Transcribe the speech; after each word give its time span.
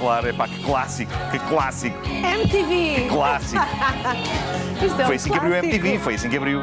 Claro, 0.00 0.28
é 0.28 0.32
pá, 0.32 0.48
que 0.48 0.64
clássico, 0.64 1.12
que 1.30 1.38
clássico, 1.40 1.96
MTV! 2.08 3.06
clássico. 3.10 3.62
Isto 4.82 5.02
é 5.02 5.04
Foi 5.04 5.14
um 5.14 5.16
assim 5.16 5.30
que 5.30 5.36
abriu 5.36 5.50
o 5.52 5.60
clássico. 5.60 5.76
MTV, 5.76 5.98
foi 5.98 6.14
assim 6.14 6.28
que 6.30 6.36
abriu. 6.38 6.62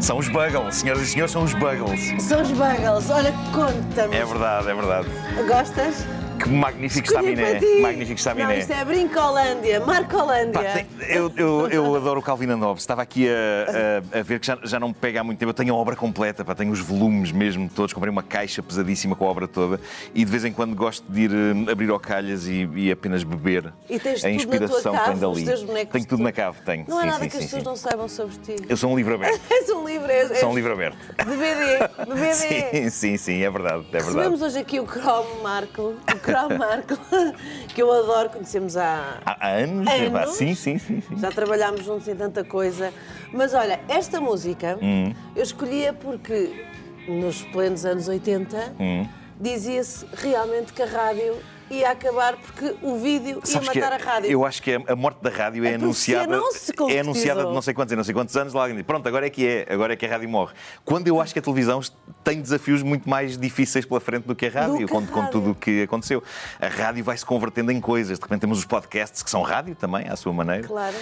São 0.00 0.18
os 0.18 0.28
Buggles, 0.28 0.76
senhoras 0.76 1.02
e 1.02 1.06
senhores, 1.06 1.32
são 1.32 1.42
os 1.42 1.52
Buggles. 1.52 2.22
São 2.22 2.40
os 2.40 2.50
Buggles. 2.52 3.10
Olha, 3.10 3.34
conta-me. 3.52 4.16
É 4.16 4.24
verdade, 4.24 4.70
é 4.70 4.74
verdade. 4.74 5.08
Gostas? 5.48 6.06
Que 6.42 6.48
magnífico 6.48 7.06
estaminé. 7.06 7.60
Magnífico 7.80 8.08
Não, 8.10 8.14
estaminé. 8.14 8.58
isto 8.58 8.72
é 8.72 8.84
Brincolândia, 8.84 9.80
Marcolândia. 9.80 10.86
Eu, 11.08 11.30
eu- 11.36 11.68
eu 11.68 11.94
adoro 11.96 12.20
o 12.20 12.22
Calvin 12.22 12.46
Hobbes. 12.46 12.82
Estava 12.82 13.02
aqui 13.02 13.28
a, 13.28 14.14
a- 14.14 14.20
a 14.20 14.22
ver 14.22 14.40
que 14.40 14.46
já, 14.46 14.58
já 14.62 14.80
não 14.80 14.88
me 14.88 14.94
pega 14.94 15.20
há 15.20 15.24
muito 15.24 15.38
tempo. 15.38 15.50
Eu 15.50 15.54
tenho 15.54 15.74
a 15.74 15.76
obra 15.76 15.94
completa, 15.94 16.44
pá, 16.44 16.54
tenho 16.54 16.72
os 16.72 16.80
volumes 16.80 17.30
mesmo 17.30 17.68
todos. 17.68 17.92
Comprei 17.92 18.10
uma 18.10 18.22
caixa 18.22 18.62
pesadíssima 18.62 19.14
com 19.14 19.26
a 19.26 19.30
obra 19.30 19.46
toda 19.46 19.78
e 20.14 20.24
de 20.24 20.30
vez 20.30 20.44
em 20.44 20.52
quando 20.52 20.74
gosto 20.74 21.04
de 21.10 21.20
ir 21.22 21.30
eh, 21.32 21.70
abrir 21.72 21.90
ao 21.90 22.00
calhas 22.00 22.46
e, 22.46 22.68
e 22.74 22.90
apenas 22.90 23.22
beber 23.22 23.72
E 23.88 23.98
tens 23.98 24.24
a 24.24 24.28
tudo 24.28 24.36
na 24.38 24.38
tua 24.38 24.56
inspiração 24.56 24.92
cave, 24.94 25.24
os 25.26 25.62
bonecos, 25.62 25.92
tenho 25.92 26.06
tudo 26.06 26.22
na 26.22 26.32
cave, 26.32 26.58
tenho. 26.64 26.84
Não 26.88 26.98
há 26.98 27.02
sim, 27.02 27.06
nada 27.08 27.22
sim, 27.24 27.28
que 27.28 27.36
as 27.36 27.44
pessoas 27.44 27.62
não 27.64 27.76
saibam 27.76 28.08
sobre 28.08 28.36
ti. 28.38 28.56
Eu 28.68 28.76
sou 28.76 28.90
um 28.90 28.96
livro 28.96 29.14
aberto. 29.14 29.40
És 29.50 29.68
um 29.70 29.86
livro, 29.86 30.10
és, 30.10 30.38
sou 30.38 30.50
um 30.50 30.54
livro 30.54 30.72
aberto. 30.72 30.96
de 31.18 31.24
BD, 31.36 32.04
de 32.06 32.14
BD. 32.20 32.30
Sim, 32.80 32.90
sim, 32.90 33.16
sim, 33.16 33.42
é 33.42 33.50
verdade. 33.50 33.80
É 33.88 33.98
verdade. 33.98 34.06
Recebemos 34.06 34.42
hoje 34.42 34.58
aqui 34.58 34.80
o 34.80 34.86
Chrome 34.86 35.42
Markle, 35.42 35.84
o 35.84 36.18
Chrome 36.32 36.58
Markle, 36.58 36.98
que 37.74 37.82
eu 37.82 37.92
adoro, 37.92 38.30
conhecemos 38.30 38.76
há, 38.76 39.18
Há, 39.24 39.48
anos? 39.48 39.86
Anos? 39.88 40.30
Sim, 40.36 40.54
sim, 40.54 40.78
sim. 40.78 41.00
sim. 41.00 41.18
Já 41.18 41.30
trabalhámos 41.30 41.84
juntos 41.84 42.06
em 42.08 42.16
tanta 42.16 42.42
coisa. 42.44 42.92
Mas 43.32 43.54
olha, 43.54 43.80
esta 43.88 44.20
música 44.20 44.78
Hum. 44.82 45.12
eu 45.36 45.42
escolhia 45.42 45.92
porque 45.92 46.66
nos 47.08 47.42
plenos 47.42 47.84
anos 47.84 48.08
80 48.08 48.74
Hum. 48.78 49.06
dizia-se 49.40 50.06
realmente 50.14 50.72
que 50.72 50.82
a 50.82 50.86
rádio 50.86 51.34
ia 51.70 51.90
acabar 51.90 52.36
porque 52.36 52.74
o 52.82 52.98
vídeo 52.98 53.36
ia 53.38 53.46
Sabes 53.46 53.68
que 53.68 53.80
matar 53.80 53.92
a 53.94 53.96
rádio. 54.02 54.30
eu 54.30 54.44
acho 54.44 54.62
que 54.62 54.74
a, 54.74 54.96
morte 54.96 55.22
da 55.22 55.30
rádio 55.30 55.64
é 55.64 55.78
profecia 55.78 56.22
anunciada. 56.22 56.92
é 56.92 57.00
anunciada 57.00 57.44
de 57.46 57.52
não 57.52 57.62
sei 57.62 57.72
quantos 57.74 57.96
não 57.96 58.04
sei 58.04 58.14
quantos 58.14 58.36
anos, 58.36 58.52
lá 58.52 58.62
alguém 58.62 58.76
diz, 58.76 58.84
pronto, 58.86 59.06
agora 59.08 59.26
é 59.26 59.30
que 59.30 59.46
é, 59.46 59.66
agora 59.72 59.92
é 59.92 59.96
que 59.96 60.04
a 60.06 60.08
rádio 60.08 60.28
morre. 60.28 60.52
Quando 60.84 61.08
eu 61.08 61.20
acho 61.20 61.32
que 61.32 61.38
a 61.38 61.42
televisão 61.42 61.80
tem 62.24 62.40
desafios 62.40 62.82
muito 62.82 63.08
mais 63.08 63.38
difíceis 63.38 63.84
pela 63.84 64.00
frente 64.00 64.24
do 64.24 64.34
que 64.34 64.46
a 64.46 64.50
rádio, 64.50 64.88
com, 64.88 65.06
com 65.06 65.26
tudo 65.26 65.50
o 65.52 65.54
que 65.54 65.82
aconteceu. 65.82 66.22
A 66.60 66.68
rádio 66.68 67.02
vai 67.04 67.16
se 67.16 67.24
convertendo 67.24 67.72
em 67.72 67.80
coisas. 67.80 68.18
De 68.18 68.22
repente 68.24 68.40
temos 68.40 68.58
os 68.58 68.64
podcasts 68.64 69.22
que 69.22 69.30
são 69.30 69.42
rádio 69.42 69.74
também, 69.74 70.08
à 70.08 70.16
sua 70.16 70.32
maneira. 70.32 70.66
Claro. 70.66 70.96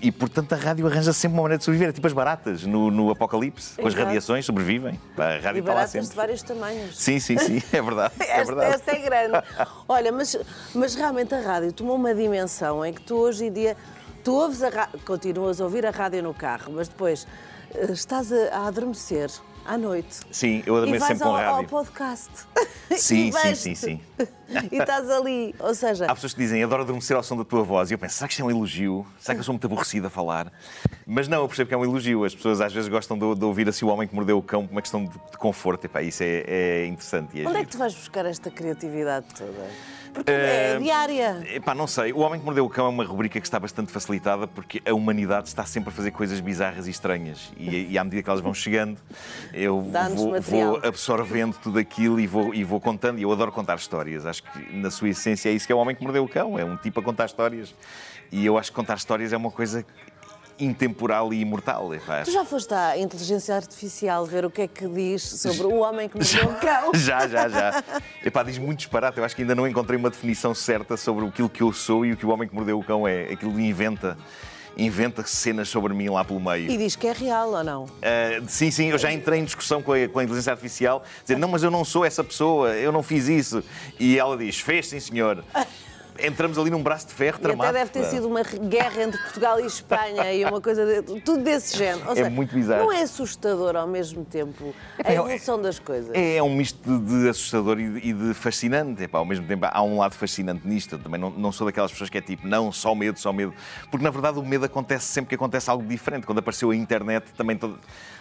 E 0.00 0.10
portanto 0.12 0.52
a 0.54 0.56
rádio 0.56 0.86
arranja 0.86 1.12
sempre 1.12 1.36
uma 1.36 1.42
maneira 1.42 1.58
de 1.58 1.64
sobreviver. 1.64 1.90
É 1.90 1.92
tipo 1.92 2.06
as 2.06 2.12
baratas 2.12 2.64
no, 2.64 2.90
no 2.90 3.10
apocalipse, 3.10 3.76
com 3.80 3.86
as 3.86 3.94
radiações, 3.94 4.44
sobrevivem. 4.44 4.98
A 5.16 5.38
rádio 5.42 5.56
E 5.56 5.58
está 5.60 5.70
lá 5.72 5.74
baratas 5.76 5.92
de 5.92 6.00
sempre. 6.00 6.16
vários 6.16 6.42
tamanhos. 6.42 6.98
Sim, 6.98 7.20
sim, 7.20 7.38
sim, 7.38 7.62
é 7.72 7.82
verdade. 7.82 8.14
É 8.28 8.40
Esta, 8.40 8.44
verdade. 8.54 8.74
esta 8.74 8.90
é 8.92 8.98
grande. 8.98 9.42
Olha, 9.88 10.12
mas, 10.12 10.36
mas 10.74 10.94
realmente 10.94 11.34
a 11.34 11.40
rádio 11.40 11.72
tomou 11.72 11.96
uma 11.96 12.14
dimensão 12.14 12.84
em 12.84 12.92
que 12.92 13.02
tu 13.02 13.16
hoje 13.16 13.46
em 13.46 13.52
dia 13.52 13.76
tu 14.24 14.34
ouves 14.34 14.62
a 14.62 14.88
continuas 15.06 15.60
a 15.60 15.64
ouvir 15.64 15.86
a 15.86 15.90
rádio 15.90 16.22
no 16.22 16.34
carro, 16.34 16.72
mas 16.72 16.88
depois 16.88 17.26
eh, 17.74 17.92
estás 17.92 18.32
a, 18.32 18.48
a 18.56 18.66
adormecer 18.66 19.30
à 19.68 19.78
noite. 19.78 20.20
Sim, 20.30 20.62
eu 20.66 20.74
E 20.74 20.78
adormeço 20.78 21.06
vais 21.06 21.18
sempre 21.18 21.24
com 21.24 21.36
ao, 21.36 21.44
ao 21.44 21.54
rádio. 21.56 21.68
podcast. 21.68 22.30
Sim, 22.32 22.48
E 22.90 22.98
sim, 22.98 23.30
vais-te. 23.30 23.62
sim, 23.62 23.74
sim. 23.74 24.00
E 24.72 24.76
estás 24.78 25.10
ali. 25.10 25.54
Ou 25.58 25.74
seja, 25.74 26.06
Há 26.06 26.14
pessoas 26.14 26.32
que 26.32 26.40
dizem, 26.40 26.64
adoro 26.64 26.82
adormecer 26.82 27.14
ao 27.14 27.22
som 27.22 27.36
da 27.36 27.44
tua 27.44 27.62
voz. 27.62 27.90
E 27.90 27.94
eu 27.94 27.98
penso, 27.98 28.14
será 28.16 28.26
que 28.26 28.32
isto 28.32 28.40
é 28.40 28.44
um 28.46 28.50
elogio? 28.50 29.06
Será 29.20 29.34
que 29.34 29.40
eu 29.40 29.44
sou 29.44 29.52
muito 29.52 29.66
aborrecido 29.66 30.06
a 30.06 30.10
falar? 30.10 30.50
Mas 31.06 31.28
não, 31.28 31.42
eu 31.42 31.46
percebo 31.48 31.68
que 31.68 31.74
é 31.74 31.76
um 31.76 31.84
elogio. 31.84 32.24
As 32.24 32.34
pessoas 32.34 32.62
às 32.62 32.72
vezes 32.72 32.88
gostam 32.88 33.18
de, 33.18 33.34
de 33.38 33.44
ouvir 33.44 33.68
assim 33.68 33.84
o 33.84 33.88
homem 33.88 34.08
que 34.08 34.14
mordeu 34.14 34.38
o 34.38 34.42
cão 34.42 34.66
por 34.66 34.72
uma 34.72 34.80
questão 34.80 35.04
de, 35.04 35.10
de 35.12 35.36
conforto. 35.38 35.84
Epá, 35.84 36.00
isso 36.00 36.22
é, 36.22 36.44
é 36.46 36.86
interessante. 36.86 37.36
E 37.36 37.42
é 37.42 37.46
onde 37.46 37.56
é 37.56 37.58
giro. 37.58 37.66
que 37.66 37.72
tu 37.72 37.78
vais 37.78 37.94
buscar 37.94 38.24
esta 38.24 38.50
criatividade 38.50 39.26
toda? 39.36 39.68
Porque 40.18 40.30
é 40.32 40.74
Eh, 40.74 40.78
diária. 40.80 41.42
Epá, 41.54 41.74
não 41.74 41.86
sei. 41.86 42.12
O 42.12 42.18
Homem 42.18 42.40
que 42.40 42.44
Mordeu 42.44 42.64
o 42.64 42.68
Cão 42.68 42.86
é 42.86 42.88
uma 42.88 43.04
rubrica 43.04 43.40
que 43.40 43.46
está 43.46 43.58
bastante 43.60 43.92
facilitada 43.92 44.46
porque 44.46 44.82
a 44.84 44.92
humanidade 44.92 45.48
está 45.48 45.64
sempre 45.64 45.90
a 45.90 45.92
fazer 45.92 46.10
coisas 46.10 46.40
bizarras 46.40 46.86
e 46.86 46.90
estranhas. 46.90 47.52
E, 47.56 47.92
e 47.92 47.98
à 47.98 48.02
medida 48.04 48.22
que 48.22 48.28
elas 48.28 48.40
vão 48.42 48.52
chegando, 48.52 48.98
eu 49.52 49.80
vou, 50.14 50.40
vou 50.40 50.80
absorvendo 50.82 51.56
tudo 51.62 51.78
aquilo 51.78 52.18
e 52.18 52.26
vou, 52.26 52.52
e 52.52 52.64
vou 52.64 52.80
contando. 52.80 53.18
E 53.18 53.22
eu 53.22 53.32
adoro 53.32 53.52
contar 53.52 53.76
histórias. 53.76 54.26
Acho 54.26 54.42
que 54.42 54.76
na 54.76 54.90
sua 54.90 55.08
essência 55.10 55.48
é 55.48 55.52
isso 55.52 55.66
que 55.66 55.72
é 55.72 55.76
o 55.76 55.78
Homem 55.78 55.94
que 55.94 56.02
Mordeu 56.02 56.24
o 56.24 56.28
Cão. 56.28 56.58
É 56.58 56.64
um 56.64 56.76
tipo 56.76 56.98
a 57.00 57.02
contar 57.02 57.26
histórias. 57.26 57.74
E 58.30 58.44
eu 58.44 58.58
acho 58.58 58.70
que 58.70 58.76
contar 58.76 58.96
histórias 58.96 59.32
é 59.32 59.36
uma 59.36 59.50
coisa 59.50 59.84
intemporal 60.58 61.32
e 61.32 61.40
imortal. 61.40 61.94
Epá, 61.94 62.22
Tu 62.22 62.30
já 62.30 62.44
foste 62.44 62.72
à 62.74 62.98
inteligência 62.98 63.54
artificial 63.54 64.24
ver 64.26 64.44
o 64.44 64.50
que 64.50 64.62
é 64.62 64.68
que 64.68 64.86
diz 64.88 65.22
sobre 65.22 65.66
o 65.66 65.76
homem 65.78 66.08
que 66.08 66.16
mordeu 66.16 66.44
o 66.50 66.54
cão? 66.60 66.92
Já, 66.98 67.26
já, 67.28 67.48
já. 67.48 67.82
Epá, 68.24 68.42
diz 68.42 68.58
muito 68.58 68.78
disparate. 68.78 69.18
Eu 69.18 69.24
acho 69.24 69.34
que 69.36 69.42
ainda 69.42 69.54
não 69.54 69.66
encontrei 69.66 69.98
uma 69.98 70.10
definição 70.10 70.54
certa 70.54 70.96
sobre 70.96 71.26
aquilo 71.26 71.48
que 71.48 71.62
eu 71.62 71.72
sou 71.72 72.04
e 72.04 72.12
o 72.12 72.16
que 72.16 72.26
o 72.26 72.30
homem 72.30 72.48
que 72.48 72.54
mordeu 72.54 72.78
o 72.78 72.84
cão 72.84 73.06
é. 73.06 73.32
Aquilo 73.32 73.58
inventa. 73.60 74.16
Inventa 74.76 75.24
cenas 75.26 75.68
sobre 75.68 75.92
mim 75.92 76.08
lá 76.08 76.24
pelo 76.24 76.38
meio. 76.38 76.70
E 76.70 76.76
diz 76.76 76.94
que 76.94 77.08
é 77.08 77.12
real 77.12 77.50
ou 77.50 77.64
não? 77.64 77.86
Ah, 78.00 78.40
sim, 78.46 78.70
sim, 78.70 78.90
eu 78.90 78.98
já 78.98 79.12
entrei 79.12 79.40
em 79.40 79.44
discussão 79.44 79.82
com 79.82 79.92
a, 79.92 80.06
com 80.08 80.20
a 80.20 80.22
inteligência 80.22 80.52
artificial, 80.52 81.02
dizer, 81.22 81.36
não, 81.36 81.48
mas 81.48 81.64
eu 81.64 81.70
não 81.70 81.84
sou 81.84 82.04
essa 82.04 82.22
pessoa, 82.22 82.70
eu 82.76 82.92
não 82.92 83.02
fiz 83.02 83.26
isso. 83.26 83.64
E 83.98 84.16
ela 84.16 84.36
diz, 84.36 84.60
fez 84.60 84.88
sim, 84.88 85.00
senhor. 85.00 85.42
Entramos 86.20 86.58
ali 86.58 86.70
num 86.70 86.82
braço 86.82 87.06
de 87.06 87.14
ferro 87.14 87.38
E 87.38 87.42
tramado. 87.42 87.70
até 87.70 87.78
deve 87.78 87.90
ter 87.90 88.04
sido 88.04 88.26
uma 88.26 88.42
guerra 88.42 89.02
entre 89.04 89.20
Portugal 89.20 89.60
e 89.60 89.66
Espanha 89.66 90.32
e 90.32 90.44
uma 90.44 90.60
coisa 90.60 90.84
de, 91.02 91.20
tudo 91.20 91.42
desse 91.42 91.76
género. 91.76 92.08
Ou 92.08 92.16
seja, 92.16 92.28
muito 92.30 92.54
bizarro. 92.54 92.84
Não 92.84 92.92
é 92.92 93.02
assustador 93.02 93.76
ao 93.76 93.86
mesmo 93.86 94.24
tempo 94.24 94.74
a 95.04 95.12
é- 95.12 95.14
evolução 95.16 95.60
das 95.60 95.78
coisas. 95.78 96.10
É, 96.14 96.36
é 96.36 96.42
um 96.42 96.54
misto 96.54 96.98
de, 97.00 97.28
assustador 97.28 97.78
e 97.78 97.88
de, 98.00 98.08
e 98.08 98.12
de 98.12 98.34
fascinante. 98.34 99.02
Epá, 99.02 99.18
ao 99.18 99.24
mesmo 99.24 99.46
tempo, 99.46 99.66
há 99.70 99.82
um 99.82 99.98
lado 99.98 100.14
fascinante 100.14 100.66
nisto. 100.66 100.94
Eu 100.96 100.98
também 100.98 101.20
não, 101.20 101.30
não 101.30 101.52
sou 101.52 101.66
daquelas 101.66 101.92
pessoas 101.92 102.10
que 102.10 102.18
é 102.18 102.20
tipo, 102.22 102.46
não, 102.46 102.72
só 102.72 102.94
medo, 102.94 103.18
só 103.18 103.32
medo. 103.32 103.54
Porque 103.90 104.02
na 104.04 104.10
verdade 104.10 104.38
o 104.38 104.44
medo 104.44 104.64
acontece 104.64 105.06
sempre 105.06 105.28
que 105.30 105.34
acontece 105.34 105.70
algo 105.70 105.84
diferente. 105.86 106.26
Quando 106.26 106.38
apareceu 106.38 106.70
a 106.70 106.76
internet, 106.76 107.26
também 107.36 107.56
todo- 107.56 107.78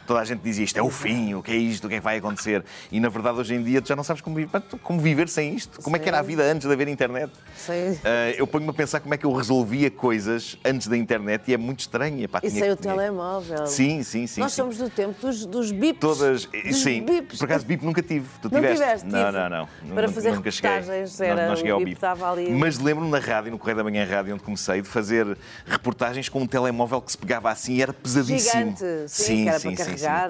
toda 0.07 0.21
a 0.21 0.25
gente 0.25 0.39
dizia 0.41 0.63
isto 0.63 0.77
é 0.77 0.81
o 0.81 0.89
fim, 0.89 1.33
o 1.35 1.43
que 1.43 1.51
é 1.51 1.55
isto, 1.55 1.85
o 1.85 1.89
que 1.89 1.95
é 1.95 1.97
que 1.99 2.03
vai 2.03 2.17
acontecer. 2.17 2.63
E 2.91 2.99
na 2.99 3.09
verdade 3.09 3.37
hoje 3.39 3.53
em 3.53 3.61
dia 3.63 3.81
tu 3.81 3.87
já 3.89 3.95
não 3.95 4.03
sabes 4.03 4.21
como 4.21 4.35
viver, 4.37 4.61
como 4.81 4.99
viver 4.99 5.27
sem 5.29 5.53
isto. 5.53 5.81
Como 5.81 5.95
é 5.95 5.99
que 5.99 6.07
era 6.07 6.19
a 6.19 6.21
vida 6.21 6.43
antes 6.43 6.65
de 6.67 6.73
haver 6.73 6.87
internet? 6.87 7.31
Sim. 7.55 7.99
Ah, 8.03 8.31
eu 8.37 8.47
ponho-me 8.47 8.69
a 8.71 8.73
pensar 8.73 8.99
como 9.01 9.13
é 9.13 9.17
que 9.17 9.25
eu 9.25 9.33
resolvia 9.33 9.91
coisas 9.91 10.57
antes 10.65 10.87
da 10.87 10.97
internet 10.97 11.43
e 11.49 11.53
é 11.53 11.57
muito 11.57 11.81
estranho. 11.81 12.23
Epá, 12.23 12.39
E 12.43 12.49
tinha 12.49 12.63
sem 12.63 12.71
o 12.71 12.75
tinha- 12.75 12.93
telemóvel. 12.95 13.67
Sim, 13.67 14.01
sim, 14.03 14.25
sim. 14.25 14.39
Nós 14.41 14.51
sim. 14.53 14.61
somos 14.61 14.77
do 14.77 14.89
tempo 14.89 15.19
dos, 15.21 15.45
dos 15.45 15.71
bips. 15.71 15.99
Todas. 15.99 16.45
Dos 16.45 16.77
Sim, 16.81 17.03
bips. 17.03 17.37
por 17.39 17.45
acaso 17.45 17.65
bip 17.65 17.83
nunca 17.85 18.01
tive. 18.01 18.27
Tu 18.41 18.49
Não 18.51 18.61
tiveste? 18.61 18.77
tiveste, 18.83 19.07
Não, 19.07 19.31
não, 19.31 19.49
não. 19.49 19.95
Para 19.95 20.07
fazer 20.09 20.31
nunca 20.31 20.49
reportagens, 20.49 21.19
Não- 21.19 21.25
era 21.25 21.47
não 21.49 21.55
cheguei 21.55 21.71
o 21.71 21.75
ao 21.75 21.79
bip 21.81 21.93
estava 21.93 22.31
ali. 22.31 22.49
Mas 22.51 22.79
lembro-me 22.79 23.11
na 23.11 23.19
rádio, 23.19 23.51
no 23.51 23.57
Correio 23.57 23.77
da 23.77 23.83
Manhã 23.83 24.05
Rádio, 24.05 24.33
onde 24.33 24.43
comecei, 24.43 24.81
de 24.81 24.87
fazer 24.87 25.37
reportagens 25.65 26.29
com 26.29 26.39
um 26.41 26.47
telemóvel 26.47 27.01
que 27.01 27.11
se 27.11 27.17
pegava 27.17 27.49
assim 27.51 27.73
e 27.75 27.81
era 27.81 27.91
pesadíssimo. 27.93 28.37
Gigante, 28.77 28.83
sim, 29.07 29.43
que 29.43 29.49
era 29.49 29.59
para 29.59 29.71
carregar. 30.05 30.29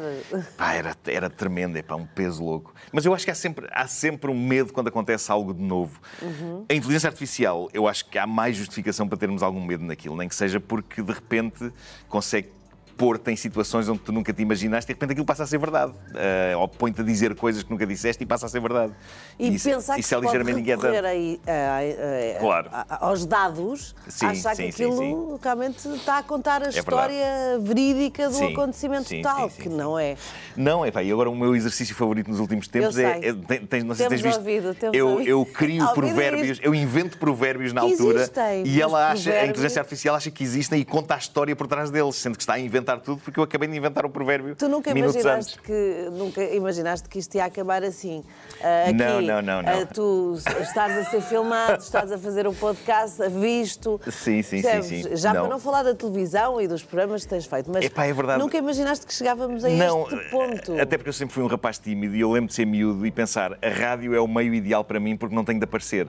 Pá, 0.57 0.73
era, 0.73 0.95
era 1.05 1.29
tremendo, 1.29 1.77
é 1.77 1.81
pá, 1.81 1.95
um 1.95 2.05
peso 2.05 2.43
louco. 2.43 2.73
Mas 2.91 3.05
eu 3.05 3.13
acho 3.13 3.25
que 3.25 3.31
há 3.31 3.35
sempre, 3.35 3.67
há 3.71 3.87
sempre 3.87 4.31
um 4.31 4.39
medo 4.39 4.73
quando 4.73 4.87
acontece 4.87 5.31
algo 5.31 5.53
de 5.53 5.61
novo. 5.61 5.99
Uhum. 6.21 6.65
A 6.69 6.73
inteligência 6.73 7.07
artificial, 7.07 7.69
eu 7.73 7.87
acho 7.87 8.05
que 8.09 8.17
há 8.17 8.27
mais 8.27 8.55
justificação 8.55 9.07
para 9.07 9.17
termos 9.17 9.43
algum 9.43 9.63
medo 9.63 9.83
naquilo, 9.83 10.15
nem 10.15 10.27
que 10.27 10.35
seja 10.35 10.59
porque 10.59 11.01
de 11.01 11.11
repente 11.11 11.71
consegue 12.07 12.49
pôr-te 12.97 13.31
em 13.31 13.35
situações 13.35 13.87
onde 13.87 13.99
tu 13.99 14.11
nunca 14.11 14.33
te 14.33 14.41
imaginaste 14.41 14.91
e 14.91 14.93
de 14.93 14.97
repente 14.97 15.11
aquilo 15.11 15.25
passa 15.25 15.43
a 15.43 15.47
ser 15.47 15.57
verdade. 15.59 15.93
Eh, 16.15 16.53
ou 16.57 16.67
põe-te 16.67 17.01
a 17.01 17.03
dizer 17.03 17.35
coisas 17.35 17.61
que 17.63 17.69
nunca 17.69 17.85
disseste 17.85 18.23
e 18.23 18.25
passa 18.25 18.47
a 18.47 18.49
ser 18.49 18.59
verdade. 18.59 18.91
E 19.37 19.53
isso, 19.53 19.69
pensar 19.69 19.93
que 19.95 19.99
isso 20.01 20.09
se 20.09 20.15
é 20.15 20.19
ligeiramente 20.19 20.59
inquietante. 20.59 21.05
aí, 21.05 21.39
a- 21.45 22.35
a- 22.37 22.39
Claro. 22.39 22.69
a- 22.71 23.05
aos 23.07 23.25
dados, 23.25 23.95
Sim, 24.07 24.25
achar 24.27 24.55
sim, 24.55 24.63
que 24.63 24.69
aquilo 24.69 24.97
sim. 24.97 25.39
realmente 25.43 25.87
está 25.89 26.17
a 26.19 26.23
contar 26.23 26.55
a 26.55 26.59
verdade. 26.69 26.79
história 26.79 27.59
verídica 27.61 28.29
do 28.29 28.43
acontecimento 28.45 29.09
total, 29.09 29.49
que 29.49 29.69
não 29.69 29.97
é. 29.99 30.15
Não, 30.55 30.83
é 30.85 30.91
pá, 30.91 31.03
e 31.03 31.11
agora 31.11 31.29
o 31.29 31.35
meu 31.35 31.55
exercício 31.55 31.93
favorito 31.95 32.29
nos 32.29 32.39
últimos 32.39 32.67
tempos 32.67 32.97
é. 32.97 33.19
é 33.29 33.33
tens- 33.67 33.83
não 33.83 33.93
sei 33.93 34.05
se 34.05 34.09
Temos 34.09 34.09
tens 34.09 34.21
visto. 34.21 34.37
ouvido, 34.39 34.73
temos 34.73 34.97
eu, 34.97 35.07
ouvido. 35.09 35.27
eu 35.29 35.45
crio 35.45 35.81
Ouvido 35.83 35.93
provérbios, 35.93 36.59
eu 36.63 36.73
invento 36.73 37.17
provérbios 37.17 37.73
na 37.73 37.81
Que 37.81 37.91
altura 37.91 38.19
existem, 38.21 38.65
e 38.65 38.81
ela 38.81 39.11
acha, 39.11 39.31
a 39.31 39.45
inteligência 39.45 39.79
artificial 39.81 40.15
acha 40.15 40.31
que 40.31 40.43
existem 40.43 40.79
e 40.81 40.85
conta 40.85 41.15
a 41.15 41.17
história 41.17 41.55
por 41.55 41.67
trás 41.67 41.91
deles, 41.91 42.15
sendo 42.15 42.35
que 42.37 42.41
está 42.43 42.53
a 42.53 42.59
inventar 42.59 42.86
tudo 42.95 43.21
porque 43.21 43.37
eu 43.39 43.43
acabei 43.43 43.67
de 43.67 43.75
inventar 43.75 44.05
o 44.05 44.09
provérbio 44.09 44.55
Tu 44.55 44.69
nunca 44.69 44.91
imaginaste 44.91 45.29
antes. 45.55 45.57
que 45.57 46.07
nunca 46.13 46.41
imaginaste 46.43 47.09
que 47.09 47.19
isto 47.19 47.35
ia 47.35 47.43
acabar 47.45 47.83
assim. 47.83 48.23
Ah, 48.63 48.83
aqui, 48.83 48.93
Não, 48.93 49.21
não, 49.21 49.41
não, 49.41 49.61
não. 49.61 49.81
ah, 49.81 49.85
tu 49.85 50.37
estás 50.61 50.97
a 50.97 51.03
ser 51.09 51.21
filmado, 51.21 51.81
estás 51.83 52.11
a 52.11 52.17
fazer 52.17 52.47
um 52.47 52.53
podcast, 52.53 53.21
a 53.21 53.27
visto. 53.27 53.99
Sim, 54.09 54.41
sim, 54.41 54.61
percebes? 54.61 54.85
sim, 54.85 55.03
sim. 55.03 55.15
Já 55.17 55.33
Não. 55.33 55.41
para 55.41 55.49
não 55.49 55.59
falar 55.59 55.83
da 55.83 55.93
televisão 55.93 56.61
e 56.61 56.67
dos 56.67 56.83
programas 56.83 57.23
que 57.23 57.29
tens 57.29 57.45
feito, 57.45 57.69
mas 57.69 57.83
Epá, 57.83 58.05
é 58.05 58.13
verdade. 58.13 58.39
nunca 58.39 58.57
imaginaste 58.57 59.05
que 59.05 59.13
chegávamos 59.13 59.65
a 59.65 59.69
Não, 59.69 60.03
este 60.03 60.29
ponto. 60.29 60.79
até 60.79 60.95
porque 60.97 61.09
eu 61.09 61.13
sempre 61.13 61.33
fui 61.33 61.43
um 61.43 61.47
rapaz 61.47 61.77
tímido 61.79 62.15
e 62.15 62.21
eu 62.21 62.31
lembro 62.31 62.47
de 62.49 62.53
ser 62.53 62.65
miúdo 62.65 63.05
e 63.05 63.11
pensar 63.11 63.57
a 63.61 63.69
rádio 63.69 64.13
é 64.15 64.19
o 64.21 64.27
meio 64.27 64.53
ideal 64.53 64.83
para 64.83 64.99
mim 64.99 65.17
porque 65.17 65.35
não 65.35 65.43
tenho 65.43 65.59
de 65.59 65.63
aparecer. 65.65 66.07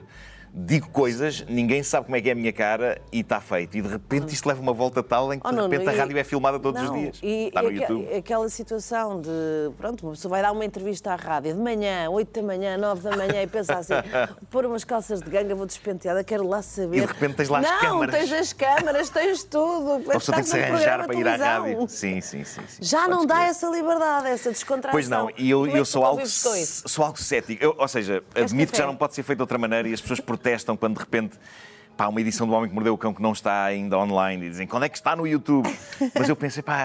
Digo 0.53 0.89
coisas, 0.89 1.45
ninguém 1.47 1.83
sabe 1.83 2.05
como 2.05 2.15
é 2.15 2.21
que 2.21 2.29
é 2.29 2.31
a 2.31 2.35
minha 2.35 2.51
cara 2.53 3.01
e 3.11 3.19
está 3.21 3.39
feito. 3.39 3.77
E 3.77 3.81
de 3.81 3.87
repente 3.87 4.33
isto 4.33 4.47
leva 4.47 4.61
uma 4.61 4.73
volta 4.73 5.01
tal 5.03 5.33
em 5.33 5.39
que 5.39 5.47
Oh, 5.47 5.51
de 5.51 5.61
repente 5.61 5.89
a 5.89 5.93
e- 5.93 5.97
rádio 5.97 6.17
é 6.17 6.23
filmada 6.23 6.59
todos 6.59 6.81
Não, 6.81 6.93
os 6.93 6.99
dias. 6.99 7.19
E, 7.21 7.47
está 7.47 7.61
no 7.61 7.71
e 7.71 7.75
YouTube. 7.79 8.15
aquela 8.15 8.49
situação 8.49 9.21
de, 9.21 9.29
pronto, 9.77 10.03
uma 10.05 10.11
pessoa 10.13 10.29
vai 10.29 10.41
dar 10.41 10.51
uma 10.51 10.65
entrevista 10.65 11.11
à 11.11 11.15
rádio 11.15 11.53
de 11.53 11.59
manhã, 11.59 12.09
8 12.09 12.41
da 12.41 12.45
manhã, 12.47 12.77
9 12.77 13.01
da 13.01 13.15
manhã, 13.15 13.41
e 13.43 13.47
pensa 13.47 13.75
assim, 13.75 13.93
pôr 14.49 14.65
umas 14.65 14.83
calças 14.83 15.21
de 15.21 15.29
ganga, 15.29 15.53
vou 15.55 15.65
despenteada, 15.65 16.23
quero 16.23 16.47
lá 16.47 16.61
saber. 16.61 16.97
E 16.97 17.01
de 17.01 17.05
repente 17.05 17.35
tens 17.35 17.49
lá 17.49 17.59
as 17.59 17.65
não, 17.69 17.79
câmaras. 17.79 18.15
tens 18.15 18.33
as 18.33 18.53
câmaras, 18.53 19.09
tens 19.09 19.43
tudo. 19.43 20.09
A 20.09 20.13
pessoa 20.13 20.35
tem 20.35 20.43
que 20.43 20.49
se 20.49 20.59
arranjar 20.59 21.05
para 21.05 21.15
ir 21.15 21.27
à 21.27 21.35
rádio. 21.35 21.87
Sim, 21.87 22.21
sim, 22.21 22.43
sim. 22.43 22.61
sim. 22.67 22.77
Já 22.81 23.01
Podes 23.01 23.15
não 23.17 23.25
dá 23.25 23.35
crer. 23.35 23.49
essa 23.49 23.67
liberdade, 23.69 24.27
essa 24.27 24.49
descontração. 24.51 24.91
Pois 24.91 25.07
não, 25.09 25.29
e 25.37 25.49
eu, 25.49 25.65
é 25.65 25.77
eu 25.79 25.85
sou 25.85 26.03
algo, 26.03 26.21
sou 26.25 27.05
algo 27.05 27.17
cético. 27.19 27.63
Eu- 27.63 27.75
ou 27.77 27.87
seja, 27.87 28.23
admito 28.35 28.71
que 28.71 28.77
já 28.77 28.85
não 28.85 28.95
pode 28.95 29.15
ser 29.15 29.23
feito 29.23 29.37
de 29.37 29.43
outra 29.43 29.57
maneira 29.57 29.87
e 29.87 29.93
as 29.93 30.01
pessoas 30.01 30.19
protestam 30.39 30.77
quando 30.77 30.95
de 30.95 30.99
repente 31.01 31.37
pá, 31.97 32.07
uma 32.07 32.19
edição 32.21 32.47
do 32.47 32.53
Homem 32.53 32.69
que 32.69 32.73
Mordeu 32.75 32.93
o 32.93 32.97
Cão 32.97 33.13
que 33.13 33.21
não 33.21 33.33
está 33.33 33.65
ainda 33.65 33.97
online 33.97 34.45
e 34.47 34.49
dizem 34.49 34.65
quando 34.65 34.83
é 34.83 34.89
que 34.89 34.97
está 34.97 35.15
no 35.15 35.27
YouTube? 35.27 35.69
Mas 36.17 36.29
eu 36.29 36.35
pensei, 36.35 36.63
pá, 36.63 36.81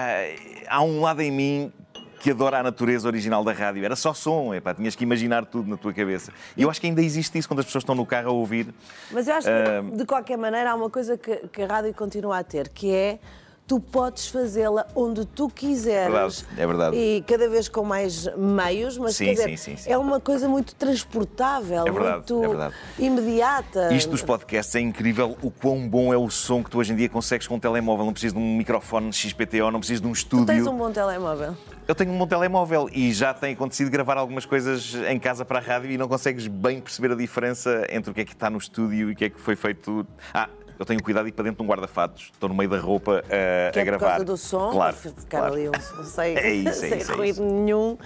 há 0.67 0.81
um 0.83 1.01
lado 1.01 1.21
em 1.21 1.31
mim 1.31 1.73
que 2.19 2.31
adora 2.31 2.57
a 2.59 2.63
natureza 2.63 3.07
original 3.07 3.43
da 3.43 3.51
rádio. 3.53 3.85
Era 3.85 3.95
só 3.95 4.11
som, 4.11 4.51
epá, 4.53 4.73
tinhas 4.73 4.95
que 4.95 5.03
imaginar 5.03 5.45
tudo 5.45 5.69
na 5.69 5.77
tua 5.77 5.93
cabeça. 5.93 6.33
E 6.57 6.63
eu 6.63 6.69
acho 6.71 6.81
que 6.81 6.87
ainda 6.87 7.01
existe 7.01 7.37
isso 7.37 7.47
quando 7.47 7.59
as 7.59 7.65
pessoas 7.67 7.83
estão 7.83 7.93
no 7.93 8.03
carro 8.05 8.29
a 8.29 8.33
ouvir. 8.33 8.73
Mas 9.11 9.27
eu 9.27 9.35
acho 9.35 9.47
Ah, 9.47 9.83
que, 9.91 9.97
de 9.97 10.05
qualquer 10.05 10.35
maneira, 10.37 10.71
há 10.71 10.75
uma 10.75 10.89
coisa 10.89 11.17
que, 11.17 11.35
que 11.49 11.61
a 11.61 11.67
rádio 11.67 11.93
continua 11.93 12.39
a 12.39 12.43
ter, 12.43 12.69
que 12.69 12.91
é 12.91 13.19
tu 13.67 13.79
podes 13.79 14.27
fazê-la 14.27 14.85
onde 14.95 15.25
tu 15.25 15.49
quiseres. 15.49 16.11
Verdade, 16.41 16.45
é 16.61 16.67
verdade. 16.67 16.97
E 16.97 17.21
cada 17.27 17.49
vez 17.49 17.67
com 17.67 17.83
mais 17.83 18.27
meios, 18.37 18.97
mas 18.97 19.15
Sim, 19.15 19.31
dizer, 19.31 19.49
sim, 19.49 19.57
sim, 19.57 19.77
sim. 19.77 19.91
é 19.91 19.97
uma 19.97 20.19
coisa 20.19 20.47
muito 20.47 20.75
transportável, 20.75 21.85
É 21.87 21.91
verdade, 21.91 22.15
muito 22.31 22.43
é 22.43 22.47
verdade. 22.47 22.75
imediata. 22.99 23.93
Isto 23.93 24.11
dos 24.11 24.21
podcasts 24.21 24.75
é 24.75 24.79
incrível 24.79 25.37
o 25.41 25.49
quão 25.49 25.87
bom 25.89 26.13
é 26.13 26.17
o 26.17 26.29
som 26.29 26.63
que 26.63 26.69
tu 26.69 26.77
hoje 26.77 26.93
em 26.93 26.95
dia 26.95 27.09
consegues 27.09 27.47
com 27.47 27.55
um 27.55 27.59
telemóvel. 27.59 28.05
Não 28.05 28.13
precisas 28.13 28.33
de 28.33 28.39
um 28.39 28.55
microfone 28.57 29.11
XPTO, 29.11 29.71
não 29.71 29.79
precisas 29.79 30.01
de 30.01 30.07
um 30.07 30.11
Tu 30.11 30.15
estúdio. 30.17 30.45
tens 30.45 30.67
um 30.67 30.77
bom 30.77 30.91
telemóvel. 30.91 31.55
Eu 31.87 31.93
tenho 31.95 32.11
um 32.11 32.17
bom 32.17 32.27
telemóvel 32.27 32.89
e 32.91 33.11
já 33.13 33.33
tem 33.33 33.53
acontecido 33.53 33.89
gravar 33.91 34.17
algumas 34.17 34.45
coisas 34.45 34.95
em 35.09 35.19
casa 35.19 35.43
para 35.45 35.59
a 35.59 35.61
rádio 35.61 35.91
e 35.91 35.97
não 35.97 36.07
consegues 36.07 36.47
bem 36.47 36.81
perceber 36.81 37.11
a 37.11 37.15
diferença 37.15 37.85
entre 37.89 38.11
o 38.11 38.13
que 38.13 38.21
é 38.21 38.25
que 38.25 38.33
está 38.33 38.49
no 38.49 38.57
estúdio 38.57 39.09
e 39.09 39.13
o 39.13 39.15
que 39.15 39.25
é 39.25 39.29
que 39.29 39.39
foi 39.39 39.55
feito. 39.55 40.05
Ah, 40.33 40.49
eu 40.77 40.85
tenho 40.85 41.01
cuidado 41.01 41.23
de 41.25 41.29
ir 41.29 41.33
para 41.33 41.43
dentro 41.43 41.57
de 41.57 41.63
um 41.63 41.67
guarda-fatos. 41.69 42.31
Estou 42.33 42.49
no 42.49 42.55
meio 42.55 42.69
da 42.69 42.79
roupa 42.79 43.19
a, 43.19 43.71
Que 43.71 43.79
a 43.79 43.81
é 43.81 43.85
por 43.85 43.85
gravar. 43.85 44.07
causa 44.09 44.25
do 44.25 44.37
som, 44.37 44.71
Claro. 44.71 44.95
ficar 44.95 45.37
claro. 45.39 45.53
ali 45.53 45.69
um, 45.69 45.71
sem, 46.05 46.37
É 46.37 46.53
isso, 46.53 46.69
é 46.85 46.89
sem 46.89 46.97
isso, 46.99 47.11
é 47.11 47.15
ruído 47.15 47.33
isso. 47.35 47.43
nenhum. 47.43 47.97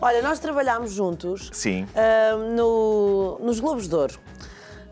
Olha, 0.00 0.22
nós 0.22 0.38
trabalhámos 0.38 0.92
juntos 0.92 1.50
Sim. 1.52 1.86
ah, 1.94 2.36
no, 2.54 3.38
nos 3.42 3.58
Globos 3.60 3.88
de 3.88 3.94
Ouro. 3.96 4.14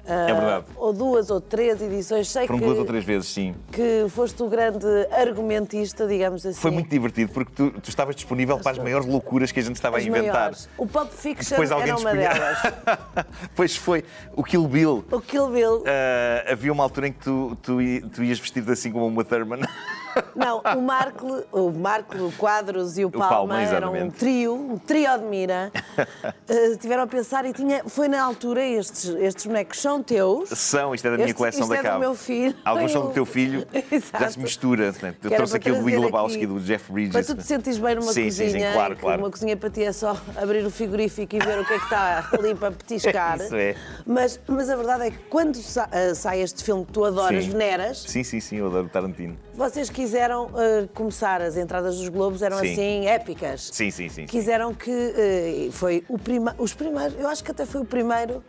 Ah, 0.08 0.30
É 0.30 0.34
verdade. 0.34 0.64
Ou 0.76 0.92
duas 0.92 1.30
ou 1.30 1.40
três 1.40 1.80
edições, 1.82 2.28
sei 2.28 2.46
Foram 2.46 2.58
que, 2.60 2.64
duas 2.64 2.78
ou 2.78 2.84
três 2.84 3.04
vezes, 3.04 3.28
sim. 3.28 3.54
que 3.72 4.06
foste 4.08 4.42
o 4.42 4.48
grande 4.48 4.86
argumentista, 5.10 6.06
digamos 6.06 6.44
assim. 6.46 6.60
Foi 6.60 6.70
muito 6.70 6.88
divertido 6.88 7.32
porque 7.32 7.52
tu, 7.54 7.70
tu 7.80 7.88
estavas 7.88 8.14
disponível 8.14 8.58
para 8.58 8.72
as 8.72 8.78
maiores 8.78 9.06
loucuras 9.06 9.50
que 9.52 9.60
a 9.60 9.62
gente 9.62 9.76
estava 9.76 9.98
As 9.98 10.04
a 10.04 10.06
inventar. 10.06 10.32
maiores. 10.34 10.68
O 10.78 10.86
Pulp 10.86 11.10
Fiction 11.10 11.50
Depois 11.50 11.70
alguém 11.72 11.90
era 11.90 11.98
uma 11.98 12.12
delas. 12.14 12.58
pois 13.54 13.76
foi. 13.76 14.04
O 14.34 14.42
Kill 14.44 14.66
Bill. 14.68 15.04
O 15.10 15.20
Kill 15.20 15.48
Bill. 15.48 15.84
Ah, 15.86 16.52
havia 16.52 16.72
uma 16.72 16.82
altura 16.82 17.08
em 17.08 17.12
que 17.12 17.20
tu, 17.20 17.56
tu, 17.62 17.78
tu 18.14 18.22
ias 18.22 18.38
vestido 18.38 18.70
assim 18.72 18.90
como 18.92 19.06
uma 19.06 19.24
Thurman. 19.24 19.60
Não, 20.34 20.60
o 20.76 20.82
Marco, 20.82 21.44
o 21.52 21.70
Marco 21.70 22.32
Quadros 22.38 22.98
e 22.98 23.04
o 23.04 23.10
Palma, 23.10 23.28
Palma, 23.28 23.60
eram 23.62 23.92
um 23.94 24.10
trio, 24.10 24.54
um 24.54 24.78
trio 24.78 25.18
de 25.18 25.24
mira. 25.24 25.70
Uh, 25.98 26.76
tiveram 26.78 27.02
a 27.04 27.06
pensar 27.06 27.44
e 27.44 27.52
tinha, 27.52 27.82
foi 27.86 28.08
na 28.08 28.22
altura 28.22 28.64
estes, 28.64 29.04
estes 29.18 29.46
bonecos 29.46 29.80
são 29.80 30.02
teus. 30.02 30.48
São, 30.50 30.94
isto 30.94 31.06
é 31.06 31.10
da 31.12 31.16
minha 31.18 31.34
coleção 31.34 31.60
isto 31.62 31.70
da 31.70 31.76
é 31.76 31.78
do 31.78 31.84
Cabo. 31.84 31.98
meu 32.00 32.14
filho. 32.14 32.54
Alguns 32.64 32.92
são 32.92 33.02
do 33.06 33.12
teu 33.12 33.24
filho, 33.26 33.66
já 33.72 33.96
Exato. 33.96 34.32
se 34.32 34.38
mistura. 34.38 34.92
né? 35.02 35.08
Eu 35.08 35.14
Que 35.14 35.26
era 35.28 35.36
trouxe 35.36 35.56
aqui 35.56 35.70
o 35.70 35.76
do 35.76 35.82
Big 35.84 35.96
Lebowski, 35.98 36.46
do 36.46 36.60
Jeff 36.60 36.90
Bridges. 36.92 37.12
Para 37.12 37.24
tu 37.24 37.34
te 37.36 37.44
sentires 37.46 37.78
bem 37.78 37.94
numa 37.96 38.12
sim, 38.12 38.24
cozinha, 38.24 38.50
Sim, 38.50 38.58
sim, 38.60 38.72
claro, 38.72 38.94
que 38.96 39.00
claro. 39.02 39.22
uma 39.22 39.30
cozinha 39.30 39.56
para 39.56 39.70
ti 39.70 39.82
é 39.84 39.92
só 39.92 40.16
abrir 40.36 40.64
o 40.64 40.70
frigorífico 40.70 41.34
e 41.36 41.38
ver 41.38 41.58
o 41.58 41.64
que 41.64 41.72
é 41.74 41.78
que 41.78 41.84
está 41.84 42.28
ali 42.32 42.54
para 42.54 42.72
petiscar. 42.72 43.36
Isso 43.40 43.54
é. 43.56 43.74
Mas, 44.06 44.40
mas 44.46 44.70
a 44.70 44.76
verdade 44.76 45.04
é 45.04 45.10
que 45.10 45.18
quando 45.30 45.56
sa- 45.56 45.88
ah, 45.90 46.14
sai 46.14 46.40
este 46.40 46.62
filme 46.64 46.84
que 46.84 46.92
tu 46.92 47.04
adoras, 47.04 47.44
Sim. 47.44 47.50
veneras, 47.50 48.04
Sim, 48.06 48.22
sim, 48.22 48.40
sim, 48.40 48.56
eu 48.56 48.66
adoro 48.66 48.88
Tarantino. 48.88 49.36
vocês 49.54 49.90
quiseram 50.06 50.50
ah, 50.54 50.88
começar, 50.94 51.42
as 51.42 51.56
entradas 51.56 51.98
dos 51.98 52.08
Globos 52.08 52.40
eram 52.40 52.58
Sim. 52.58 52.72
assim 52.72 53.06
épicas. 53.06 53.70
Sim, 53.72 53.90
sim, 53.90 54.08
sim. 54.08 54.22
sim. 54.22 54.26
Quiseram 54.26 54.72
que 54.72 54.90
eh, 54.90 55.68
foi 55.72 56.04
o 56.08 56.16
prima, 56.16 56.54
os 56.58 56.72
primeiros, 56.72 57.18
eu 57.18 57.28
acho 57.28 57.42
que 57.42 57.50
até 57.50 57.66
foi 57.66 57.80
o 57.80 57.84
primeiro 57.84 58.42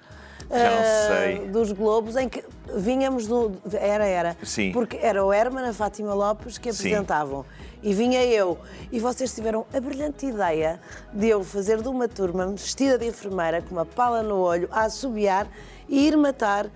sei. 0.50 1.48
dos 1.50 1.71
Globos 1.71 2.15
em 2.15 2.30
que 2.30 2.44
vínhamos 2.75 3.27
do 3.27 3.59
era 3.74 4.06
era 4.06 4.38
Sim. 4.44 4.71
porque 4.71 4.98
era 5.01 5.25
o 5.25 5.33
Herman 5.33 5.68
a 5.68 5.74
Fátima 5.74 6.13
Lopes 6.13 6.57
que 6.57 6.71
Sim. 6.71 6.89
apresentavam 6.89 7.45
e 7.83 7.94
vinha 7.94 8.24
eu 8.24 8.57
e 8.92 9.00
vocês 9.00 9.33
tiveram 9.33 9.65
a 9.74 9.80
brilhante 9.80 10.25
ideia 10.25 10.80
de 11.12 11.27
eu 11.27 11.44
fazer 11.44 11.81
de 11.81 11.89
uma 11.89 12.07
turma 12.07 12.48
vestida 12.48 12.98
de 12.98 13.07
enfermeira 13.07 13.62
com 13.62 13.75
uma 13.75 13.86
pala 13.86 14.24
no 14.24 14.38
olho 14.38 14.69
a 14.71 14.83
assobiar 14.83 15.48
e 15.89 16.07
ir 16.07 16.15
matar 16.15 16.68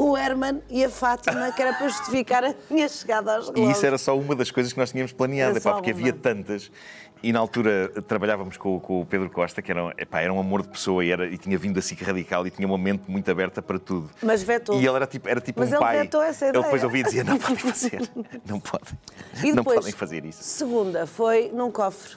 o 0.00 0.16
Herman 0.16 0.62
e 0.70 0.84
a 0.84 0.88
Fátima, 0.88 1.50
que 1.50 1.60
era 1.60 1.72
para 1.72 1.88
justificar 1.88 2.44
a 2.44 2.54
minha 2.70 2.88
chegada 2.88 3.34
aos 3.34 3.50
Globos. 3.50 3.68
E 3.68 3.72
isso 3.72 3.84
era 3.84 3.98
só 3.98 4.16
uma 4.16 4.36
das 4.36 4.48
coisas 4.48 4.72
que 4.72 4.78
nós 4.78 4.92
tínhamos 4.92 5.12
planeado, 5.12 5.58
epá, 5.58 5.72
porque 5.72 5.90
havia 5.90 6.12
tantas. 6.12 6.70
E 7.20 7.32
na 7.32 7.40
altura 7.40 7.88
trabalhávamos 8.06 8.56
com, 8.56 8.78
com 8.78 9.00
o 9.00 9.04
Pedro 9.04 9.28
Costa, 9.28 9.60
que 9.60 9.72
era, 9.72 9.92
epá, 9.98 10.20
era 10.20 10.32
um 10.32 10.38
amor 10.38 10.62
de 10.62 10.68
pessoa 10.68 11.04
e, 11.04 11.10
era, 11.10 11.26
e 11.26 11.36
tinha 11.36 11.58
vindo 11.58 11.76
a 11.76 11.82
SIC 11.82 12.00
radical 12.04 12.46
e 12.46 12.50
tinha 12.50 12.68
uma 12.68 12.78
mente 12.78 13.10
muito 13.10 13.28
aberta 13.28 13.60
para 13.60 13.76
tudo. 13.76 14.08
Mas 14.22 14.40
vetou. 14.44 14.76
E 14.80 14.86
ele 14.86 14.94
era 14.94 15.04
tipo, 15.06 15.28
era 15.28 15.40
tipo 15.40 15.58
Mas 15.58 15.70
um 15.70 15.72
ele 15.74 15.80
pai. 15.80 15.98
vetou 16.02 16.22
essa 16.22 16.44
Ele 16.46 16.52
depois 16.52 16.74
ideia. 16.74 16.84
ouvia 16.86 17.00
e 17.00 17.04
dizia: 17.04 17.24
não 17.24 17.36
podem 17.42 17.56
fazer, 17.56 18.10
não 18.48 18.60
podem. 18.60 18.98
E 19.42 19.46
não 19.48 19.54
depois, 19.56 19.78
podem 19.80 19.92
fazer 19.92 20.24
isso. 20.24 20.44
Segunda 20.44 21.06
foi 21.08 21.50
num 21.52 21.72
cofre. 21.72 22.12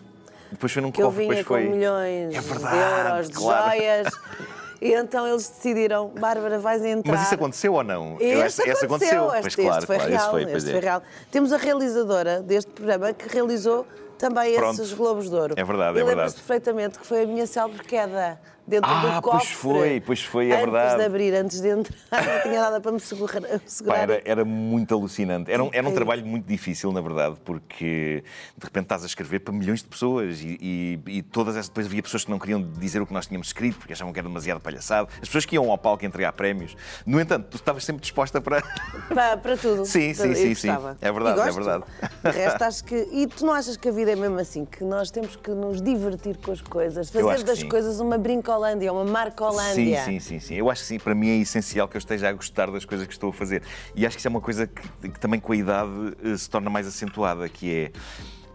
Depois 0.52 0.72
foi 0.72 0.82
num 0.84 0.92
que 0.92 1.02
eu 1.02 1.08
cofre, 1.08 1.24
vinha 1.24 1.36
depois 1.38 1.48
foi. 1.48 1.66
com 1.68 1.76
milhões 1.76 2.36
É 2.36 2.40
de 2.40 2.48
verdade, 2.48 3.10
euros, 3.10 3.28
de 3.30 3.34
claro. 3.34 3.72
joias. 3.72 4.08
E 4.82 4.94
então 4.94 5.28
eles 5.28 5.48
decidiram, 5.48 6.08
Bárbara, 6.10 6.58
vais 6.58 6.84
entrar. 6.84 7.14
Mas 7.14 7.26
isso 7.26 7.36
aconteceu 7.36 7.74
ou 7.74 7.84
não? 7.84 8.18
Eu 8.20 8.44
Este 8.44 8.68
esse 8.68 8.86
aconteceu, 8.86 9.28
Pois 9.28 9.46
este, 9.46 9.62
claro, 9.62 9.86
foi 9.86 9.96
claro, 9.98 10.12
real. 10.12 10.32
foi, 10.32 10.44
este 10.44 10.70
é. 10.70 10.72
foi 10.72 10.80
real. 10.82 11.04
Temos 11.30 11.54
a 11.54 11.58
realizadora 11.58 12.42
deste 12.42 12.72
programa 12.72 13.14
que 13.14 13.30
realizou 13.30 13.86
também 14.18 14.56
Pronto. 14.56 14.82
esses 14.82 14.92
Globos 14.94 15.30
de 15.30 15.36
Ouro. 15.36 15.54
É 15.56 15.64
verdade, 15.64 16.00
é 16.00 16.04
verdade. 16.04 16.34
perfeitamente 16.34 16.98
que 16.98 17.06
foi 17.06 17.24
a 17.24 17.26
minha 17.28 17.46
célebre 17.46 17.84
queda 17.84 18.40
dentro 18.72 18.90
Ah, 18.90 19.20
do 19.20 19.22
pois 19.22 19.44
cofre. 19.44 19.56
foi, 19.56 20.02
pois 20.02 20.24
foi, 20.24 20.50
é 20.50 20.54
antes 20.56 20.64
verdade. 20.66 20.98
de 20.98 21.04
abrir, 21.06 21.34
antes 21.36 21.62
de 21.62 21.68
entrar, 21.68 21.96
não 22.12 22.42
tinha 22.42 22.62
nada 22.62 22.82
para 22.82 22.92
me 22.92 23.00
segurar. 23.00 23.42
Pá, 23.86 23.98
era, 23.98 24.22
era 24.26 24.46
muito 24.46 24.94
alucinante. 24.96 25.52
Era 25.52 25.64
um, 25.64 25.70
era 25.74 25.86
um 25.86 25.90
Sim. 25.90 25.96
trabalho 25.96 26.26
muito 26.26 26.46
difícil, 26.48 26.92
na 26.92 27.02
verdade, 27.02 27.36
porque 27.46 28.24
de 28.58 28.64
repente 28.66 28.84
estás 28.84 29.04
a 29.04 29.06
escrever 29.06 29.40
para 29.42 29.54
milhões 29.54 29.82
de 29.82 29.88
pessoas 29.88 30.42
e, 30.42 30.58
e- 30.62 31.18
e 31.18 31.22
todas 31.22 31.56
essas. 31.56 31.68
Depois 31.70 31.86
havia 31.86 32.02
pessoas 32.02 32.24
que 32.26 32.32
não 32.32 32.40
queriam 32.40 32.62
dizer 32.62 33.02
o 33.02 33.06
que 33.06 33.14
nós 33.14 33.28
tínhamos 33.28 33.48
escrito 33.48 33.78
porque 33.78 33.94
achavam 33.94 34.14
que 34.14 34.20
era 34.20 34.28
demasiado 34.28 34.60
palhaçado. 34.62 35.10
As 35.22 35.28
pessoas 35.28 35.46
que 35.46 35.56
iam 35.56 35.70
ao 35.70 35.78
palco 35.78 36.06
entregar 36.06 36.32
prémios. 36.34 36.76
No 37.06 37.20
entanto, 37.20 37.48
tu 37.50 37.58
estavas 37.58 37.84
sempre 37.84 38.02
disposta 38.02 38.40
para. 38.42 38.62
Para, 39.14 39.36
para 39.38 39.58
tudo. 39.58 39.86
Sim, 39.86 40.14
sim, 40.14 40.34
sim, 40.34 40.56
sim. 40.56 40.70
É 41.02 41.12
verdade, 41.12 41.42
é 41.42 41.52
verdade. 41.52 41.84
De 42.24 42.30
resto, 42.32 42.62
acho 42.64 42.84
que. 42.86 42.96
E 43.12 43.28
tu 43.28 43.46
não 43.46 43.54
achas 43.54 43.76
que 43.76 43.90
a 43.90 43.92
vida 43.92 44.12
é 44.12 44.16
mesmo 44.16 44.40
assim? 44.40 44.64
Que 44.64 44.84
nós 44.86 45.12
temos 45.12 45.36
que 45.36 45.52
nos 45.52 45.82
divertir 45.82 46.38
com 46.38 46.52
as 46.52 46.62
coisas, 46.62 47.10
fazer 47.10 47.44
das 47.44 47.60
sim. 47.60 47.68
coisas 47.68 48.00
uma 48.00 48.18
brincolândia, 48.62 48.94
uma 48.94 49.06
Sim, 49.06 49.12
marcolândia. 49.12 50.06
sim, 50.06 50.20
sim, 50.20 50.40
sim. 50.40 50.56
Eu 50.56 50.70
acho 50.70 50.82
que 50.82 50.88
sim, 50.88 51.00
para 51.00 51.16
mim 51.16 51.30
é 51.30 51.36
essencial 51.38 51.88
que 51.88 51.98
eu 51.98 52.00
esteja 52.00 52.30
a 52.30 52.34
gostar 52.34 52.70
das 52.70 52.86
coisas 52.86 53.08
que 53.08 53.14
estou 53.14 53.30
a 53.32 53.34
fazer. 53.34 53.64
E 53.96 54.06
acho 54.06 54.16
que 54.16 54.20
isso 54.22 54.28
é 54.28 54.30
uma 54.30 54.42
coisa 54.42 54.68
que, 54.68 55.10
que 55.10 55.20
também 55.20 55.40
com 55.40 55.52
a 55.52 55.56
idade 55.56 55.90
eh, 56.24 56.38
se 56.38 56.50
torna 56.50 56.70
mais 56.70 56.88
acentuada, 56.88 57.48
que 57.50 57.74
é. 57.74 57.92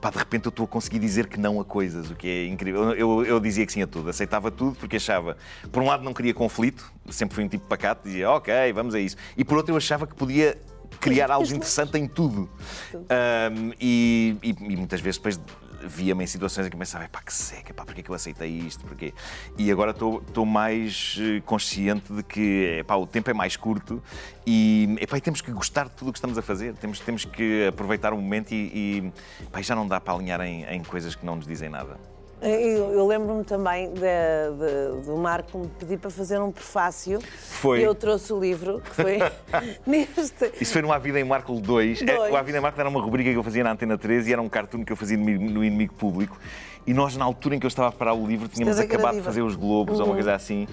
Pá, 0.01 0.11
de 0.11 0.19
repente 0.19 0.45
eu 0.47 0.51
estou 0.51 0.65
a 0.65 0.69
conseguir 0.69 0.99
dizer 0.99 1.27
que 1.27 1.41
não 1.41 1.59
a 1.59 1.65
coisas, 1.65 2.11
o 2.11 2.15
que 2.15 2.29
é 2.29 2.47
incrível. 2.47 2.93
Eu, 2.93 3.25
eu- 3.25 3.41
dizia 3.41 3.65
que 3.67 3.73
sim 3.73 3.83
a 3.83 3.87
tudo, 3.87 4.11
aceitava 4.11 4.51
tudo 4.51 4.77
porque 4.77 4.97
achava, 4.97 5.37
por 5.73 5.83
um 5.83 5.87
lado 5.87 6.05
não 6.05 6.13
queria 6.13 6.35
conflito, 6.35 6.93
sempre 7.11 7.35
fui 7.35 7.45
um 7.45 7.49
tipo 7.49 7.67
pacato, 7.67 8.07
dizia 8.07 8.31
ok, 8.31 8.53
vamos 8.75 8.95
a 8.95 9.01
isso. 9.01 9.17
E 9.37 9.45
por 9.45 9.57
outro 9.57 9.73
eu 9.73 9.77
achava 9.77 10.07
que 10.07 10.15
podia 10.15 10.57
criar 11.01 11.31
algo 11.31 11.47
interessante 11.53 11.97
em 11.99 12.07
tudo. 12.07 12.49
Ahm, 12.95 13.73
e, 13.81 14.37
e- 14.43 14.51
e 14.73 14.77
muitas 14.77 15.01
vezes 15.01 15.17
depois 15.19 15.41
via-me 15.87 16.25
em 16.25 16.27
situações 16.27 16.67
em 16.67 16.71
que 16.71 16.77
pensava, 16.77 17.09
pá, 17.09 17.21
que 17.23 17.33
seca, 17.33 17.73
pá, 17.73 17.85
porquê 17.85 18.03
que 18.03 18.11
eu 18.11 18.15
aceitei 18.15 18.51
isto? 18.51 18.85
Porquê? 18.85 19.15
E 19.57 19.71
agora 19.71 19.93
estou 19.93 20.47
mais 20.47 21.17
eh, 21.21 21.41
consciente 21.45 22.13
de 22.13 22.23
que 22.23 22.79
epá, 22.81 22.97
o 22.97 23.07
tempo 23.07 23.31
é 23.31 23.35
mais 23.35 23.57
curto 23.57 24.03
e, 24.47 24.97
epá, 25.01 25.19
e 25.19 25.21
temos 25.21 25.41
que 25.41 25.51
gostar 25.51 25.85
de 25.85 25.93
tudo 25.93 26.09
o 26.09 26.13
que 26.13 26.19
estamos 26.19 26.37
a 26.39 26.43
fazer. 26.43 26.75
Temos, 26.75 27.01
temos 27.01 27.25
que 27.25 27.67
aproveitar 27.67 28.13
o 28.13 28.17
momento 28.17 28.53
e, 28.53 29.13
e, 29.41 29.47
pá, 29.51 29.63
já 29.63 29.75
não 29.75 29.87
dá 29.87 30.01
para 30.01 30.15
alinhar 30.15 30.41
em, 30.41 30.65
em 30.65 30.83
coisas 30.83 31.15
que 31.15 31.25
não 31.25 31.37
nos 31.37 31.47
dizem 31.47 31.69
nada. 31.69 32.16
Eu, 32.41 32.93
eu 32.93 33.07
lembro-me 33.07 33.45
também 33.45 33.89
de- 33.95 34.01
de- 34.01 35.07
do 35.07 35.17
Marco 35.17 35.59
me 35.59 35.69
pedir 35.69 35.99
para 35.99 36.11
fazer 36.11 36.39
um 36.39 36.53
prefácio. 36.53 37.19
Foi. 37.21 37.81
E 37.81 37.83
eu 37.83 37.95
trouxe 37.95 38.33
o 38.33 38.39
livro, 38.39 38.81
que 38.81 38.91
foi 38.95 39.19
neste. 39.87 40.53
Isso 40.61 40.73
foi 40.73 40.83
no 40.83 40.93
A 40.93 40.99
Vida 40.99 41.19
em 41.19 41.25
Marco 41.25 41.55
2. 41.59 42.03
É, 42.03 42.05
Dois. 42.05 42.33
O 42.33 42.37
A 42.37 42.43
Vida 42.43 42.59
em 42.59 42.61
Marco 42.61 42.79
era 42.79 42.89
uma 42.89 43.01
rubrica 43.01 43.31
que 43.31 43.37
eu 43.37 43.43
fazia 43.43 43.65
na 43.65 43.73
Antena 43.73 43.97
13 43.97 44.29
e 44.31 44.33
era 44.33 44.43
um 44.43 44.49
cartoon 44.49 44.85
que 44.85 44.93
eu 44.93 44.97
fazia 44.97 45.17
no 45.17 45.25
no 45.25 45.65
Inimigo 45.65 45.95
Público. 45.95 46.39
E 46.87 46.95
nós, 46.95 47.17
na 47.17 47.25
altura 47.25 47.57
em 47.57 47.59
que 47.59 47.67
eu 47.67 47.69
estava 47.69 47.89
a 47.89 47.91
preparar 47.91 48.15
o 48.15 48.25
livro, 48.25 48.47
tínhamos 48.47 48.79
acabado 48.79 49.17
de 49.17 49.23
fazer 49.23 49.43
os 49.43 49.57
Globos 49.57 49.99
ou 49.99 50.07
uma 50.07 50.15
coisa 50.15 50.35
assim. 50.35 50.69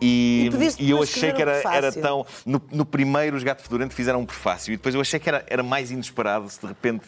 E, 0.00 0.48
E 0.78 0.84
e 0.86 0.90
eu 0.90 1.02
achei 1.02 1.30
que 1.32 1.42
era, 1.42 1.60
um 1.64 1.70
era 1.72 1.92
tão. 1.92 2.24
No, 2.46 2.62
no 2.72 2.86
primeiro, 2.86 3.36
os 3.36 3.42
Gato 3.42 3.62
Fedorento 3.62 3.92
fizeram 3.92 4.20
um 4.20 4.24
prefácio. 4.24 4.72
E 4.72 4.76
depois 4.76 4.94
eu 4.94 5.00
achei 5.00 5.20
que 5.20 5.28
era, 5.28 5.44
era 5.46 5.62
mais 5.62 5.90
inesperado 5.90 6.48
se 6.48 6.58
de 6.60 6.66
repente 6.66 7.04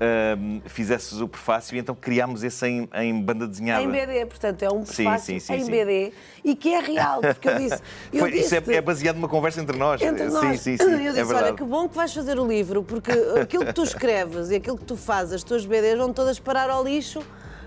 ahm, 0.00 0.60
fizesses 0.66 1.20
o 1.20 1.28
prefácio. 1.28 1.76
E 1.76 1.78
então 1.78 1.94
criámos 1.94 2.42
esse 2.42 2.66
em, 2.66 2.88
em 2.94 3.20
banda 3.22 3.46
desenhada. 3.46 3.82
Em 3.84 3.88
BD, 3.88 4.26
portanto, 4.26 4.62
é 4.64 4.70
um 4.72 4.84
Sim, 4.84 5.04
prefácio 5.04 5.34
sim, 5.34 5.38
sim, 5.38 5.54
em 5.54 5.64
sim. 5.64 5.70
BD 5.70 6.12
e 6.42 6.56
que 6.56 6.74
é 6.74 6.80
real, 6.80 7.20
porque 7.20 7.48
eu 7.48 7.58
disse. 7.58 7.80
Eu 8.12 8.20
Foi- 8.20 8.30
isso 8.32 8.54
é, 8.54 8.62
é 8.74 8.80
baseado 8.80 9.16
numa 9.16 9.28
conversa 9.28 9.60
entre 9.60 9.76
nós. 9.78 10.00
Entre 10.02 10.26
sim, 10.26 10.32
nós. 10.32 10.60
sim, 10.60 10.76
sim. 10.76 10.82
Eu 10.82 10.90
é 10.90 10.98
disse, 10.98 11.12
verdade. 11.24 11.44
olha, 11.44 11.54
que 11.54 11.64
bom 11.64 11.88
que 11.88 11.94
vais 11.94 12.12
fazer 12.12 12.38
o 12.40 12.46
livro, 12.46 12.82
porque 12.82 13.12
aquilo 13.40 13.64
que 13.66 13.72
tu 13.72 13.84
escreves 13.84 14.50
e 14.50 14.56
aquilo 14.56 14.76
que 14.76 14.84
tu 14.84 14.96
fazes, 14.96 15.34
as 15.34 15.42
tuas 15.44 15.64
BDs 15.64 15.96
vão 15.96 16.12
todas 16.12 16.40
parar 16.40 16.68
ao 16.70 16.82
lixo 16.82 17.22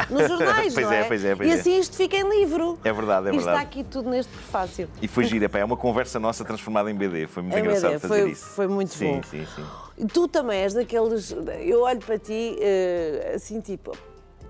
nos 0.10 0.28
jornais, 0.28 0.74
Pois 0.74 0.86
não 0.86 0.94
é, 0.94 1.00
é? 1.00 1.04
pois 1.06 1.26
é, 1.26 1.36
pois 1.36 1.50
e 1.50 1.52
é. 1.52 1.56
assim 1.56 1.80
isto 1.80 1.96
fica 1.96 2.16
em 2.18 2.30
livro. 2.30 2.80
É 2.84 2.92
verdade, 2.94 3.30
é 3.30 3.32
E 3.34 3.38
está 3.38 3.52
verdade. 3.52 3.68
aqui 3.68 3.84
tudo 3.84 4.10
neste 4.10 4.32
prefácio. 4.32 4.90
E 5.02 5.08
foi 5.08 5.24
gira, 5.26 5.48
pá, 5.50 5.60
é 5.60 5.66
uma 5.66 5.78
conversa 5.78 6.20
nossa 6.20 6.44
transformada 6.46 6.90
em 6.92 6.96
BD. 6.96 7.28
Foi 7.28 7.44
muito 7.44 7.56
Em 7.58 7.62
engraçado 7.62 7.92
BD, 7.92 8.00
fazer 8.00 8.22
foi- 8.22 8.32
isso. 8.32 8.46
foi 8.48 8.68
muito 8.68 8.94
sim, 8.94 9.16
bom. 9.16 9.24
Sim, 9.24 9.46
sim, 9.56 9.66
E 9.98 10.06
Tu 10.06 10.28
também 10.28 10.60
és 10.60 10.74
daqueles. 10.74 11.32
Eu 11.62 11.82
olho 11.84 12.00
para 12.00 12.18
ti 12.18 12.58
eh, 12.60 13.34
assim, 13.36 13.60
tipo. 13.62 13.92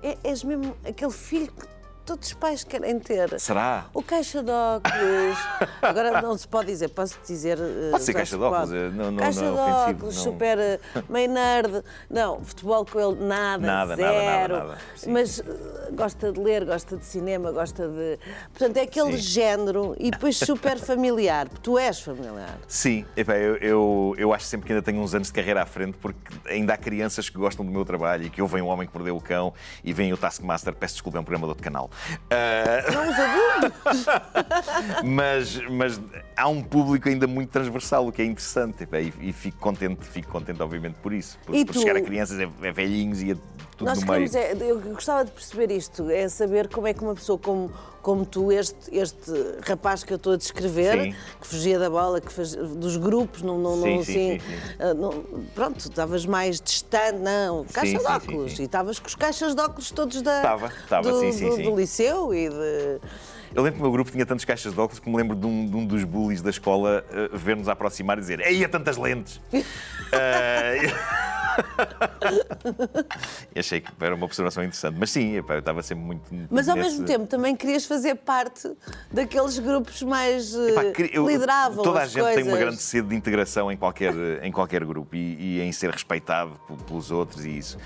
é- 0.01 0.17
És 0.23 0.43
mesmo 0.43 0.75
aquele 0.87 1.11
filho 1.11 1.47
que 1.51 1.67
todos 2.05 2.27
os 2.29 2.33
pais 2.33 2.63
querem 2.63 2.99
ter. 2.99 3.39
Será? 3.39 3.85
O 3.93 4.01
caixa 4.03 4.41
de 4.43 4.51
óculos. 4.51 5.37
Agora 5.81 6.21
não 6.21 6.37
se 6.37 6.47
pode 6.47 6.67
dizer, 6.67 6.89
posso 6.89 7.17
dizer. 7.25 7.57
eh, 7.59 7.91
Pode 7.91 8.03
ser 8.03 8.13
caixa 8.13 8.37
de 8.37 8.43
óculos, 8.43 8.71
eh, 8.73 8.89
não- 8.89 9.11
não- 9.11 9.17
caixa 9.17 9.41
não 9.41 9.51
é 9.63 9.65
de 9.65 9.91
óculos, 9.95 10.15
não. 10.15 10.23
super 10.23 10.57
eh, 10.59 10.79
meio 11.09 11.29
nerd. 11.31 11.83
Não, 12.09 12.43
futebol 12.43 12.85
com 12.85 12.99
ele, 12.99 13.23
nada, 13.25 13.65
Nada, 13.65 13.95
nada, 13.95 14.01
nada, 14.03 14.19
zero. 14.21 14.57
nada. 14.57 14.77
Sim. 14.95 15.11
Mas 15.11 15.41
gosta 15.93 16.31
de 16.31 16.39
ler, 16.39 16.65
gosta 16.65 16.97
de 16.97 17.05
cinema, 17.05 17.51
gosta 17.51 17.87
de. 17.87 18.19
Portanto, 18.49 18.77
é 18.77 18.81
aquele 18.81 19.11
Sim. 19.13 19.17
género 19.17 19.95
e 19.99 20.11
depois 20.11 20.37
super 20.37 20.77
familiar. 20.79 21.47
Tu 21.61 21.77
és 21.77 21.99
familiar. 21.99 22.57
Sim, 22.67 23.05
epá, 23.15 23.35
eu, 23.37 23.55
eu, 23.57 24.15
eu 24.17 24.33
acho 24.33 24.45
sempre 24.45 24.67
que 24.67 24.73
ainda 24.73 24.83
tenho 24.83 25.01
uns 25.01 25.13
anos 25.13 25.27
de 25.27 25.33
carreira 25.33 25.61
à 25.61 25.65
frente 25.65 25.97
porque 25.97 26.19
ainda 26.49 26.73
há 26.73 26.77
crianças 26.77 27.29
que 27.29 27.37
gostam 27.37 27.65
do 27.65 27.71
meu 27.71 27.85
trabalho 27.85 28.25
e 28.25 28.29
que 28.29 28.41
ouvem 28.41 28.61
o 28.61 28.67
Homem 28.67 28.87
que 28.87 28.93
Perdeu 28.93 29.15
o 29.17 29.21
Cão 29.21 29.53
e 29.83 29.91
veem 29.93 30.13
o 30.13 30.17
Taskmaster, 30.17 30.73
peço 30.75 30.95
desculpa, 30.95 31.17
é 31.17 31.21
um 31.21 31.23
programa 31.23 31.45
de 31.47 31.49
outro 31.49 31.63
canal. 31.63 31.89
Ah, 32.29 32.91
Não 32.91 33.09
os 33.09 33.19
adultos. 33.19 34.05
mas, 35.03 35.61
mas 35.69 36.01
há 36.35 36.47
um 36.47 36.61
público 36.61 37.09
ainda 37.09 37.27
muito 37.27 37.49
transversal, 37.49 38.07
o 38.07 38.11
que 38.11 38.21
é 38.21 38.25
interessante 38.25 38.83
epá, 38.83 38.99
e, 38.99 39.13
e 39.21 39.33
fico 39.33 39.57
contente, 39.57 40.05
fico 40.05 40.29
contente 40.31 40.61
obviamente 40.61 40.95
por 40.95 41.13
isso. 41.13 41.37
Por, 41.45 41.65
por 41.65 41.75
chegar 41.75 41.95
a 41.95 42.01
crianças 42.01 42.39
é, 42.39 42.47
é 42.61 42.71
velhinhos 42.71 43.21
e 43.21 43.31
é 43.31 43.35
tudo 43.75 43.87
Nós 43.87 44.03
no 44.03 44.11
meio. 44.11 44.29
é, 44.37 44.55
eu 44.61 44.79
gostava 44.79 45.25
de 45.25 45.31
perceber 45.31 45.71
isto, 45.71 46.09
é 46.09 46.27
saber 46.29 46.67
como 46.67 46.87
é 46.87 46.93
que 46.93 47.01
uma 47.03 47.15
pessoa 47.15 47.37
como, 47.39 47.71
como 48.01 48.25
tu, 48.25 48.51
este, 48.51 48.75
este 48.95 49.31
rapaz 49.67 50.03
que 50.03 50.11
eu 50.13 50.17
estou 50.17 50.33
a 50.33 50.37
descrever, 50.37 51.01
Sim. 51.01 51.15
que 51.41 51.47
fugia 51.47 51.79
da 51.79 51.89
bola, 51.89 52.19
que 52.21 52.31
faz, 52.31 52.55
dos 52.55 52.97
grupos, 52.97 53.41
não, 53.41 53.57
não, 53.57 53.75
Sim, 53.75 53.79
não, 53.97 54.03
sim, 54.03 54.31
assim, 54.35 54.39
sim, 54.39 54.39
sim. 54.39 54.75
ah, 54.79 54.93
não- 54.93 55.23
pronto, 55.55 55.79
estavas 55.79 56.25
mais 56.25 56.59
distante, 56.61 57.19
não, 57.19 57.63
caixa 57.65 57.97
de 57.97 58.05
óculos, 58.05 58.59
e 58.59 58.63
estavas 58.63 58.99
com 58.99 59.07
os 59.07 59.15
caixas 59.15 59.55
de 59.55 59.61
óculos 59.61 59.91
todos 59.91 60.21
da, 60.21 60.37
Estava, 60.37 60.67
estava, 60.67 61.11
do, 61.11 61.19
do- 61.21 61.63
do 61.63 61.75
liceu 61.75 62.33
e 62.33 62.49
de... 62.49 62.99
Eu 63.55 63.61
lembro 63.61 63.75
que 63.75 63.79
o 63.81 63.83
meu 63.83 63.91
grupo 63.91 64.09
tinha 64.11 64.25
tantas 64.25 64.43
caixas 64.45 64.73
de 64.73 64.79
óculos 64.79 64.99
que 64.99 65.07
me 65.09 65.15
lembro 65.15 65.35
de 65.35 65.45
um, 65.45 65.67
de 65.67 65.75
um 65.75 65.85
dos 65.85 66.03
bullies 66.03 66.41
da 66.41 66.49
escola 66.49 67.05
eh, 67.11 67.29
ver-nos 67.33 67.69
aproximar 67.69 68.17
e 68.17 68.21
dizer 68.21 68.39
Ei, 68.39 68.63
há 68.65 68.69
tantas 68.69 68.97
lentes! 68.97 69.39
e 73.55 73.59
achei 73.59 73.79
que 73.81 73.91
era 73.99 74.15
uma 74.15 74.25
observação 74.25 74.63
interessante. 74.63 74.97
Mas 74.99 75.11
sim, 75.11 75.33
eu 75.33 75.45
estava 75.59 75.83
sempre 75.83 76.03
muito. 76.03 76.23
Mas 76.49 76.67
ao 76.67 76.75
nesse- 76.75 76.89
mesmo 76.91 77.05
tempo 77.05 77.27
também 77.27 77.55
querias 77.55 77.85
fazer 77.85 78.15
parte 78.15 78.71
daqueles 79.11 79.59
grupos 79.59 80.01
mais 80.01 80.55
eh, 80.55 80.69
Epá, 80.69 80.83
eu- 81.11 81.27
lideravam 81.27 81.83
Toda 81.83 82.01
a 82.01 82.05
gente 82.07 82.21
coisas. 82.21 82.35
tem 82.35 82.43
uma 82.51 82.57
grande 82.57 82.81
sede 82.81 83.09
de 83.09 83.15
integração 83.15 83.71
em 83.71 83.77
qualquer, 83.77 84.13
em 84.41 84.51
qualquer 84.51 84.83
grupo 84.83 85.15
e, 85.15 85.57
e 85.57 85.61
em 85.61 85.71
ser 85.71 85.91
respeitado 85.91 86.59
pelos 86.87 87.11
outros 87.11 87.45
e 87.45 87.55
isso. 87.57 87.77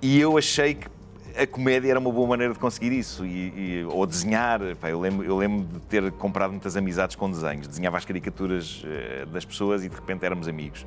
E 0.00 0.18
eu 0.18 0.38
achei 0.38 0.74
que 0.74 0.88
a 1.36 1.46
comédia 1.46 1.90
era 1.90 1.98
uma 2.00 2.10
boa 2.10 2.26
maneira 2.26 2.52
de 2.52 2.58
conseguir 2.58 2.92
isso. 2.92 3.24
E, 3.24 3.80
e- 3.80 3.84
ou 3.88 4.06
desenhar. 4.06 4.62
Epá, 4.62 4.90
eu, 4.90 5.00
lembro, 5.00 5.24
eu 5.24 5.36
lembro 5.36 5.66
de 5.66 5.80
ter 5.86 6.10
comprado 6.12 6.50
muitas 6.50 6.76
amizades 6.76 7.16
com 7.16 7.30
desenhos. 7.30 7.66
Desenhava 7.66 7.96
as 7.96 8.04
caricaturas 8.04 8.82
eh, 8.84 9.26
das 9.32 9.44
pessoas 9.44 9.84
e 9.84 9.88
de 9.88 9.94
repente 9.94 10.24
éramos 10.24 10.48
amigos. 10.48 10.84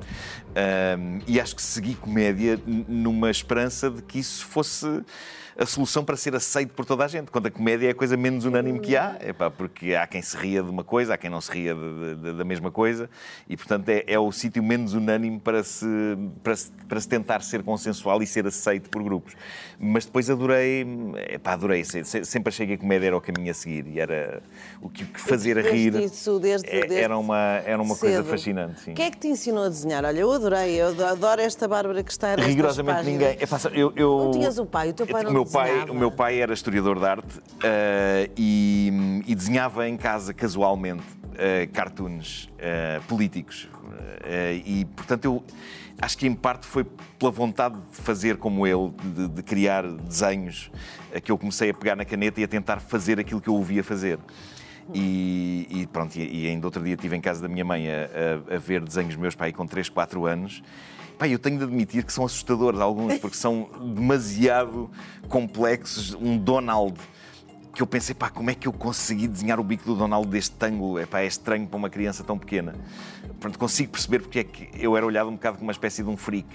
Ahm, 0.54 1.20
e 1.26 1.40
acho 1.40 1.54
que 1.56 1.62
segui 1.62 1.94
comédia 1.94 2.60
numa 2.66 3.30
esperança 3.30 3.90
de 3.90 4.02
que 4.02 4.18
isso 4.18 4.44
fosse 4.46 5.02
a 5.58 5.64
solução 5.64 6.04
para 6.04 6.16
ser 6.16 6.34
aceito 6.34 6.74
por 6.74 6.84
toda 6.84 7.04
a 7.04 7.08
gente. 7.08 7.30
Quando 7.30 7.46
a 7.46 7.50
comédia 7.50 7.86
é 7.88 7.90
a 7.90 7.94
coisa 7.94 8.16
menos 8.16 8.44
unânime 8.44 8.78
que 8.78 8.94
há, 8.96 9.16
epá, 9.26 9.50
porque 9.50 9.94
há 9.94 10.06
quem 10.06 10.20
se 10.20 10.36
ria 10.36 10.62
de 10.62 10.68
uma 10.68 10.84
coisa, 10.84 11.14
há 11.14 11.16
quem 11.16 11.30
não 11.30 11.40
se 11.40 11.50
ria 11.50 11.74
de- 11.74 12.14
de- 12.16 12.32
da 12.34 12.44
mesma 12.44 12.70
coisa, 12.70 13.08
e 13.48 13.56
portanto 13.56 13.88
é, 13.88 14.04
é 14.06 14.18
o 14.18 14.30
sítio 14.30 14.62
menos 14.62 14.92
unânime 14.92 15.40
para 15.40 15.64
se, 15.64 15.86
para, 16.42 16.54
se, 16.56 16.70
para 16.88 17.00
se 17.00 17.08
tentar 17.08 17.42
ser 17.42 17.62
consensual 17.62 18.22
e 18.22 18.26
ser 18.26 18.46
aceito 18.46 18.90
por 18.90 19.02
grupos. 19.02 19.34
Mas 19.78 20.04
depois 20.04 20.28
adorei, 20.28 20.86
epá, 21.30 21.52
adorei, 21.54 21.84
se- 21.84 22.04
se- 22.04 22.24
sempre 22.24 22.50
achei 22.50 22.66
que 22.66 22.74
a 22.74 22.78
comédia 22.78 23.06
era 23.06 23.16
o 23.16 23.20
caminho 23.20 23.50
a 23.50 23.54
seguir 23.54 23.86
e 23.86 23.98
era 23.98 24.42
o 24.82 24.90
que, 24.90 25.04
fazer 25.18 25.56
rir. 25.56 25.92
percebeste 25.92 26.16
isso 26.16 26.38
desde- 26.38 26.68
é- 26.68 26.80
desde 26.80 26.96
era 26.96 27.16
uma, 27.16 27.38
era 27.64 27.80
uma 27.82 27.96
coisa 27.96 28.22
fascinante. 28.24 28.80
Sim. 28.80 28.94
Quem 28.94 29.06
é 29.06 29.10
que 29.10 29.16
te 29.18 29.28
ensinou 29.28 29.64
a 29.64 29.68
desenhar? 29.68 30.04
Olha, 30.04 30.20
eu 30.20 30.30
adorei, 30.30 30.74
eu 30.80 30.88
adoro 31.06 31.40
esta 31.40 31.66
Bárbara 31.66 32.02
que 32.02 32.10
está 32.10 32.34
Rigorosamente 32.34 33.04
ninguém. 33.04 33.38
Sabe, 33.46 33.80
eu, 33.80 33.92
eu- 33.96 34.18
Não 34.18 34.30
tinhas 34.32 34.58
o 34.58 34.66
pai, 34.66 34.90
o 34.90 34.92
teu 34.92 35.06
pai 35.06 35.22
não 35.22 35.30
o 35.30 35.32
meu 35.32 35.45
pai? 35.52 35.84
O 35.88 35.94
meu 35.94 36.10
pai 36.10 36.40
era 36.40 36.52
historiador 36.52 36.98
de 36.98 37.06
arte 37.06 37.40
eh, 37.62 38.30
e, 38.36 39.22
e 39.26 39.34
desenhava 39.34 39.88
em 39.88 39.96
casa 39.96 40.32
casualmente 40.34 41.02
eh, 41.36 41.66
cartoons 41.72 42.48
eh, 42.58 43.00
políticos. 43.08 43.68
E, 44.64 44.84
portanto, 44.96 45.24
eu 45.24 45.44
acho 46.02 46.18
que 46.18 46.26
em 46.26 46.34
parte 46.34 46.66
foi 46.66 46.84
pela 47.16 47.30
vontade 47.30 47.76
de 47.76 47.96
fazer 47.96 48.36
como 48.38 48.66
ele, 48.66 48.90
de, 49.14 49.28
de 49.28 49.42
criar 49.42 49.86
desenhos, 49.86 50.68
que 51.22 51.30
eu 51.30 51.38
comecei 51.38 51.70
a 51.70 51.74
pegar 51.74 51.94
na 51.94 52.04
caneta 52.04 52.40
e 52.40 52.44
a 52.44 52.48
tentar 52.48 52.80
fazer 52.80 53.20
aquilo 53.20 53.40
que 53.40 53.48
eu 53.48 53.54
ouvia 53.54 53.84
fazer. 53.84 54.18
E, 54.92 55.66
e 55.70 55.86
pronto, 55.86 56.16
e, 56.16 56.44
e 56.44 56.48
ainda 56.48 56.66
outro 56.66 56.82
dia 56.82 56.94
estive 56.94 57.16
em 57.16 57.20
casa 57.20 57.40
da 57.42 57.48
minha 57.48 57.64
mãe 57.64 57.86
a, 57.88 58.50
a- 58.52 58.56
a 58.56 58.58
ver 58.58 58.80
desenhos 58.82 59.14
meus 59.16 59.34
pai 59.34 59.52
com 59.52 59.66
3, 59.66 59.88
4 59.88 60.26
anos. 60.26 60.62
Pá, 61.18 61.26
eu 61.26 61.38
tenho 61.38 61.56
de 61.58 61.64
admitir 61.64 62.04
que 62.04 62.12
são 62.12 62.24
assustadores 62.24 62.78
alguns, 62.80 63.18
porque 63.18 63.36
são 63.36 63.68
demasiado 63.94 64.90
complexos. 65.28 66.12
Um 66.14 66.36
Donald 66.36 66.98
que 67.72 67.82
eu 67.82 67.86
pensei, 67.86 68.14
pá, 68.14 68.30
como 68.30 68.48
é 68.50 68.54
que 68.54 68.66
eu 68.66 68.72
consegui 68.72 69.28
desenhar 69.28 69.60
o 69.60 69.62
bico 69.64 69.84
do 69.84 69.94
Donald 69.94 70.26
deste 70.28 70.54
ângulo? 70.64 70.98
É, 70.98 71.04
pá, 71.04 71.20
é 71.20 71.26
estranho 71.26 71.66
para 71.66 71.76
uma 71.76 71.90
criança 71.90 72.24
tão 72.24 72.38
pequena. 72.38 72.74
Pronto, 73.38 73.58
consigo 73.58 73.92
perceber 73.92 74.20
porque 74.20 74.38
é 74.38 74.44
que 74.44 74.68
eu 74.74 74.96
era 74.96 75.04
olhado 75.04 75.28
um 75.28 75.34
bocado 75.34 75.56
como 75.58 75.66
uma 75.68 75.72
espécie 75.72 76.02
de 76.02 76.08
um 76.08 76.16
freak, 76.16 76.48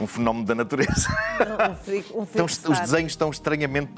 um 0.00 0.06
fenómeno 0.06 0.44
da 0.44 0.54
natureza. 0.54 1.08
Um 1.70 1.76
frico, 1.76 2.18
um 2.18 2.22
Então, 2.22 2.48
frico 2.48 2.72
os 2.72 2.80
desenhos 2.80 3.12
estão 3.12 3.30
estranhamente 3.30 3.90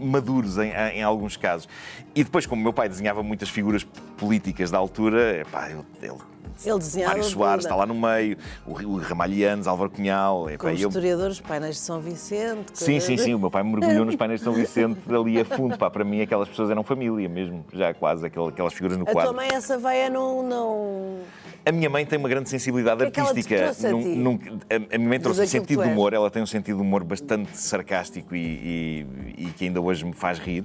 maduros 0.00 0.58
em, 0.58 0.70
em 0.70 1.02
alguns 1.02 1.36
casos. 1.36 1.68
E 2.14 2.22
depois, 2.24 2.46
como 2.46 2.62
meu 2.62 2.72
pai 2.72 2.88
desenhava 2.88 3.22
muitas 3.22 3.48
figuras 3.48 3.84
políticas 4.16 4.70
da 4.70 4.78
altura, 4.78 5.40
epá, 5.40 5.70
eu- 5.70 5.84
ele, 6.00 6.18
Ele 6.64 6.78
desenhava 6.78 7.12
Mário 7.14 7.24
Soares 7.24 7.64
está 7.64 7.74
lá 7.76 7.86
no 7.86 7.94
meio, 7.94 8.36
o, 8.66 8.72
o 8.72 8.96
Ramalhianos, 8.98 9.66
Álvaro 9.66 9.90
Cunhal. 9.90 10.48
epá, 10.50 10.58
Como 10.58 10.72
eu- 10.78 10.88
historiadores, 10.88 11.40
painéis 11.40 11.76
de 11.76 11.80
São 11.82 12.00
Vicente. 12.00 12.70
Sim, 12.74 13.00
sim, 13.00 13.16
sim. 13.16 13.34
O 13.34 13.38
meu 13.38 13.50
pai 13.50 13.62
mergulhou 13.62 14.04
nos 14.04 14.16
painéis 14.16 14.40
de 14.40 14.44
São 14.44 14.52
Vicente 14.52 14.98
ali 15.12 15.40
a 15.40 15.44
fundo. 15.44 15.76
Pá, 15.78 15.90
para 15.90 16.04
mim, 16.04 16.20
aquelas 16.20 16.48
pessoas 16.48 16.70
eram 16.70 16.82
família 16.82 17.28
mesmo, 17.28 17.64
já 17.72 17.92
quase, 17.94 18.26
aquel- 18.26 18.48
aquelas 18.48 18.72
figuras 18.72 18.96
no 18.96 19.02
A 19.04 19.06
tua 19.06 19.14
quadro. 19.14 19.34
mãe, 19.34 19.48
essa 19.52 19.76
veia 19.78 20.08
não. 20.10 20.42
não... 20.42 21.18
A 21.64 21.70
minha 21.70 21.88
mãe 21.88 22.04
tem 22.04 22.18
uma 22.18 22.28
grande 22.28 22.48
sensibilidade 22.48 22.98
que 23.02 23.06
é 23.06 23.10
que 23.12 23.20
artística. 23.20 23.56
trouxe 23.56 23.86
a 23.86 23.90
Num- 23.92 24.16
num- 24.16 24.38
a, 24.68 24.94
a 24.94 24.98
minha 24.98 25.08
mãe 25.10 25.20
trouxe 25.20 25.40
um 25.42 25.44
que 25.44 25.48
sentido 25.50 25.82
de 25.84 25.88
humor. 25.90 26.12
Ela 26.12 26.28
tem 26.28 26.42
um 26.42 26.46
sentido 26.46 26.76
de 26.76 26.82
humor 26.82 27.04
bastante 27.04 27.56
sarcástico 27.56 28.34
e, 28.34 29.06
e- 29.36 29.44
e 29.44 29.50
que 29.56 29.66
ainda 29.66 29.80
hoje 29.80 30.04
me 30.04 30.12
faz 30.12 30.40
rir. 30.40 30.64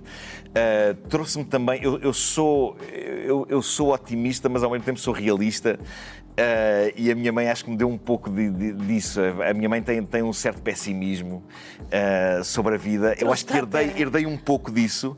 Ah, 0.56 0.96
Trouxe-me 1.08 1.46
também. 1.46 1.80
Eu, 1.84 2.00
eu 2.00 2.12
sou, 2.14 2.76
eu, 2.92 3.46
eu 3.48 3.62
sou 3.62 3.94
otimista, 3.94 4.50
mas 4.50 4.64
ao 4.64 4.72
mesmo 4.72 4.86
tempo 4.86 5.00
sou 5.00 5.14
realista. 5.14 5.77
Ah, 6.40 6.92
e 6.96 7.10
a 7.12 7.16
minha 7.16 7.32
mãe 7.32 7.50
acho 7.50 7.66
que 7.66 7.72
me 7.72 7.76
deu 7.76 7.90
um 7.90 7.98
pouco 7.98 8.30
de- 8.30 8.52
de- 8.52 8.72
disso. 8.74 9.20
A 9.48 9.54
minha 9.56 9.68
mãe 9.68 9.82
tem, 9.82 10.04
tem 10.04 10.22
um 10.22 10.32
certo 10.32 10.62
pessimismo 10.62 11.44
ah, 11.92 12.44
sobre 12.44 12.76
a 12.76 12.78
vida. 12.78 13.16
Eu 13.20 13.32
acho 13.34 13.44
que 13.46 13.58
herdei, 13.58 13.88
terra. 13.88 14.00
herdei 14.00 14.26
um 14.28 14.38
pouco 14.38 14.72
disso 14.72 15.18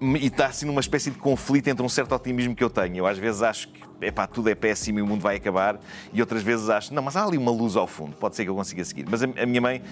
e 0.00 0.26
está 0.26 0.46
assim 0.46 0.64
numa 0.64 0.80
espécie 0.80 1.10
de 1.10 1.18
conflito 1.18 1.68
entre 1.68 1.84
um 1.84 1.88
certo 1.88 2.14
otimismo 2.14 2.54
que 2.54 2.64
eu 2.64 2.70
tenho. 2.70 2.96
Eu 2.96 3.06
às 3.06 3.18
vezes 3.18 3.42
acho 3.42 3.68
que 3.68 3.84
epá, 4.00 4.26
tudo 4.26 4.48
é 4.50 4.54
péssimo 4.54 4.98
e 4.98 5.02
o 5.02 5.06
mundo 5.06 5.20
vai 5.22 5.36
acabar, 5.36 5.78
e 6.12 6.20
outras 6.20 6.42
vezes 6.42 6.68
acho, 6.68 6.92
não, 6.92 7.02
mas 7.02 7.16
há 7.16 7.24
ali 7.24 7.38
uma 7.38 7.50
luz 7.50 7.74
ao 7.74 7.86
fundo, 7.86 8.14
pode 8.16 8.36
ser 8.36 8.44
que 8.44 8.50
eu 8.50 8.54
consiga 8.54 8.84
seguir. 8.84 9.06
Mas 9.08 9.22
a, 9.22 9.26
a 9.42 9.46
minha 9.46 9.60
mãe 9.62 9.82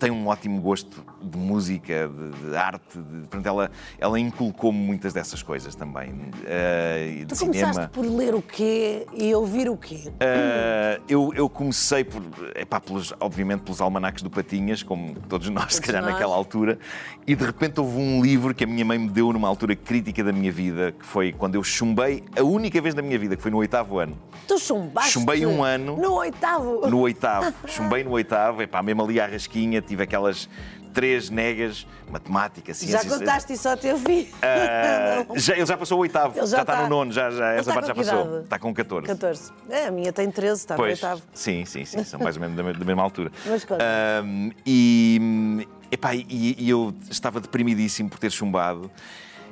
tem 0.00 0.10
um 0.10 0.26
ótimo 0.26 0.60
gosto 0.60 1.04
de 1.22 1.36
música, 1.36 2.08
de, 2.08 2.50
de 2.50 2.56
arte. 2.56 2.98
De, 2.98 3.20
portanto, 3.20 3.46
ela, 3.46 3.70
ela 3.98 4.18
inculcou-me 4.18 4.78
muitas 4.78 5.12
dessas 5.12 5.42
coisas 5.42 5.74
também. 5.74 6.10
Uh, 6.10 7.26
tu 7.28 7.36
começaste 7.38 7.74
cinema. 7.74 7.88
por 7.92 8.04
ler 8.06 8.34
o 8.34 8.40
quê 8.40 9.06
e 9.14 9.34
ouvir 9.34 9.68
o 9.68 9.76
quê? 9.76 10.04
Uh, 10.06 11.02
eu, 11.06 11.32
eu 11.34 11.48
comecei, 11.48 12.02
por, 12.02 12.22
epá, 12.56 12.80
pelos, 12.80 13.12
obviamente, 13.20 13.60
pelos 13.60 13.80
almanacs 13.80 14.22
do 14.22 14.30
Patinhas, 14.30 14.82
como 14.82 15.14
todos 15.28 15.48
nós, 15.50 15.64
todos 15.64 15.76
se 15.76 15.82
calhar, 15.82 16.02
nós. 16.02 16.12
naquela 16.12 16.34
altura. 16.34 16.78
E 17.26 17.36
de 17.36 17.44
repente 17.44 17.78
houve 17.78 17.98
um 17.98 18.22
livro 18.22 18.54
que 18.54 18.64
a 18.64 18.66
minha 18.66 18.84
mãe 18.84 18.98
me 18.98 19.08
deu 19.08 19.32
numa 19.32 19.46
altura 19.46 19.76
crítica 19.76 20.24
da 20.24 20.32
minha 20.32 20.50
vida, 20.50 20.92
que 20.92 21.04
foi 21.04 21.32
quando 21.32 21.56
eu 21.56 21.62
chumbei, 21.62 22.24
a 22.36 22.42
única 22.42 22.80
vez 22.80 22.94
da 22.94 23.02
minha 23.02 23.18
vida, 23.18 23.36
que 23.36 23.42
foi 23.42 23.50
no 23.50 23.58
oitavo 23.58 23.98
ano. 23.98 24.16
Tu 24.48 24.58
chumbaste? 24.58 25.12
Chumbei 25.12 25.44
um 25.44 25.62
ano. 25.62 25.96
No 25.96 26.14
oitavo? 26.14 26.88
No 26.88 27.00
oitavo. 27.00 27.52
Chumbei 27.68 28.02
no 28.02 28.10
oitavo, 28.12 28.62
epá, 28.62 28.82
mesmo 28.82 29.04
ali 29.04 29.20
à 29.20 29.26
rasquinha, 29.26 29.82
tive 29.90 30.04
aquelas 30.04 30.48
três 30.92 31.30
negas, 31.30 31.86
matemática, 32.08 32.72
ciências. 32.72 33.02
Já 33.02 33.18
contaste 33.18 33.52
isso 33.52 33.68
ao 33.68 33.76
teu 33.76 33.98
filho? 34.00 34.28
Uh, 34.28 35.38
já, 35.38 35.54
ele 35.54 35.66
já 35.66 35.76
passou 35.76 35.98
o 35.98 36.00
oitavo, 36.02 36.34
já, 36.34 36.46
já 36.46 36.60
está, 36.60 36.72
está, 36.74 36.82
no 36.82 36.88
nono, 36.88 37.12
já, 37.12 37.30
já, 37.30 37.52
essa 37.52 37.72
parte 37.72 37.88
já 37.88 37.94
passou. 37.94 38.26
Idade? 38.26 38.44
Está 38.44 38.58
com 38.58 38.74
14. 38.74 39.06
14. 39.06 39.52
É, 39.68 39.86
a 39.86 39.90
minha 39.90 40.12
tem 40.12 40.30
13, 40.30 40.60
está 40.60 40.76
pois, 40.76 41.00
no 41.00 41.08
oitavo. 41.08 41.22
Sim, 41.34 41.64
sim, 41.64 41.84
sim, 41.84 42.04
são 42.04 42.20
mais 42.20 42.36
ou 42.36 42.42
menos 42.42 42.56
da, 42.56 42.62
da 42.72 42.84
mesma 42.84 43.02
altura. 43.02 43.32
Mas 43.46 43.64
conta. 43.64 43.84
Uh, 43.84 44.52
e, 44.64 45.66
epá, 45.90 46.14
e, 46.14 46.56
e 46.58 46.70
eu 46.70 46.94
estava 47.10 47.40
deprimidíssimo 47.40 48.08
por 48.08 48.18
ter 48.18 48.30
chumbado. 48.30 48.90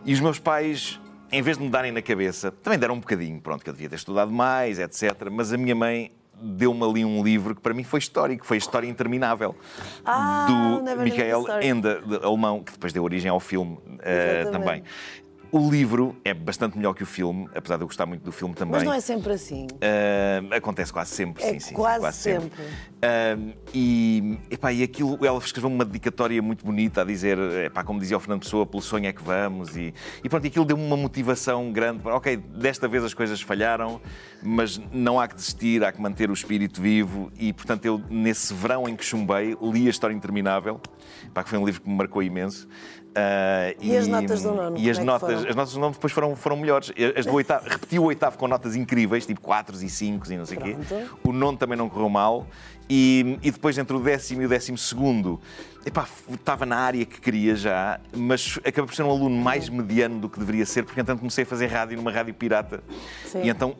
E 0.04 0.12
os 0.12 0.20
meus 0.20 0.38
pais 0.38 1.00
em 1.30 1.42
vez 1.42 1.58
de 1.58 1.64
me 1.64 1.68
darem 1.68 1.92
na 1.92 2.00
cabeça, 2.00 2.50
também 2.50 2.78
deram 2.78 2.94
um 2.94 3.00
bocadinho, 3.00 3.38
pronto, 3.38 3.62
que 3.62 3.68
eu 3.68 3.74
devia 3.74 3.90
ter 3.90 3.96
estudado 3.96 4.32
mais, 4.32 4.78
etc. 4.78 5.28
Mas 5.30 5.52
a 5.52 5.58
minha 5.58 5.74
mãe 5.74 6.10
deu-me 6.40 6.84
ali 6.84 7.04
um 7.04 7.22
livro 7.22 7.54
que 7.54 7.60
para 7.60 7.74
mim 7.74 7.84
foi 7.84 7.98
histórico, 7.98 8.46
foi 8.46 8.56
a 8.56 8.58
História 8.58 8.86
Interminável, 8.88 9.54
ah, 10.04 10.46
do 10.46 11.02
Michael 11.02 11.44
Ende, 11.62 12.00
de 12.02 12.16
alemão, 12.24 12.62
que 12.62 12.72
depois 12.72 12.92
deu 12.92 13.02
origem 13.04 13.30
ao 13.30 13.40
filme 13.40 13.74
uh, 13.76 14.50
também. 14.50 14.82
O 15.50 15.70
livro 15.70 16.14
é 16.24 16.34
bastante 16.34 16.76
melhor 16.76 16.92
que 16.92 17.02
o 17.02 17.06
filme, 17.06 17.48
apesar 17.54 17.76
de 17.76 17.82
eu 17.82 17.86
gostar 17.86 18.04
muito 18.04 18.22
do 18.22 18.30
filme 18.30 18.54
também. 18.54 18.74
Mas 18.74 18.82
não 18.82 18.92
é 18.92 19.00
sempre 19.00 19.32
assim. 19.32 19.66
Uh, 19.66 20.54
acontece 20.54 20.92
quase 20.92 21.10
sempre, 21.10 21.42
é 21.42 21.52
sim, 21.52 21.60
sim. 21.60 21.74
Quase, 21.74 22.00
quase 22.00 22.18
sempre. 22.18 22.50
sempre. 22.50 23.52
Uh, 23.52 23.56
e, 23.72 24.38
epá, 24.50 24.72
e 24.72 24.82
aquilo, 24.82 25.18
ela 25.24 25.38
escreveu 25.38 25.70
uma 25.70 25.86
dedicatória 25.86 26.42
muito 26.42 26.66
bonita 26.66 27.00
a 27.00 27.04
dizer, 27.04 27.38
epá, 27.64 27.82
como 27.82 27.98
dizia 27.98 28.16
o 28.16 28.20
Fernando 28.20 28.42
Pessoa, 28.42 28.66
pelo 28.66 28.82
sonho 28.82 29.06
é 29.06 29.12
que 29.12 29.22
vamos. 29.22 29.74
E, 29.74 29.94
e 30.22 30.28
pronto, 30.28 30.46
aquilo 30.46 30.66
deu-me 30.66 30.84
uma 30.84 30.96
motivação 30.96 31.72
grande. 31.72 32.02
Para, 32.02 32.14
ok, 32.14 32.36
desta 32.36 32.86
vez 32.86 33.02
as 33.02 33.14
coisas 33.14 33.40
falharam, 33.40 34.02
mas 34.42 34.78
não 34.92 35.18
há 35.18 35.26
que 35.26 35.34
desistir, 35.34 35.82
há 35.82 35.90
que 35.90 36.00
manter 36.00 36.30
o 36.30 36.34
espírito 36.34 36.82
vivo. 36.82 37.32
E 37.38 37.54
portanto, 37.54 37.86
eu, 37.86 38.02
nesse 38.10 38.52
verão 38.52 38.86
em 38.86 38.94
que 38.94 39.04
chumbei, 39.04 39.56
li 39.62 39.86
a 39.86 39.90
História 39.90 40.14
Interminável, 40.14 40.78
epá, 41.24 41.42
que 41.42 41.48
foi 41.48 41.58
um 41.58 41.64
livro 41.64 41.80
que 41.80 41.88
me 41.88 41.94
marcou 41.94 42.22
imenso. 42.22 42.68
Uh, 43.18 43.74
e, 43.80 43.90
e, 43.90 43.96
as 43.96 44.06
notas 44.06 44.42
do 44.42 44.52
nono? 44.52 44.78
E 44.78 44.90
as, 44.90 44.98
é 44.98 45.04
notas, 45.04 45.44
as 45.44 45.56
notas 45.56 45.72
do 45.72 45.80
nono 45.80 45.92
depois 45.92 46.12
foram, 46.12 46.36
foram 46.36 46.56
melhores. 46.56 46.92
As 47.16 47.26
do 47.26 47.32
oitavo, 47.34 47.66
repeti 47.68 47.98
o 47.98 48.04
oitavo 48.04 48.38
com 48.38 48.46
notas 48.46 48.76
incríveis, 48.76 49.26
tipo 49.26 49.40
4 49.40 49.76
e 49.82 49.88
5 49.88 50.32
e 50.32 50.36
não 50.36 50.46
sei 50.46 50.58
o 50.58 50.60
quê. 50.60 50.76
O 51.24 51.32
nono 51.32 51.58
também 51.58 51.76
não 51.76 51.88
correu 51.88 52.08
mal. 52.08 52.46
E, 52.88 53.38
e, 53.42 53.50
depois 53.50 53.76
entre 53.76 53.94
o 53.94 54.00
décimo 54.00 54.40
e 54.40 54.46
o 54.46 54.48
décimo 54.48 54.78
segundo, 54.78 55.38
epá, 55.84 56.08
estava 56.30 56.64
na 56.64 56.76
área 56.76 57.04
que 57.04 57.20
queria 57.20 57.54
já, 57.54 58.00
mas 58.16 58.58
acabei 58.64 58.86
por 58.86 58.94
ser 58.94 59.02
um 59.02 59.10
aluno 59.10 59.36
mais 59.36 59.68
mediano 59.68 60.18
do 60.18 60.28
que 60.28 60.38
deveria 60.38 60.64
ser, 60.64 60.84
porque 60.84 60.98
então 60.98 61.16
comecei 61.18 61.44
a 61.44 61.46
fazer 61.46 61.66
rádio 61.66 61.98
numa 61.98 62.10
rádio 62.10 62.32
pirata. 62.32 62.82
Sim. 63.26 63.42
E 63.42 63.50
então 63.50 63.76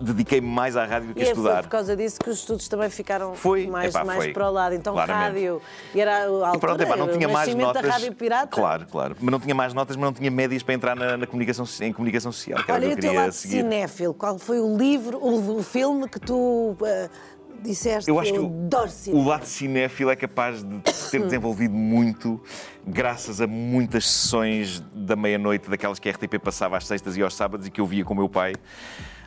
dediquei-me 0.00 0.46
mais 0.46 0.76
à 0.76 0.84
rádio 0.84 1.08
do 1.08 1.14
que 1.14 1.20
e 1.20 1.24
a 1.24 1.28
estudar. 1.28 1.52
Foi 1.54 1.62
por 1.62 1.68
causa 1.68 1.96
disso 1.96 2.18
que 2.20 2.30
os 2.30 2.38
estudos 2.38 2.68
também 2.68 2.90
ficaram 2.90 3.34
foi, 3.34 3.66
mais, 3.66 3.94
epá, 3.94 4.04
mais 4.04 4.24
foi. 4.24 4.32
para 4.32 4.48
o 4.48 4.52
lado. 4.52 4.74
Então, 4.74 4.94
Claramente. 4.94 5.24
rádio. 5.24 5.62
E 5.94 6.00
era 6.00 6.16
a 6.16 6.24
altura, 6.24 6.56
e 6.56 6.58
pronto, 6.58 6.80
epá, 6.82 6.96
não 6.96 7.08
tinha 7.08 7.28
mais 7.28 7.54
notas. 7.54 7.82
da 7.82 7.88
rádio 7.88 8.14
pirata. 8.14 8.48
Claro, 8.48 8.86
claro. 8.90 9.16
Mas 9.20 9.30
não 9.30 9.40
tinha 9.40 9.54
mais 9.54 9.74
notas, 9.74 9.96
mas 9.96 10.04
não 10.04 10.12
tinha 10.12 10.30
médias 10.30 10.62
para 10.62 10.74
entrar 10.74 10.96
na, 10.96 11.16
na 11.16 11.26
comunicação, 11.26 11.64
em 11.80 11.92
comunicação 11.92 12.32
social. 12.32 12.62
Que 12.64 12.72
Olha, 12.72 12.86
e 12.86 12.92
o 12.94 12.96
teu 12.96 13.12
lado 13.12 13.32
seguir. 13.32 13.56
cinéfilo, 13.56 14.14
qual 14.14 14.38
foi 14.38 14.60
o 14.60 14.76
livro, 14.76 15.18
o, 15.18 15.58
o 15.58 15.62
filme 15.62 16.08
que 16.08 16.18
tu. 16.18 16.76
Uh, 16.80 17.32
disseste 17.62 18.10
eu 18.10 18.18
acho 18.18 18.32
que 18.32 18.38
o, 18.38 19.16
o 19.16 19.24
lado 19.24 19.44
cinéfilo 19.44 20.10
é 20.10 20.16
capaz 20.16 20.62
de 20.64 20.80
ter 21.10 21.20
desenvolvido 21.22 21.74
muito 21.74 22.40
graças 22.84 23.40
a 23.40 23.46
muitas 23.46 24.04
sessões 24.04 24.82
da 24.92 25.14
meia-noite 25.14 25.70
daquelas 25.70 25.98
que 25.98 26.08
a 26.08 26.12
RTP 26.12 26.38
passava 26.42 26.76
às 26.76 26.86
sextas 26.86 27.16
e 27.16 27.22
aos 27.22 27.34
sábados 27.34 27.66
e 27.66 27.70
que 27.70 27.80
eu 27.80 27.86
via 27.86 28.04
com 28.04 28.14
o 28.14 28.16
meu 28.16 28.28
pai. 28.28 28.54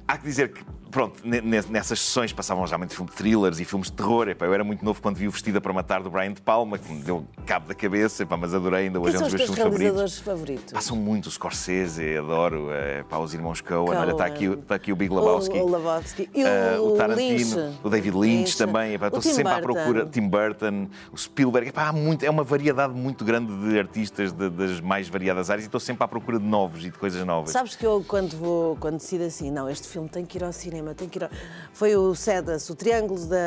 Há 0.07 0.17
que 0.17 0.23
dizer 0.23 0.53
que, 0.53 0.63
pronto, 0.91 1.19
nessas 1.25 1.99
sessões 1.99 2.31
passavam 2.31 2.65
já 2.67 2.77
muitos 2.77 2.95
filmes 2.95 3.11
de 3.11 3.17
thrillers 3.17 3.59
e 3.59 3.65
filmes 3.65 3.89
de 3.89 3.93
terror. 3.93 4.29
Epá, 4.29 4.45
eu 4.45 4.53
era 4.53 4.63
muito 4.63 4.85
novo 4.85 5.01
quando 5.01 5.15
vi 5.15 5.27
o 5.27 5.31
Vestida 5.31 5.59
para 5.59 5.73
Matar 5.73 6.03
do 6.03 6.11
Brian 6.11 6.31
De 6.31 6.41
Palma, 6.41 6.77
que 6.77 6.91
me 6.91 7.01
deu 7.01 7.25
cabo 7.45 7.67
da 7.67 7.75
cabeça, 7.75 8.23
epá, 8.23 8.37
mas 8.37 8.53
adorei, 8.53 8.85
ainda 8.85 8.99
hoje 8.99 9.15
é 9.15 9.19
um 9.19 9.23
dos 9.23 9.33
meus 9.33 9.43
filmes 9.43 9.63
favoritos. 9.63 10.19
favoritos? 10.19 10.73
Passam 10.73 10.95
muito, 10.95 11.27
o 11.27 11.31
Scorsese, 11.31 12.17
adoro, 12.17 12.69
epá, 12.99 13.17
os 13.17 13.33
irmãos 13.33 13.61
Coen, 13.61 13.97
olha, 13.97 14.11
está 14.11 14.25
aqui, 14.25 14.45
está 14.45 14.75
aqui 14.75 14.91
o 14.91 14.95
Big 14.95 15.13
Lebowski. 15.13 15.57
O, 15.57 15.63
o 15.63 15.71
Lebowski. 15.71 16.29
E 16.33 16.43
o, 16.43 16.47
uh, 16.47 16.93
o 16.93 16.97
Tarantino, 16.97 17.55
Lynch. 17.55 17.79
o 17.83 17.89
David 17.89 18.17
Lynch, 18.17 18.35
Lynch. 18.37 18.57
também. 18.57 18.93
Epá, 18.93 19.07
estou 19.07 19.21
sempre 19.21 19.43
Burton. 19.43 19.57
à 19.57 19.61
procura. 19.61 20.05
Tim 20.05 20.27
Burton, 20.27 20.87
o 21.11 21.17
Spielberg. 21.17 21.69
Epá, 21.69 21.87
há 21.87 21.93
muito, 21.93 22.23
é 22.23 22.29
uma 22.29 22.43
variedade 22.43 22.93
muito 22.93 23.25
grande 23.25 23.51
de 23.67 23.79
artistas 23.79 24.31
de, 24.31 24.49
das 24.49 24.79
mais 24.79 25.09
variadas 25.09 25.49
áreas 25.49 25.65
e 25.65 25.67
estou 25.67 25.79
sempre 25.79 26.03
à 26.03 26.07
procura 26.07 26.39
de 26.39 26.45
novos 26.45 26.85
e 26.85 26.89
de 26.89 26.97
coisas 26.97 27.25
novas. 27.25 27.51
Sabes 27.51 27.75
que 27.75 27.85
eu, 27.85 28.05
quando 28.07 28.37
vou, 28.37 28.75
quando 28.77 28.97
decido 28.97 29.23
assim, 29.23 29.51
não, 29.51 29.69
este 29.69 29.87
filme 29.95 30.09
tem 30.09 30.25
que 30.25 30.37
ir 30.37 30.43
ao 30.43 30.51
cinema 30.51 30.93
tem 30.93 31.07
que 31.07 31.17
ir. 31.17 31.23
Ao... 31.23 31.29
Foi 31.73 31.95
o 31.95 32.13
SEDAS, 32.13 32.69
o 32.69 32.75
Triângulo 32.75 33.25
da, 33.25 33.37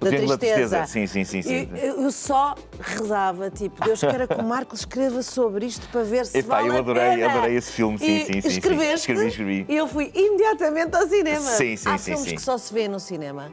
o 0.00 0.04
da 0.04 0.10
Triângulo 0.10 0.38
Tristeza. 0.38 0.78
Da 0.78 0.86
tristeza. 0.86 0.86
Sim, 0.86 1.06
sim, 1.06 1.24
sim. 1.24 1.42
sim. 1.42 1.68
Eu, 1.76 2.02
eu, 2.02 2.10
só 2.10 2.54
rezava, 2.80 3.50
tipo, 3.50 3.84
Deus 3.84 4.00
queira 4.00 4.26
que 4.26 4.34
o 4.34 4.44
Marcos 4.44 4.80
escreva 4.80 5.22
sobre 5.22 5.66
isto 5.66 5.88
para 5.88 6.02
ver 6.02 6.26
se 6.26 6.38
Epá, 6.38 6.56
vale 6.56 6.68
eu 6.68 6.78
adorei, 6.78 7.22
adorei 7.22 7.56
esse 7.56 7.72
filme, 7.72 7.98
sim, 7.98 8.04
e 8.06 8.24
sim, 8.24 8.40
sim. 8.40 8.48
Escreveste, 8.48 9.12
escrevi, 9.12 9.28
escrevi. 9.28 9.66
E 9.68 9.76
eu 9.76 9.86
fui 9.86 10.10
imediatamente 10.14 10.96
ao 10.96 11.06
cinema. 11.06 11.40
Sim, 11.40 11.76
sim, 11.76 11.88
Há 11.88 11.98
sim. 11.98 12.12
filmes 12.12 12.28
sim. 12.30 12.34
que 12.36 12.42
só 12.42 12.58
se 12.58 12.74
vê 12.74 12.88
no 12.88 12.98
cinema. 12.98 13.52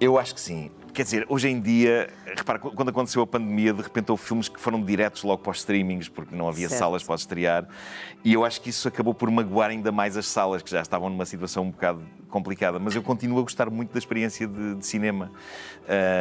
Eu 0.00 0.18
acho 0.18 0.34
que 0.34 0.40
sim. 0.40 0.70
Quer 0.94 1.02
dizer, 1.02 1.26
hoje 1.28 1.48
em 1.48 1.60
dia, 1.60 2.08
repara, 2.36 2.56
quando 2.56 2.90
aconteceu 2.90 3.20
a 3.20 3.26
pandemia, 3.26 3.72
de 3.74 3.82
repente 3.82 4.12
houve 4.12 4.22
filmes 4.22 4.48
que 4.48 4.60
foram 4.60 4.80
diretos 4.80 5.24
logo 5.24 5.42
para 5.42 5.50
os 5.50 5.58
streamings, 5.58 6.08
porque 6.08 6.36
não 6.36 6.48
havia 6.48 6.68
certo. 6.68 6.78
salas 6.78 7.02
para 7.02 7.16
estrear. 7.16 7.66
E 8.24 8.32
eu 8.32 8.44
acho 8.44 8.60
que 8.60 8.70
isso 8.70 8.86
acabou 8.86 9.12
por 9.12 9.28
magoar 9.28 9.70
ainda 9.70 9.90
mais 9.90 10.16
as 10.16 10.28
salas, 10.28 10.62
que 10.62 10.70
já 10.70 10.80
estavam 10.80 11.10
numa 11.10 11.26
situação 11.26 11.64
um 11.64 11.70
bocado 11.72 12.00
complicada. 12.34 12.80
Mas 12.80 12.96
eu 12.96 13.02
continuo 13.02 13.38
a 13.38 13.42
gostar 13.42 13.70
muito 13.70 13.92
da 13.92 13.98
experiência 13.98 14.48
de, 14.48 14.74
de 14.74 14.84
cinema. 14.84 15.30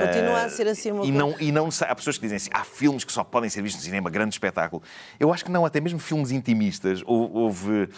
Continua 0.06 0.44
uh, 0.44 0.46
a 0.46 0.50
ser 0.50 0.68
assim 0.68 0.92
uma 0.92 1.04
e 1.04 1.12
não 1.12 1.36
E 1.40 1.52
não 1.52 1.70
há 1.82 1.96
pessoas 1.96 2.18
que 2.18 2.22
dizem 2.22 2.36
assim, 2.36 2.50
há 2.54 2.64
filmes 2.64 3.04
que 3.04 3.12
só 3.12 3.24
podem 3.24 3.50
ser 3.50 3.64
vistos 3.64 3.82
no 3.82 3.86
cinema, 3.86 4.12
grande 4.12 4.36
espetáculo. 4.36 4.84
Eu 5.20 5.34
acho 5.34 5.44
que 5.44 5.50
não, 5.50 5.66
até 5.66 5.82
mesmo 5.82 5.98
filmes 5.98 6.30
intimistas. 6.30 7.02
Houve 7.08 7.84
uh, 7.84 7.90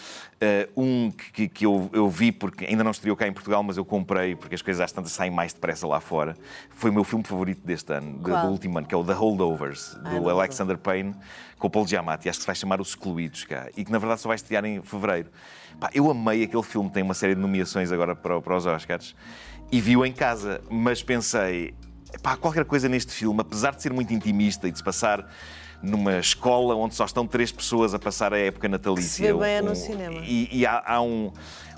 um 0.82 1.10
que, 1.10 1.46
que 1.46 1.66
eu, 1.66 1.90
eu, 1.92 2.08
vi, 2.08 2.32
porque 2.32 2.64
ainda 2.64 2.82
não 2.82 2.90
estreou 2.90 3.14
cá 3.14 3.28
em 3.28 3.32
Portugal, 3.32 3.62
mas 3.62 3.76
eu 3.76 3.84
comprei, 3.84 4.34
porque 4.34 4.54
as 4.54 4.62
coisas 4.62 4.80
às 4.80 4.90
tantas 4.90 5.12
saem 5.12 5.30
mais 5.30 5.52
depressa 5.52 5.86
lá 5.86 6.00
fora 6.00 6.34
foi 6.70 6.90
o 6.90 6.92
meu 6.92 7.04
filme 7.04 7.24
favorito 7.24 7.60
deste 7.66 7.92
ano, 7.92 8.18
de, 8.18 8.30
do 8.30 8.46
último 8.46 8.78
ano, 8.78 8.86
que 8.86 8.94
é 8.94 8.98
o 8.98 9.04
The 9.04 9.12
Holdovers, 9.12 9.94
do 9.94 10.30
Alexander 10.30 10.78
Payne, 10.78 11.14
com 11.58 11.66
o 11.66 11.70
Paul 11.70 11.86
Giamatti. 11.86 12.28
Acho 12.28 12.38
que 12.38 12.42
se 12.42 12.46
vai 12.46 12.56
chamar 12.56 12.80
Os 12.80 12.88
Excluídos 12.88 13.44
cá. 13.44 13.68
E 13.76 13.84
que 13.84 13.92
na 13.92 13.98
verdade 13.98 14.20
só 14.20 14.28
vai 14.28 14.36
estrear 14.36 14.64
em 14.64 14.82
fevereiro. 14.82 15.30
Pá, 15.80 15.90
eu 15.94 16.10
amei 16.10 16.42
aquele 16.42 16.62
filme, 16.62 16.90
tem 16.90 17.02
uma 17.02 17.14
série 17.14 17.34
de 17.34 17.40
nomeações 17.40 17.92
agora 17.92 18.14
para, 18.14 18.40
para 18.40 18.56
os 18.56 18.66
Oscars. 18.66 19.14
E 19.70 19.80
vi-o 19.80 20.04
em 20.04 20.12
casa, 20.12 20.62
mas 20.70 21.02
pensei, 21.02 21.74
pá, 22.22 22.36
qualquer 22.36 22.64
coisa 22.64 22.88
neste 22.88 23.12
filme, 23.12 23.40
apesar 23.40 23.74
de 23.74 23.82
ser 23.82 23.92
muito 23.92 24.12
intimista 24.12 24.68
e 24.68 24.70
de 24.70 24.78
se 24.78 24.84
passar 24.84 25.28
numa 25.82 26.18
escola 26.18 26.74
onde 26.74 26.94
só 26.94 27.04
estão 27.04 27.26
três 27.26 27.52
pessoas 27.52 27.92
a 27.94 27.98
passar 27.98 28.32
a 28.32 28.38
época 28.38 28.68
natalícia. 28.68 29.10
Se 29.10 29.22
vê 29.22 29.34
bem 29.34 29.60
um, 29.60 29.64
no 29.66 29.76
cinema. 29.76 30.20
E, 30.24 30.48
e 30.50 30.66
há, 30.66 30.82
há 30.86 31.02
um 31.02 31.32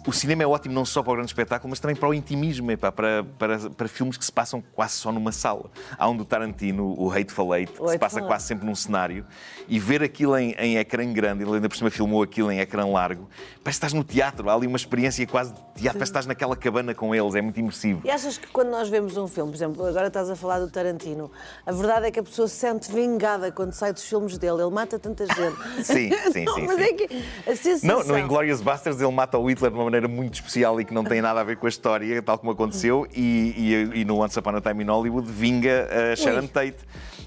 o 0.09 0.13
cinema 0.13 0.43
é 0.43 0.47
ótimo 0.47 0.75
não 0.75 0.87
só 0.87 1.03
para 1.03 1.13
o 1.13 1.17
grande 1.17 1.29
espetáculo, 1.31 1.69
mas 1.69 1.81
também 1.81 1.95
para 1.95 2.09
o 2.09 2.15
intimismo, 2.15 2.71
epá, 2.71 2.91
para, 2.91 3.25
para, 3.39 3.59
para 3.71 3.89
filmes 3.89 4.17
que 4.17 4.25
se 4.25 4.33
passam 4.33 4.63
quase 4.73 4.95
só 4.95 5.13
numa 5.13 5.33
sala. 5.33 5.71
Há 5.99 6.09
um 6.09 6.17
do 6.17 6.25
Tarantino, 6.25 6.95
o 6.99 7.13
Hateful 7.13 7.55
Eight, 7.55 7.71
que 7.71 7.91
se 7.91 7.99
passa 7.99 8.23
quase 8.23 8.47
sempre 8.47 8.65
num 8.65 8.75
cenário, 8.75 9.27
e 9.69 9.79
ver 9.79 10.03
aquilo 10.03 10.35
em, 10.39 10.53
em 10.53 10.79
ecrã 10.79 11.13
grande, 11.13 11.45
ele 11.45 11.53
ainda 11.53 11.69
por 11.69 11.77
cima 11.77 11.91
filmou 11.91 12.23
aquilo 12.23 12.51
em 12.51 12.59
ecrã 12.59 12.87
largo, 12.87 13.29
parece 13.63 13.81
que 13.81 13.87
estás 13.87 13.93
no 13.93 14.03
teatro, 14.03 14.49
há 14.49 14.55
ali 14.55 14.67
uma 14.67 14.79
experiência 14.79 15.27
quase 15.27 15.53
de 15.53 15.59
teatro, 15.59 15.75
parece 15.75 15.99
que 15.99 16.03
estás 16.05 16.27
naquela 16.27 16.57
cabana 16.57 16.95
com 16.95 17.15
eles, 17.15 17.35
é 17.35 17.43
muito 17.43 17.61
imersivo. 17.61 18.01
E 18.03 18.11
achas 18.11 18.39
que 18.39 18.47
quando 18.47 18.71
nós 18.71 18.89
vemos 18.89 19.15
um 19.19 19.29
filme, 19.29 19.51
por 19.51 19.57
exemplo, 19.59 19.85
agora 19.85 20.07
estás 20.07 20.31
a 20.31 20.37
falar 20.37 20.59
do 20.59 20.71
Tarantino, 20.71 21.31
a 21.67 21.73
verdade 21.73 22.07
é 22.07 22.11
que 22.11 22.19
a 22.19 22.23
pessoa 22.23 22.49
se 22.49 22.57
sente 22.57 22.91
vingada 22.91 23.53
quando 23.53 23.75
sai 23.75 23.93
dos 23.93 24.05
filmes 24.05 24.39
dele, 24.39 24.63
ele 24.63 24.71
mata 24.71 24.99
tanta 24.99 25.27
gente. 25.27 25.85
sim, 25.85 26.11
sim, 26.33 26.45
não, 26.47 26.55
sim. 26.55 26.67
Mas 26.67 26.77
sim. 26.77 26.83
é 26.83 26.93
que 26.95 27.25
a 27.47 27.57
sensação... 27.57 27.99
Não, 27.99 28.05
no 28.05 28.19
Inglourious 28.19 28.63
Basterds 28.63 29.03
ele 29.03 29.13
mata 29.13 29.37
o 29.37 29.51
Hitler 29.51 29.71
de 29.71 29.77
uma 29.77 29.85
maneira 29.85 29.98
muito 30.07 30.35
especial 30.35 30.81
e 30.81 30.85
que 30.85 30.93
não 30.93 31.03
tem 31.03 31.21
nada 31.21 31.41
a 31.41 31.45
ver 31.45 31.57
com 31.57 31.67
a 31.67 31.69
história, 31.69 32.23
tal 32.23 32.39
como 32.39 32.53
aconteceu, 32.53 33.07
e, 33.15 33.55
e, 33.57 34.01
e 34.01 34.05
no 34.05 34.23
Once 34.23 34.39
Upon 34.39 34.57
a 34.57 34.61
Time 34.61 34.85
in 34.85 34.87
Hollywood 34.87 35.29
vinga 35.31 35.89
a 36.13 36.15
Sharon 36.17 36.43
Ui. 36.43 36.49
Tate. 36.49 36.77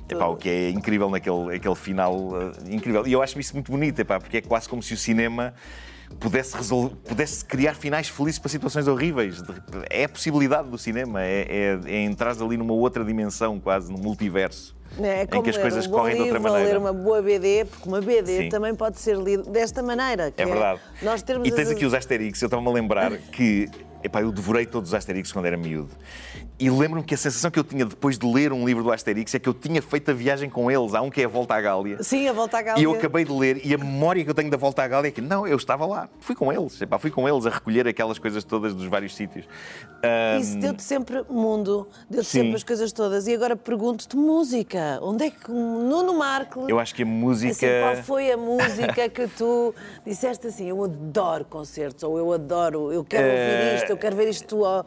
Epá, 0.08 0.26
o 0.26 0.36
que 0.36 0.50
é 0.50 0.70
incrível 0.70 1.10
naquele 1.10 1.56
aquele 1.56 1.76
final 1.76 2.16
uh, 2.16 2.52
incrível. 2.70 3.08
E 3.08 3.14
eu 3.14 3.22
acho 3.22 3.40
isso 3.40 3.54
muito 3.54 3.72
bonito, 3.72 4.00
epá, 4.00 4.20
porque 4.20 4.38
é 4.38 4.42
quase 4.42 4.68
como 4.68 4.84
se 4.84 4.94
o 4.94 4.98
cinema 4.98 5.54
pudesse, 6.20 6.56
resolver, 6.56 6.96
pudesse 7.08 7.46
criar 7.46 7.74
finais 7.74 8.10
felizes 8.10 8.40
para 8.40 8.50
situações 8.50 8.88
horríveis. 8.88 9.42
É 9.90 10.04
a 10.04 10.10
possibilidade 10.10 10.70
do 10.70 10.78
cinema, 10.78 11.24
é, 11.24 11.80
é, 11.86 11.92
é 11.92 12.02
entrar 12.04 12.32
ali 12.42 12.58
numa 12.58 12.74
outra 12.74 13.04
dimensão, 13.04 13.60
quase, 13.60 13.92
no 13.92 13.98
multiverso. 13.98 14.76
É, 15.00 15.26
como 15.26 15.40
em 15.42 15.44
que 15.44 15.50
as 15.52 15.58
coisas 15.58 15.88
um 15.88 15.92
correm 15.92 16.16
de 16.16 16.22
outra 16.22 16.38
livro, 16.38 16.52
maneira. 16.52 16.74
ler 16.74 16.78
uma 16.78 16.92
boa 16.94 17.22
BD, 17.22 17.66
porque 17.66 17.88
uma 17.88 18.02
BD 18.02 18.38
Sim. 18.44 18.50
também 18.50 18.76
pode 18.76 19.00
ser 19.00 19.16
lida 19.18 19.44
desta 19.44 19.82
maneira. 19.82 20.32
que 20.32 20.42
É 20.42 20.46
verdade. 20.46 20.80
Nós 21.02 21.22
termos 21.24 21.48
e 21.48 21.52
tens 21.52 21.70
as- 21.70 21.76
aqui 21.76 21.86
os 21.86 21.94
Asterix, 21.94 22.42
eu 22.42 22.48
estava-me 22.48 22.68
a 22.68 22.72
lembrar 22.72 23.12
que 23.32 23.70
epá, 24.04 24.22
eu 24.22 24.32
devorei 24.32 24.66
todos 24.66 24.90
os 24.90 24.94
Asterix 24.94 25.32
quando 25.32 25.46
era 25.46 25.56
miúdo. 25.56 25.92
E 26.62 26.70
lembro-me 26.70 27.04
que 27.04 27.16
a 27.16 27.18
sensação 27.18 27.50
que 27.50 27.58
eu 27.58 27.64
tinha 27.64 27.84
depois 27.84 28.20
de 28.20 28.32
ler 28.32 28.54
um 28.54 28.64
livro 28.64 28.84
do 28.84 28.92
Asterix 28.92 29.34
é 29.34 29.40
que 29.40 29.50
eu 29.50 29.54
tinha 29.54 29.82
feito 29.82 30.12
a 30.12 30.14
viagem 30.14 30.48
com 30.48 30.70
eles. 30.70 30.94
Há 30.94 31.02
um 31.02 31.10
que 31.10 31.20
é 31.20 31.26
a 31.26 31.28
Volta 31.28 31.56
à 31.56 31.62
Gália. 31.62 32.04
Sim, 32.04 32.28
a 32.28 32.34
volta 32.34 32.60
à 32.60 32.62
Gália. 32.62 32.80
E 32.80 32.84
eu 32.84 32.94
acabei 32.94 33.26
de 33.26 33.32
ler, 33.32 33.66
e 33.66 33.74
a 33.74 33.80
memória 33.80 34.24
que 34.24 34.30
eu 34.30 34.34
tenho 34.36 34.52
da 34.52 34.58
volta 34.58 34.84
à 34.84 34.88
Gália 34.88 35.08
é 35.08 35.12
que 35.12 35.22
não, 35.22 35.48
eu 35.48 35.58
estava 35.58 35.88
lá, 35.88 36.08
fui 36.20 36.36
com 36.36 36.54
eles, 36.54 36.80
epá, 36.80 37.00
fui 37.00 37.10
com 37.10 37.28
eles 37.28 37.48
a 37.48 37.50
recolher 37.50 37.88
aquelas 37.88 38.20
coisas 38.20 38.44
todas 38.44 38.76
dos 38.76 38.86
vários 38.86 39.16
sítios. 39.16 39.48
Ahm, 40.04 40.40
Isso 40.40 40.60
deu-te 40.60 40.84
sempre 40.84 41.24
mundo, 41.28 41.88
deu-te 42.08 42.28
sempre 42.28 42.54
as 42.54 42.64
coisas 42.64 42.92
todas. 42.92 43.26
E 43.26 43.34
agora 43.34 43.56
pergunto-te 43.56 44.16
música. 44.16 45.00
Onde 45.02 45.26
é 45.26 45.32
que 45.32 45.50
Nuno 45.50 46.14
Marco. 46.14 46.68
eu 46.70 46.80
acho 46.80 46.94
que 46.94 47.02
a 47.02 47.06
música. 47.08 47.54
Assim, 47.54 47.82
qual 47.82 48.04
foi 48.04 48.32
a 48.32 48.38
música 48.38 49.10
que 49.10 49.28
tu 49.30 49.74
disseste 50.06 50.46
assim? 50.46 50.70
Eu 50.70 50.84
adoro 50.84 51.44
concertos, 51.46 52.04
ou 52.04 52.20
eu 52.20 52.32
adoro, 52.32 52.94
eu 52.94 53.04
quero 53.04 53.28
ouvir 53.28 53.78
isto, 53.78 53.90
eu 53.90 53.98
quero 53.98 54.16
ver 54.16 54.30
isto 54.30 54.64
ah, 54.64 54.86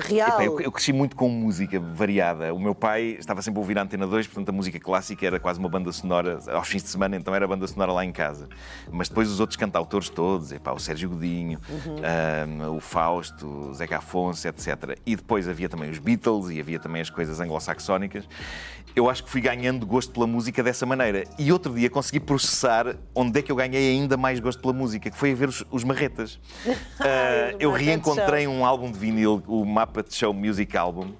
real. 0.00 0.28
Epá, 0.28 0.44
eu, 0.46 0.60
eu 0.60 0.72
cresci 0.72 0.93
muito 0.94 1.16
com 1.16 1.28
música 1.28 1.78
variada. 1.78 2.54
O 2.54 2.58
meu 2.58 2.74
pai 2.74 3.16
estava 3.18 3.42
sempre 3.42 3.58
a 3.58 3.60
ouvir 3.60 3.78
a 3.78 3.82
Antena 3.82 4.06
2, 4.06 4.26
portanto 4.28 4.48
a 4.48 4.52
música 4.52 4.78
clássica 4.78 5.26
era 5.26 5.40
quase 5.40 5.58
uma 5.58 5.68
banda 5.68 5.92
sonora 5.92 6.38
aos 6.52 6.68
fins 6.68 6.82
de 6.82 6.88
semana, 6.88 7.16
então 7.16 7.34
era 7.34 7.46
banda 7.46 7.66
sonora 7.66 7.92
lá 7.92 8.04
em 8.04 8.12
casa. 8.12 8.48
Mas 8.90 9.08
depois 9.08 9.28
os 9.30 9.40
outros 9.40 9.56
cantautores 9.56 10.08
todos, 10.08 10.52
epá, 10.52 10.72
o 10.72 10.78
Sérgio 10.78 11.10
Godinho, 11.10 11.58
ahm, 11.68 12.76
o 12.76 12.80
Fausto, 12.80 13.46
o 13.46 13.74
Zeca 13.74 13.98
Afonso, 13.98 14.46
etc. 14.48 14.98
E 15.04 15.16
depois 15.16 15.48
havia 15.48 15.68
também 15.68 15.90
os 15.90 15.98
Beatles 15.98 16.50
e 16.50 16.60
havia 16.60 16.78
também 16.78 17.02
as 17.02 17.10
coisas 17.10 17.40
anglo-saxónicas. 17.40 18.24
Eu 18.96 19.10
acho 19.10 19.24
que 19.24 19.30
fui 19.30 19.40
ganhando 19.40 19.84
gosto 19.84 20.12
pela 20.12 20.26
música 20.26 20.62
dessa 20.62 20.86
maneira. 20.86 21.24
E 21.36 21.50
outro 21.50 21.74
dia 21.74 21.90
consegui 21.90 22.20
processar 22.20 22.94
onde 23.14 23.40
é 23.40 23.42
que 23.42 23.50
eu 23.50 23.56
ganhei 23.56 23.90
ainda 23.90 24.16
mais 24.16 24.38
gosto 24.38 24.60
pela 24.60 24.72
música, 24.72 25.10
que 25.10 25.16
foi 25.16 25.32
a 25.32 25.34
ver 25.34 25.48
os, 25.48 25.64
os 25.70 25.82
marretas. 25.82 26.38
Os 26.64 27.60
eu 27.60 27.72
reencontrei 27.72 28.46
um 28.46 28.64
álbum 28.64 28.90
de 28.90 28.98
vinil, 28.98 29.42
o 29.46 29.64
Muppet 29.64 30.14
Show 30.14 30.32
Music 30.32 30.76
Album, 30.76 31.12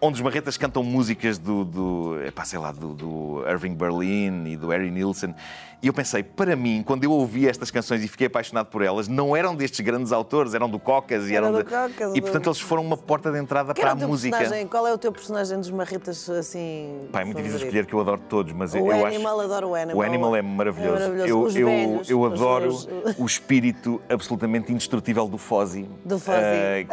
onde 0.00 0.14
os 0.16 0.20
marretas 0.20 0.56
cantam 0.56 0.82
músicas 0.82 1.38
do, 1.38 1.64
do, 1.64 2.22
epá, 2.24 2.44
sei 2.44 2.58
lá, 2.58 2.72
do, 2.72 2.94
do 2.94 3.44
Irving 3.48 3.74
Berlin 3.74 4.44
e 4.46 4.56
do 4.56 4.68
Harry 4.68 4.90
Nilsson. 4.90 5.34
E 5.82 5.86
eu 5.86 5.94
pensei, 5.94 6.22
para 6.22 6.54
mim, 6.54 6.82
quando 6.84 7.04
eu 7.04 7.10
ouvi 7.10 7.48
estas 7.48 7.70
canções 7.70 8.04
e 8.04 8.08
fiquei 8.08 8.26
apaixonado 8.26 8.66
por 8.66 8.82
elas, 8.82 9.08
não 9.08 9.34
eram 9.34 9.54
destes 9.54 9.80
grandes 9.80 10.12
autores, 10.12 10.52
eram 10.52 10.68
do 10.68 10.78
Cocas 10.78 11.28
e 11.28 11.34
Era 11.34 11.46
eram 11.46 11.56
do 11.58 11.64
de- 11.64 11.70
Cocas, 11.70 12.12
E 12.14 12.20
portanto 12.20 12.48
eles 12.48 12.60
foram 12.60 12.82
uma 12.84 12.98
porta 12.98 13.32
de 13.32 13.38
entrada 13.38 13.72
Que 13.72 13.80
para 13.80 13.92
a 13.92 13.94
o 13.94 13.98
música. 14.08 14.36
personagem? 14.36 14.66
Qual 14.66 14.86
é 14.86 14.92
o 14.92 14.98
teu 14.98 15.10
personagem 15.10 15.58
dos 15.58 15.70
marretas 15.70 16.28
assim? 16.28 17.08
Pá, 17.10 17.22
é 17.22 17.24
muito 17.24 17.38
difícil 17.38 17.58
escolher 17.60 17.86
que 17.86 17.94
eu 17.94 18.00
adoro 18.00 18.20
todos, 18.28 18.52
mas 18.52 18.74
O 18.74 18.76
eu 18.76 18.90
acho. 18.92 19.06
Animal, 19.06 19.40
adoro 19.40 19.68
o 19.68 19.74
Animal. 19.74 19.96
O 19.96 20.02
Animal 20.02 20.36
é 20.36 20.42
maravilhoso. 20.42 20.96
É 20.96 21.00
maravilhoso. 21.08 21.30
Eu, 21.30 21.40
Os 21.42 21.56
eu, 21.56 21.66
velhos, 21.66 22.10
eu 22.10 22.20
os 22.20 22.32
adoro 22.34 22.70
velhos. 22.78 23.18
o 23.18 23.24
espírito 23.24 24.02
absolutamente 24.08 24.70
indestrutível 24.70 25.26
do 25.28 25.38
Fozzy. 25.38 25.88
Do 26.04 26.18
Fozzy. 26.18 26.38
Eh, 26.40 26.86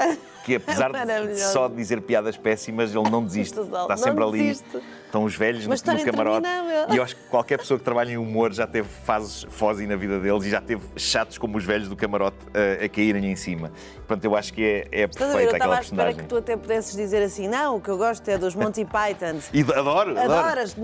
que 0.45 0.55
apesar 0.55 0.91
de 0.93 1.39
só 1.41 1.67
dizer 1.67 1.99
piadas 2.03 2.37
péssimas, 2.37 2.95
ele 2.95 3.09
não 3.09 3.21
desiste. 3.21 3.59
Está 3.59 3.85
Não 3.89 3.97
sempre 3.97 4.23
ali. 4.23 4.37
desiste. 4.43 4.79
Estão 5.05 5.23
os 5.23 5.35
velhos 5.35 5.65
Uma 5.65 5.75
no, 5.75 5.93
no 5.99 6.05
camarote. 6.05 6.47
E 6.91 6.97
eu 6.97 7.03
acho 7.03 7.15
que 7.15 7.23
qualquer 7.29 7.57
pessoa 7.57 7.77
que 7.77 7.83
trabalha 7.83 8.11
em 8.11 8.17
humor 8.17 8.53
já 8.53 8.65
teve 8.77 8.87
fases 9.03 9.43
Fozzy 9.49 9.87
na 9.87 9.95
vida 9.95 10.19
deles 10.19 10.43
e 10.45 10.49
já 10.49 10.61
teve 10.61 10.83
chatos 10.95 11.37
como 11.37 11.57
os 11.57 11.63
velhos 11.65 11.89
do 11.89 11.95
camarote 11.95 12.37
eh, 12.53 12.85
a 12.85 12.89
caírem 12.89 13.25
em 13.25 13.35
cima. 13.35 13.71
Portanto, 13.97 14.23
eu 14.25 14.35
acho 14.35 14.53
que 14.53 14.63
é, 14.63 14.87
é 14.91 15.03
Estás 15.05 15.33
a 15.33 15.37
ver? 15.37 15.45
Eu 15.45 15.49
perfeita 15.49 15.55
estava 15.55 15.55
aquela 15.55 15.77
à 15.77 15.81
espera 15.81 15.97
personagem. 16.05 16.17
que 16.21 16.27
tu 16.29 16.37
até 16.37 16.55
pudesses 16.55 16.95
dizer 16.95 17.23
assim: 17.23 17.47
não, 17.47 17.77
o 17.77 17.81
que 17.81 17.89
eu 17.89 17.97
gosto 17.97 18.27
é 18.29 18.37
dos 18.37 18.53
Monty 18.55 18.85
Pythons. 18.85 19.49
E 19.57 19.61
adoro, 19.61 20.11
adoro. 20.11 20.19
Adoras, 20.33 20.75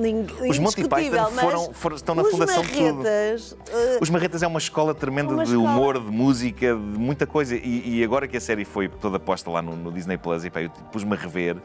Os 0.49 0.57
Monty 0.59 0.87
Python 0.89 1.25
foram- 1.39 1.73
foram- 1.73 1.95
estão 1.95 2.15
na 2.15 2.23
fundação 2.23 2.63
de 2.63 2.71
tudo. 2.71 2.95
marretas, 3.03 3.55
eh, 3.71 3.97
Os 4.01 4.09
Marretas 4.09 4.41
é 4.43 4.47
uma 4.47 4.59
escola 4.59 4.95
tremenda 4.95 5.33
Uma 5.33 5.43
de 5.45 5.51
escola. 5.51 5.69
humor, 5.69 5.99
de 5.99 6.09
música, 6.11 6.67
de 6.75 6.97
muita 6.99 7.27
coisa. 7.27 7.55
E, 7.55 7.99
e 7.99 8.03
agora 8.03 8.27
que 8.27 8.35
a 8.37 8.41
série 8.41 8.65
foi 8.65 8.87
toda 8.89 9.19
posta 9.19 9.49
lá 9.51 9.61
no, 9.61 9.75
no 9.75 9.91
Disney 9.91 10.17
Plus, 10.17 10.43
e 10.45 10.49
pá, 10.49 10.61
eu 10.61 10.69
pus-me 10.91 11.13
a 11.13 11.17
rever, 11.17 11.57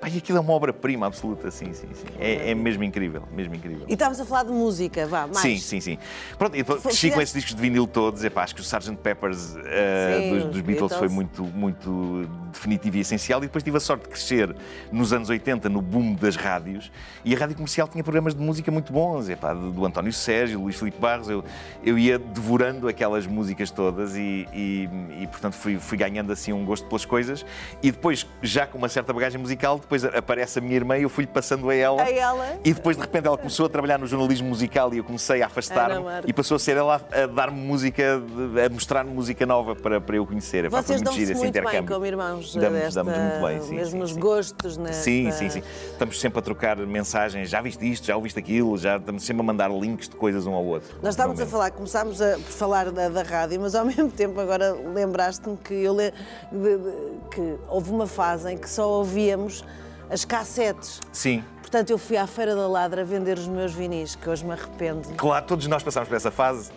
pá, 0.00 0.08
e 0.08 0.18
aquilo 0.18 0.38
é 0.38 0.40
uma 0.40 0.52
obra-prima 0.52 1.06
absoluta, 1.06 1.50
sim, 1.50 1.72
sim, 1.72 1.88
sim. 1.94 2.06
É, 2.18 2.50
é 2.50 2.54
mesmo 2.54 2.82
incrível, 2.84 3.22
mesmo 3.32 3.54
incrível. 3.54 3.86
E 3.88 3.92
estávamos 3.94 4.20
a 4.20 4.24
falar 4.24 4.44
de 4.44 4.52
música, 4.52 5.06
vá, 5.06 5.26
mais. 5.26 5.38
Sim, 5.38 5.58
sim, 5.58 5.80
sim. 5.80 5.98
Pronto, 6.38 6.54
e 6.54 6.58
depois 6.62 6.80
Foi- 6.82 6.92
esses 6.92 7.32
discos 7.32 7.54
de 7.54 7.60
vinil 7.60 7.86
todos. 7.86 8.22
Epá, 8.24 8.42
acho 8.42 8.54
que 8.54 8.60
o 8.60 8.64
Sgt. 8.64 8.96
Peppers 9.02 9.56
eh, 9.64 10.20
Sim, 10.22 10.28
dos, 10.30 10.44
os 10.44 10.50
dos 10.50 10.60
Beatles 10.60 10.92
foi 10.92 11.08
Beatles. 11.08 11.12
muito, 11.12 11.42
muito 11.44 12.28
definitivo 12.54 12.96
e 12.96 13.00
essencial. 13.00 13.38
E 13.40 13.46
depois 13.46 13.62
tive 13.62 13.76
a 13.76 13.80
sorte 13.80 14.02
de 14.02 14.08
crescer 14.08 14.54
nos 14.92 15.12
anos 15.12 15.28
80, 15.28 15.68
no 15.68 15.80
boom 15.82 16.14
das 16.14 16.36
rádios. 16.36 16.90
E 17.24 17.34
a 17.34 17.38
rádio 17.38 17.56
comercial 17.56 17.86
tinha 17.88 18.02
programas 18.02 18.34
de 18.34 18.40
música 18.42 18.70
muito 18.70 18.92
bons. 18.92 19.28
Epá, 19.28 19.52
do, 19.54 19.70
do 19.70 19.84
António 19.86 20.12
Sérgio, 20.12 20.60
Luís 20.60 20.76
Filipe 20.76 20.98
Barros. 20.98 21.28
Eu, 21.28 21.44
eu 21.84 21.98
ia 21.98 22.18
devorando 22.18 22.88
aquelas 22.88 23.26
músicas 23.26 23.70
todas 23.70 24.14
e, 24.16 24.48
e- 24.52 24.88
e, 25.22 25.26
portanto, 25.26 25.54
fui, 25.54 25.78
fui 25.78 25.96
ganhando 25.98 26.32
assim 26.32 26.52
um 26.52 26.64
gosto 26.64 26.86
pelas 26.86 27.04
coisas. 27.04 27.44
E 27.82 27.90
depois, 27.90 28.26
já 28.42 28.66
com 28.66 28.78
uma 28.78 28.88
certa 28.88 29.12
bagagem 29.12 29.40
musical, 29.40 29.78
depois 29.78 30.04
aparece 30.04 30.58
a 30.58 30.62
minha 30.62 30.76
irmã 30.76 30.96
e 30.98 31.02
eu 31.02 31.08
fui-lhe 31.08 31.30
passando 31.30 31.68
a 31.70 31.74
ela. 31.74 32.02
A 32.02 32.10
ela? 32.10 32.58
E 32.64 32.72
depois, 32.72 32.96
de 32.96 33.02
repente, 33.02 33.26
ela 33.26 33.36
começou 33.38 33.66
a 33.66 33.68
trabalhar 33.68 33.98
no 33.98 34.06
jornalismo 34.06 34.48
musical 34.48 34.92
e 34.94 34.98
eu 34.98 35.04
comecei 35.04 35.42
a 35.42 35.46
afastar-me 35.46 36.04
e 36.26 36.32
passou 36.32 36.56
a 36.56 36.58
ser 36.58 36.76
ela 36.76 37.00
a, 37.12 37.26
dar-me 37.26 37.58
música, 37.60 38.20
a 38.64 38.68
mostrar-me 38.72 39.10
música 39.12 39.44
nova 39.46 39.74
para, 39.74 40.00
para 40.00 40.16
eu 40.16 40.26
conhecer. 40.26 40.68
Vocês 40.68 41.00
muito 41.00 41.04
dão-se 41.04 41.22
esse 41.22 41.32
muito 41.34 41.40
bem 41.42 41.48
intercâmbio. 41.62 41.94
como 41.94 42.06
irmãos 42.06 42.43
Damos, 42.52 42.78
desta, 42.80 43.02
damos 43.04 43.18
muito 43.18 43.46
bem, 43.46 43.60
sim. 43.62 43.74
mesmo 43.74 43.90
sim, 43.92 43.98
nos 43.98 44.10
sim. 44.12 44.20
gostos, 44.20 44.76
né? 44.76 44.92
Sim, 44.92 45.30
sim, 45.30 45.48
sim. 45.50 45.62
Estamos 45.92 46.20
sempre 46.20 46.38
a 46.38 46.42
trocar 46.42 46.76
mensagens. 46.78 47.48
Já 47.48 47.60
viste 47.60 47.90
isto, 47.90 48.06
já 48.06 48.16
ouviste 48.16 48.38
aquilo, 48.38 48.76
já 48.76 48.96
estamos 48.96 49.24
sempre 49.24 49.40
a 49.40 49.44
mandar 49.44 49.70
links 49.70 50.08
de 50.08 50.16
coisas 50.16 50.46
um 50.46 50.52
ao 50.54 50.64
outro. 50.64 50.96
Nós 51.02 51.14
estávamos 51.14 51.40
a 51.40 51.46
falar, 51.46 51.70
começámos 51.70 52.20
a, 52.20 52.32
por 52.34 52.40
falar 52.42 52.90
da, 52.90 53.08
da 53.08 53.22
rádio, 53.22 53.60
mas 53.60 53.74
ao 53.74 53.84
mesmo 53.86 54.10
tempo 54.10 54.40
agora 54.40 54.72
lembraste-me 54.72 55.56
que, 55.56 55.74
eu 55.74 55.94
le- 55.94 56.12
de- 56.52 56.78
de- 56.78 57.28
que 57.30 57.56
houve 57.68 57.90
uma 57.90 58.06
fase 58.06 58.52
em 58.52 58.58
que 58.58 58.68
só 58.68 58.88
ouvíamos 58.88 59.64
as 60.10 60.24
cassetes. 60.24 61.00
Sim. 61.12 61.42
Portanto, 61.60 61.90
eu 61.90 61.98
fui 61.98 62.16
à 62.16 62.26
Feira 62.26 62.54
da 62.54 62.68
Ladra 62.68 63.04
vender 63.04 63.36
os 63.38 63.48
meus 63.48 63.72
vinis, 63.72 64.14
que 64.14 64.28
hoje 64.28 64.44
me 64.44 64.52
arrependo. 64.52 65.08
Claro, 65.16 65.44
todos 65.46 65.66
nós 65.66 65.82
passámos 65.82 66.08
por 66.08 66.14
essa 66.14 66.30
fase. 66.30 66.70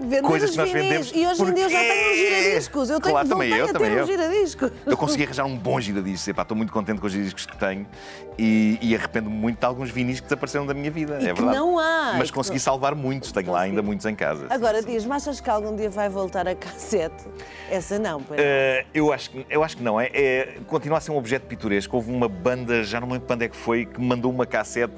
Vender 0.00 0.22
Coisas 0.22 0.50
que 0.50 0.56
nós 0.56 0.70
vendemos 0.70 1.12
E 1.12 1.26
hoje 1.26 1.42
em 1.42 1.52
dia 1.54 1.64
eu 1.64 1.70
já 1.70 1.78
tenho 1.80 1.92
um 1.92 2.04
porque- 2.04 2.16
giradiscos. 2.38 2.90
Eu 2.90 3.00
tenho, 3.00 3.12
Claro, 3.12 3.28
também 3.28 3.52
eu, 3.52 3.72
também 3.72 3.92
eu. 3.92 4.04
um. 4.06 4.70
Eu 4.90 4.96
consegui 4.96 5.24
arranjar 5.24 5.44
um 5.44 5.56
bom 5.56 5.80
giradiscos. 5.80 6.28
Epá, 6.28 6.42
estou 6.42 6.56
muito 6.56 6.72
contente 6.72 7.00
com 7.00 7.06
os 7.06 7.12
giradiscos 7.12 7.44
que 7.44 7.56
tenho 7.56 7.86
e, 8.38 8.78
e 8.80 8.94
arrependo-me 8.94 9.34
muito 9.34 9.58
de 9.58 9.66
alguns 9.66 9.90
vinis 9.90 10.20
que 10.20 10.24
desapareceram 10.26 10.64
da 10.64 10.72
minha 10.74 10.90
vida. 10.90 11.18
E 11.20 11.28
é 11.28 11.32
verdade. 11.34 11.56
não 11.56 11.78
há, 11.78 12.14
Mas 12.16 12.30
consegui 12.30 12.60
salvar 12.60 12.94
muitos. 12.94 13.32
Tenho 13.32 13.50
lá 13.50 13.60
ainda 13.62 13.82
muitos 13.82 14.06
em 14.06 14.14
casa. 14.14 14.46
Agora 14.48 14.82
diz-me, 14.82 15.12
achas 15.12 15.40
que 15.40 15.50
algum 15.50 15.74
dia 15.74 15.90
vai 15.90 16.08
voltar 16.08 16.46
a 16.46 16.54
cassete? 16.54 17.24
Essa 17.70 17.98
não, 17.98 18.22
pois. 18.22 18.40
Eh, 18.40 18.86
eu, 18.94 19.12
acho, 19.12 19.30
que- 19.30 19.46
eu 19.50 19.64
acho 19.64 19.76
que 19.76 19.82
não. 19.82 20.00
É, 20.00 20.06
é- 20.14 20.58
continua 20.68 20.98
a 20.98 21.00
ser 21.00 21.10
um 21.10 21.16
objeto 21.16 21.46
pitoresco. 21.46 21.96
Houve 21.96 22.10
uma 22.12 22.28
banda, 22.28 22.84
já 22.84 23.00
não 23.00 23.08
me 23.08 23.14
lembro 23.14 23.26
quando 23.26 23.42
é 23.42 23.48
que 23.48 23.56
foi, 23.56 23.84
que 23.84 24.00
mandou 24.00 24.30
uma 24.30 24.46
cassete 24.46 24.94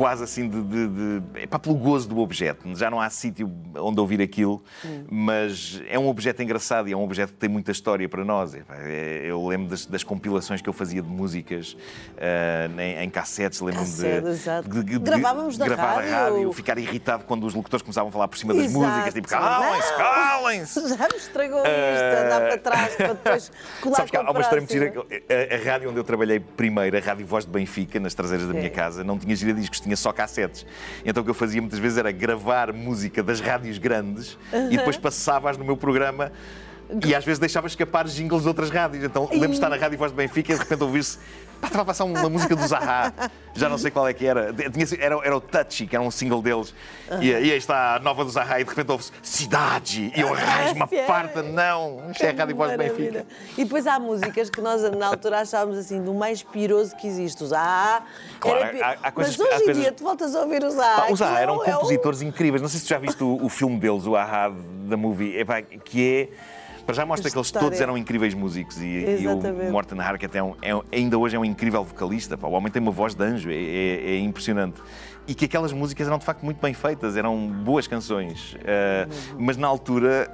quase 0.00 0.24
assim 0.24 0.48
de. 0.48 0.62
de, 0.62 0.88
de 0.88 1.40
epá, 1.42 1.58
pelo 1.58 1.74
gozo 1.74 2.08
do 2.08 2.18
objeto. 2.20 2.74
Já 2.74 2.90
não 2.90 2.98
há 2.98 3.10
sítio 3.10 3.52
onde 3.76 4.00
ouvir 4.00 4.22
aquilo, 4.22 4.62
mas 5.10 5.82
é 5.88 5.98
um 5.98 6.08
objeto 6.08 6.42
engraçado 6.42 6.88
e 6.88 6.92
é 6.92 6.96
um 6.96 7.02
objeto 7.04 7.34
que 7.34 7.38
tem 7.38 7.50
muita 7.50 7.70
história 7.70 8.08
para 8.08 8.24
nós. 8.24 8.54
É- 8.54 9.22
eu 9.26 9.46
lembro 9.46 9.68
das, 9.68 9.84
das 9.84 10.02
compilações 10.02 10.62
que 10.62 10.68
eu 10.68 10.72
fazia 10.72 11.02
de 11.02 11.08
músicas 11.08 11.76
eh, 12.16 12.70
em, 12.78 13.04
em 13.04 13.10
cassetes, 13.10 13.60
lembro-me 13.60 13.86
de, 13.88 14.02
de- 14.02 14.82
de- 14.82 14.82
de 14.84 14.98
Gravávamos 15.00 15.58
da 15.58 15.66
gravar 15.66 15.96
rádio. 15.96 16.14
a 16.14 16.18
rádio, 16.30 16.52
ficar 16.54 16.78
irritado 16.78 17.24
quando 17.24 17.44
os 17.46 17.52
locutores 17.54 17.82
começavam 17.82 18.08
a 18.08 18.12
falar 18.12 18.28
por 18.28 18.38
cima 18.38 18.54
das 18.54 18.64
Exato. 18.64 18.78
músicas, 18.86 19.12
tipo 19.14 19.28
calem-se, 19.28 19.94
calem-se. 19.96 20.88
Já 20.96 21.08
me 21.08 21.16
estragou 21.18 21.58
isto, 21.58 22.24
andar 22.24 22.40
para 22.40 22.58
trás 22.58 22.94
para 22.96 23.08
depois 23.12 23.52
colar 23.82 23.96
Sabes 23.96 24.10
que 24.10 24.16
há 24.16 24.22
uma 24.22 24.40
história 24.40 24.66
muito 24.66 25.06
A, 25.28 25.54
a 25.54 25.72
rádio 25.72 25.90
onde 25.90 25.98
eu 25.98 26.04
trabalhei 26.04 26.40
primeiro, 26.40 26.96
a 26.96 27.00
Rádio 27.00 27.26
Voz 27.26 27.44
de 27.44 27.50
Benfica, 27.50 28.00
nas 28.00 28.14
traseiras 28.14 28.46
da 28.46 28.54
minha 28.54 28.70
casa, 28.70 29.04
não 29.04 29.18
tinha 29.18 29.34
giradiscos, 29.36 29.80
tinha 29.90 29.96
só 29.96 30.12
cassetes. 30.12 30.64
Então 31.04 31.20
o 31.20 31.24
que 31.24 31.30
eu 31.30 31.34
fazia 31.34 31.60
muitas 31.60 31.78
vezes 31.78 31.98
era 31.98 32.12
gravar 32.12 32.72
música 32.72 33.22
das 33.22 33.40
rádios 33.40 33.78
grandes 33.78 34.38
e 34.52 34.76
depois 34.76 34.96
passava-as 34.96 35.56
no 35.56 35.64
meu 35.64 35.76
programa. 35.76 36.32
E 37.06 37.14
às 37.14 37.24
vezes 37.24 37.38
deixava 37.38 37.66
escapar 37.66 38.06
jingles 38.06 38.42
de 38.42 38.48
outras 38.48 38.70
rádios. 38.70 39.04
Então 39.04 39.24
lembro-me 39.24 39.48
de 39.48 39.54
estar 39.54 39.68
na 39.68 39.76
Rádio 39.76 39.98
Voz 39.98 40.10
de 40.10 40.16
Benfica 40.16 40.52
e 40.52 40.54
de 40.56 40.60
repente 40.62 40.82
ouvir-se 40.82 41.18
estava 41.62 41.82
a 41.82 41.84
passar 41.84 42.04
uma 42.04 42.26
música 42.30 42.56
do 42.56 42.66
Zaha, 42.66 43.12
já 43.54 43.68
não 43.68 43.76
sei 43.76 43.90
qual 43.90 44.08
é 44.08 44.14
que 44.14 44.24
era. 44.26 44.54
Era, 44.98 45.18
era 45.22 45.36
o 45.36 45.40
Touchy, 45.42 45.86
que 45.86 45.94
era 45.94 46.02
um 46.02 46.10
single 46.10 46.40
deles. 46.40 46.72
E, 47.20 47.26
e 47.28 47.34
aí 47.34 47.56
está 47.58 47.96
a 47.96 47.98
nova 47.98 48.24
do 48.24 48.30
Zaha 48.30 48.60
e 48.60 48.64
de 48.64 48.70
repente 48.70 48.90
ouve-se 48.90 49.12
Cidade! 49.22 50.10
E 50.16 50.20
eu 50.20 50.32
arranjo 50.32 50.74
uma 50.74 50.88
parte, 51.06 51.42
não, 51.42 52.10
isto 52.10 52.22
é 52.24 52.30
a 52.30 52.32
Rádio 52.34 52.56
Voz 52.56 52.72
do 52.72 52.78
Benfica. 52.78 53.26
E 53.58 53.64
depois 53.64 53.86
há 53.86 53.98
músicas 53.98 54.48
que 54.48 54.60
nós 54.60 54.82
na 54.96 55.06
altura 55.08 55.40
achávamos 55.40 55.76
assim, 55.78 56.02
do 56.02 56.14
mais 56.14 56.42
piroso 56.42 56.96
que 56.96 57.06
existe. 57.06 57.44
O 57.44 57.46
Zaha. 57.46 58.04
Claro, 58.40 58.58
era 58.58 58.86
há- 58.86 58.96
há 59.02 59.12
coisas 59.12 59.36
Mas 59.36 59.46
hoje 59.46 59.56
em 59.56 59.64
coisas- 59.66 59.82
dia 59.82 59.92
tu 59.92 60.02
voltas 60.04 60.34
a 60.34 60.40
ouvir 60.40 60.64
o 60.64 60.70
Zaha. 60.70 61.02
Pá, 61.02 61.12
os 61.12 61.18
Zaha 61.18 61.38
eram 61.40 61.62
é 61.64 61.68
um- 61.68 61.78
compositores 61.78 62.22
incríveis. 62.22 62.62
Não 62.62 62.68
sei 62.70 62.80
se 62.80 62.86
tu 62.86 62.88
já 62.88 62.98
viste 62.98 63.22
o, 63.22 63.38
o 63.44 63.48
filme 63.50 63.78
deles, 63.78 64.06
o 64.06 64.16
Ahá 64.16 64.50
da 64.88 64.96
Movie, 64.96 65.36
Epá, 65.38 65.60
que 65.60 66.28
é. 66.32 66.59
Para 66.90 66.96
já 66.96 67.06
mostra 67.06 67.30
que 67.30 67.36
eles 67.38 67.50
todos 67.52 67.80
eram 67.80 67.96
incríveis 67.96 68.34
músicos 68.34 68.80
e, 68.80 69.20
e 69.20 69.28
o. 69.28 69.70
Morten 69.70 70.00
Harket 70.00 70.34
é 70.34 70.42
um- 70.42 70.54
é 70.60 70.72
ainda 70.96 71.16
hoje 71.16 71.36
é 71.36 71.38
um 71.38 71.44
incrível 71.44 71.84
vocalista. 71.84 72.36
pá. 72.36 72.48
O 72.48 72.52
homem 72.52 72.70
tem 72.72 72.82
uma 72.82 72.90
voz 72.90 73.14
de 73.14 73.22
anjo, 73.24 73.48
é, 73.50 73.54
é- 73.54 74.10
é 74.12 74.18
impressionante. 74.18 74.80
E 75.28 75.34
que 75.34 75.44
aquelas 75.44 75.72
músicas 75.72 76.08
eram 76.08 76.18
de 76.18 76.24
facto 76.24 76.42
muito 76.42 76.60
bem 76.60 76.74
feitas, 76.74 77.16
eram 77.16 77.46
boas 77.46 77.86
canções. 77.86 78.56
Ah, 78.66 79.06
mas 79.38 79.56
na 79.56 79.68
altura 79.68 80.28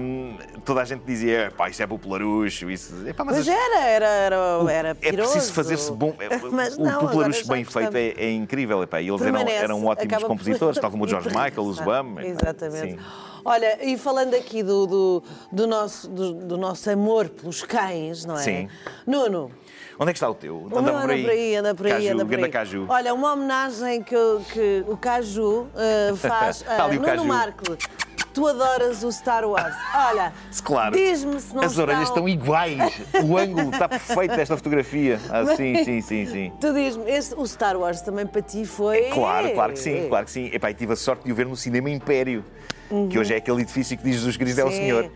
hum, 0.00 0.36
toda 0.64 0.82
a 0.82 0.84
gente 0.84 1.02
dizia: 1.04 1.50
pá, 1.56 1.70
isso 1.70 1.82
é 1.82 1.86
popularucho, 1.86 2.70
isso. 2.70 2.92
Epá, 3.08 3.24
mas 3.24 3.36
Mas 3.38 3.48
as- 3.48 3.54
era, 3.54 3.80
era, 3.88 4.06
era, 4.06 4.66
era 4.70 4.88
é 5.00 5.12
preciso 5.12 5.52
fazer-se 5.54 5.90
bom. 5.92 6.14
é- 6.18 6.28
Mas 6.52 6.76
o 6.76 6.82
não, 6.82 7.00
popularucho 7.00 7.46
bem 7.48 7.64
feito 7.64 7.96
é, 7.96 8.08
é 8.18 8.30
incrível. 8.32 8.82
epá, 8.82 9.00
e 9.00 9.08
eles 9.08 9.22
eram, 9.22 9.40
eram 9.48 9.86
ótimos 9.86 10.04
acaba 10.12 10.20
por- 10.22 10.28
compositores, 10.28 10.78
tal 10.78 10.90
como 10.90 11.04
o 11.04 11.08
George 11.08 11.28
Michael, 11.28 11.62
o 11.62 11.72
Zubam. 11.72 12.12
epá, 12.18 12.24
Exatamente. 12.26 12.90
sim. 12.92 12.98
Olha, 13.44 13.84
e 13.84 13.96
falando 13.98 14.34
aqui 14.34 14.62
do, 14.62 14.86
do, 14.86 15.22
do 15.50 15.66
nosso, 15.66 16.08
do, 16.08 16.32
do 16.34 16.56
nosso 16.56 16.88
amor 16.90 17.28
pelos 17.28 17.62
cães, 17.62 18.24
não 18.24 18.36
é? 18.36 18.42
Sim. 18.42 18.68
Nuno, 19.06 19.50
Onde 19.98 20.10
é 20.10 20.12
que 20.12 20.16
está 20.18 20.28
o 20.30 20.34
teu? 20.34 20.56
o 20.58 20.68
meu 20.68 20.78
anda 20.96 21.00
por 21.02 21.10
aí, 21.10 21.56
anda 21.56 21.74
por 21.74 21.86
aí, 21.86 21.92
Caju, 21.92 22.12
anda 22.12 22.24
por 22.26 22.44
aí. 22.44 22.50
Caju. 22.50 22.86
Olha, 22.88 23.14
uma 23.14 23.32
homenagem 23.34 24.02
que, 24.02 24.16
que 24.52 24.84
o 24.88 24.96
Caju 24.96 25.68
eh, 25.76 26.12
faz 26.16 26.64
a 26.68 26.84
ali 26.84 26.96
o 26.96 27.00
Nuno 27.00 27.12
Caju. 27.12 27.24
Marco. 27.24 27.76
Tu 28.32 28.46
adoras 28.46 29.04
o 29.04 29.12
Star 29.12 29.44
Wars. 29.44 29.76
Olha, 29.94 30.32
Claro. 30.64 30.96
diz-me 30.96 31.38
se 31.38 31.54
não 31.54 31.62
As 31.62 31.76
orelhas 31.76 32.04
estão... 32.04 32.26
estão 32.26 32.28
iguais. 32.28 33.02
O 33.22 33.36
ângulo 33.36 33.70
está 33.70 33.86
perfeito 33.88 34.34
desta 34.34 34.56
fotografia. 34.56 35.20
Ah, 35.28 35.54
sim, 35.54 35.84
sim, 35.84 36.00
sim, 36.00 36.26
sim. 36.26 36.52
Tu 36.58 36.72
diz-me, 36.72 37.04
o 37.36 37.46
Star 37.46 37.76
Wars 37.76 38.00
também 38.00 38.26
para 38.26 38.40
ti 38.40 38.64
foi... 38.64 39.10
Claro, 39.10 39.52
claro 39.52 39.72
que 39.74 39.78
sim, 39.78 40.08
claro 40.08 40.24
que 40.24 40.30
sim. 40.32 40.50
Epá, 40.52 40.72
tive 40.72 40.94
a 40.94 40.96
sorte 40.96 41.24
de 41.24 41.32
o 41.32 41.34
ver 41.34 41.46
no 41.46 41.56
Cinema 41.56 41.90
Império, 41.90 42.42
que 43.10 43.18
hoje 43.18 43.34
é 43.34 43.36
aquele 43.36 43.62
edifício 43.62 43.96
que 43.96 44.04
diz 44.04 44.14
Jesus 44.16 44.36
Cristo 44.36 44.60
é 44.60 44.64
o 44.64 44.70
Sim. 44.70 44.76
Senhor. 44.76 45.10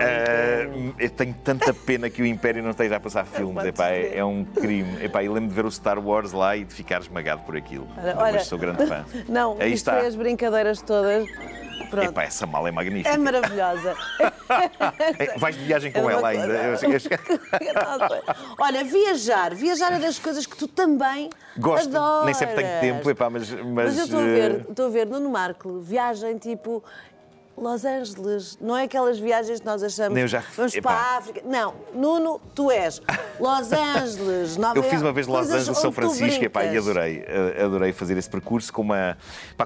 Ah, 0.00 0.92
eu 0.98 1.10
tenho 1.10 1.34
tanta 1.42 1.74
pena 1.74 2.08
que 2.08 2.22
o 2.22 2.26
Império 2.26 2.62
não 2.62 2.70
esteja 2.70 2.96
a 2.96 3.00
passar 3.00 3.26
filmes. 3.26 3.64
Epá, 3.64 3.88
é, 3.88 4.18
é 4.18 4.24
um 4.24 4.44
crime. 4.44 5.04
Epá, 5.04 5.22
e 5.22 5.28
lembro 5.28 5.48
de 5.48 5.54
ver 5.54 5.64
o 5.66 5.70
Star 5.70 5.98
Wars 5.98 6.32
lá 6.32 6.56
e 6.56 6.64
de 6.64 6.72
ficar 6.72 7.00
esmagado 7.00 7.42
por 7.42 7.56
aquilo. 7.56 7.88
Olha, 7.96 8.14
Mas 8.14 8.24
olha, 8.34 8.40
sou 8.40 8.58
grande 8.58 8.86
fã. 8.86 9.04
Não, 9.28 9.56
Aí 9.58 9.72
isto 9.72 9.90
está. 9.90 10.06
as 10.06 10.14
brincadeiras 10.14 10.80
todas. 10.82 11.26
Pronto. 11.90 12.10
Epá, 12.10 12.24
essa 12.24 12.46
mala 12.46 12.68
é 12.68 12.72
magnífica. 12.72 13.08
É 13.14 13.16
maravilhosa. 13.16 13.96
Eh, 15.18 15.32
Vais 15.38 15.56
de 15.56 15.64
viagem 15.64 15.90
com 15.90 16.10
É 16.10 16.12
ela 16.12 16.28
ainda. 16.28 16.78
Olha, 18.58 18.84
viajar. 18.84 19.54
Viajar 19.54 19.92
é 19.94 19.98
das 19.98 20.18
coisas 20.18 20.44
que 20.44 20.56
tu 20.56 20.68
também 20.68 21.30
Gosto, 21.56 21.88
adoras. 21.96 22.26
nem 22.26 22.34
sempre 22.34 22.56
tenho 22.56 22.80
tempo, 22.80 23.10
epá, 23.10 23.30
mas. 23.30 23.50
Mas, 23.50 23.64
Mas 23.72 23.98
eu 23.98 24.04
estou 24.04 24.20
a 24.20 24.22
eh, 24.22 24.26
ver, 24.26 24.66
estou 24.68 24.86
a 24.86 24.90
ver 24.90 25.06
Nuno 25.06 25.30
Marco, 25.30 25.78
viagem 25.80 26.36
tipo 26.36 26.84
Los 27.60 27.84
Angeles. 27.84 28.58
Não 28.60 28.76
é 28.76 28.84
aquelas 28.84 29.18
viagens 29.18 29.60
que 29.60 29.66
nós 29.66 29.82
achamos 29.82 30.14
Nem 30.14 30.22
eu 30.22 30.28
já- 30.28 30.42
vamos 30.56 30.74
epá. 30.74 30.90
para 30.90 31.00
a 31.00 31.16
África. 31.18 31.42
Não, 31.44 31.74
Nuno, 31.94 32.40
tu 32.54 32.70
és 32.70 33.00
Los 33.38 33.72
Angeles, 33.72 34.56
Nova 34.56 34.78
Eu 34.78 34.82
fiz 34.82 35.00
uma 35.02 35.12
vez 35.12 35.26
Los 35.26 35.50
Angeles, 35.50 35.78
São 35.78 35.92
Francisco 35.92 36.44
epá, 36.44 36.64
e 36.64 36.76
adorei. 36.76 37.24
eh, 37.26 37.62
Adorei 37.64 37.92
fazer 37.92 38.16
esse 38.16 38.28
percurso 38.30 38.72
com 38.72 38.82
uma. 38.82 39.16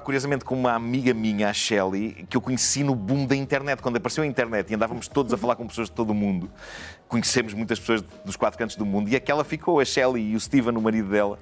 Curiosamente, 0.03 0.43
com 0.43 0.55
uma 0.55 0.73
amiga 0.73 1.13
minha, 1.13 1.49
a 1.49 1.53
Shelley, 1.53 2.25
que 2.29 2.35
eu 2.35 2.41
conheci 2.41 2.83
no 2.83 2.93
boom 2.95 3.25
da 3.25 3.35
internet. 3.35 3.81
Quando 3.81 3.97
apareceu 3.97 4.23
a 4.23 4.27
internet 4.27 4.69
e 4.71 4.75
andávamos 4.75 5.07
todos 5.07 5.33
a 5.33 5.37
falar 5.37 5.55
com 5.55 5.65
pessoas 5.67 5.87
de 5.89 5.93
todo 5.95 6.09
o 6.09 6.13
mundo, 6.13 6.49
conhecemos 7.07 7.53
muitas 7.53 7.79
pessoas 7.79 8.03
dos 8.25 8.35
quatro 8.35 8.57
cantos 8.57 8.75
do 8.75 8.85
mundo 8.85 9.07
e 9.09 9.15
aquela 9.15 9.43
ficou, 9.43 9.79
a 9.79 9.85
Shelley 9.85 10.31
e 10.31 10.35
o 10.35 10.39
Steven, 10.39 10.75
o 10.77 10.81
marido 10.81 11.09
dela. 11.09 11.37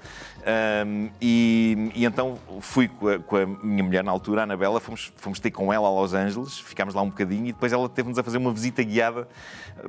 Ahm, 0.46 1.10
e, 1.22 1.92
e 1.96 2.06
então 2.06 2.38
fui 2.60 2.88
com 2.88 3.08
a, 3.08 3.20
com 3.20 3.36
a 3.38 3.46
minha 3.46 3.84
mulher 3.84 4.04
na 4.04 4.12
altura, 4.12 4.42
a 4.42 4.44
Anabela, 4.44 4.80
fomos, 4.80 5.12
fomos 5.18 5.40
ter 5.40 5.52
com 5.52 5.72
ela 5.72 5.88
a 5.88 5.92
Los 5.92 6.14
Angeles, 6.14 6.41
ficámos 6.50 6.94
lá 6.94 7.02
um 7.02 7.10
bocadinho 7.10 7.48
e 7.48 7.52
depois 7.54 7.74
ela 7.74 7.88
teve-nos 7.90 8.18
a 8.18 8.24
fazer 8.24 8.38
uma 8.38 8.52
visita 8.52 8.84
guiada 8.84 9.28